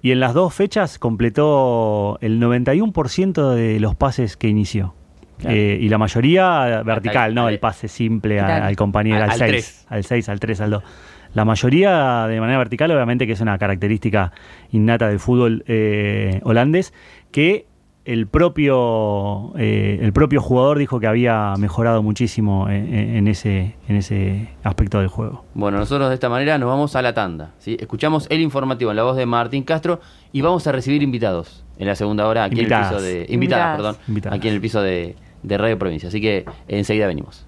Y 0.00 0.12
en 0.12 0.20
las 0.20 0.32
dos 0.34 0.54
fechas 0.54 0.98
completó 0.98 2.18
el 2.20 2.38
91% 2.38 3.54
de 3.54 3.80
los 3.80 3.94
pases 3.96 4.36
que 4.36 4.48
inició. 4.48 4.94
Claro. 5.38 5.56
Eh, 5.56 5.78
y 5.80 5.88
la 5.88 5.98
mayoría 5.98 6.82
vertical, 6.84 7.24
al- 7.30 7.34
no 7.34 7.46
al- 7.46 7.54
el 7.54 7.60
pase 7.60 7.88
simple 7.88 8.40
al 8.40 8.74
compañero, 8.76 9.16
Al- 9.16 9.22
al 9.24 9.30
al 9.30 9.38
6, 9.38 9.50
tres. 9.50 9.86
al 9.88 10.04
6, 10.04 10.28
al 10.28 10.40
3, 10.40 10.60
al 10.60 10.70
2. 10.70 10.82
La 11.34 11.44
mayoría 11.44 12.26
de 12.26 12.40
manera 12.40 12.58
vertical, 12.58 12.90
obviamente 12.90 13.26
que 13.26 13.34
es 13.34 13.40
una 13.40 13.56
característica 13.58 14.32
innata 14.72 15.08
del 15.08 15.20
fútbol 15.20 15.62
eh, 15.68 16.40
holandés, 16.42 16.92
que 17.30 17.66
el 18.08 18.26
propio, 18.26 19.52
eh, 19.58 19.98
el 20.00 20.14
propio 20.14 20.40
jugador 20.40 20.78
dijo 20.78 20.98
que 20.98 21.06
había 21.06 21.52
mejorado 21.58 22.02
muchísimo 22.02 22.68
en, 22.70 22.94
en 22.94 23.28
ese, 23.28 23.74
en 23.86 23.96
ese 23.96 24.48
aspecto 24.62 24.98
del 24.98 25.08
juego. 25.08 25.44
Bueno, 25.52 25.76
nosotros 25.78 26.08
de 26.08 26.14
esta 26.14 26.30
manera 26.30 26.56
nos 26.56 26.68
vamos 26.70 26.96
a 26.96 27.02
la 27.02 27.12
tanda. 27.12 27.52
¿sí? 27.58 27.76
Escuchamos 27.78 28.26
el 28.30 28.40
informativo 28.40 28.90
en 28.90 28.96
la 28.96 29.02
voz 29.02 29.16
de 29.16 29.26
Martín 29.26 29.62
Castro 29.62 30.00
y 30.32 30.40
vamos 30.40 30.66
a 30.66 30.72
recibir 30.72 31.02
invitados 31.02 31.64
en 31.78 31.86
la 31.86 31.94
segunda 31.94 32.26
hora 32.26 32.44
aquí 32.44 32.56
Invitadas. 32.60 32.92
en 32.92 32.96
el 32.96 33.02
piso 33.02 33.04
de. 33.04 33.34
Invitadas, 33.34 33.34
Invitadas. 33.34 33.76
perdón. 33.76 33.96
Invitadas. 34.08 34.38
Aquí 34.38 34.48
en 34.48 34.54
el 34.54 34.60
piso 34.62 34.82
de, 34.82 35.16
de 35.42 35.58
Radio 35.58 35.78
Provincia. 35.78 36.08
Así 36.08 36.20
que 36.22 36.46
enseguida 36.66 37.06
venimos. 37.06 37.46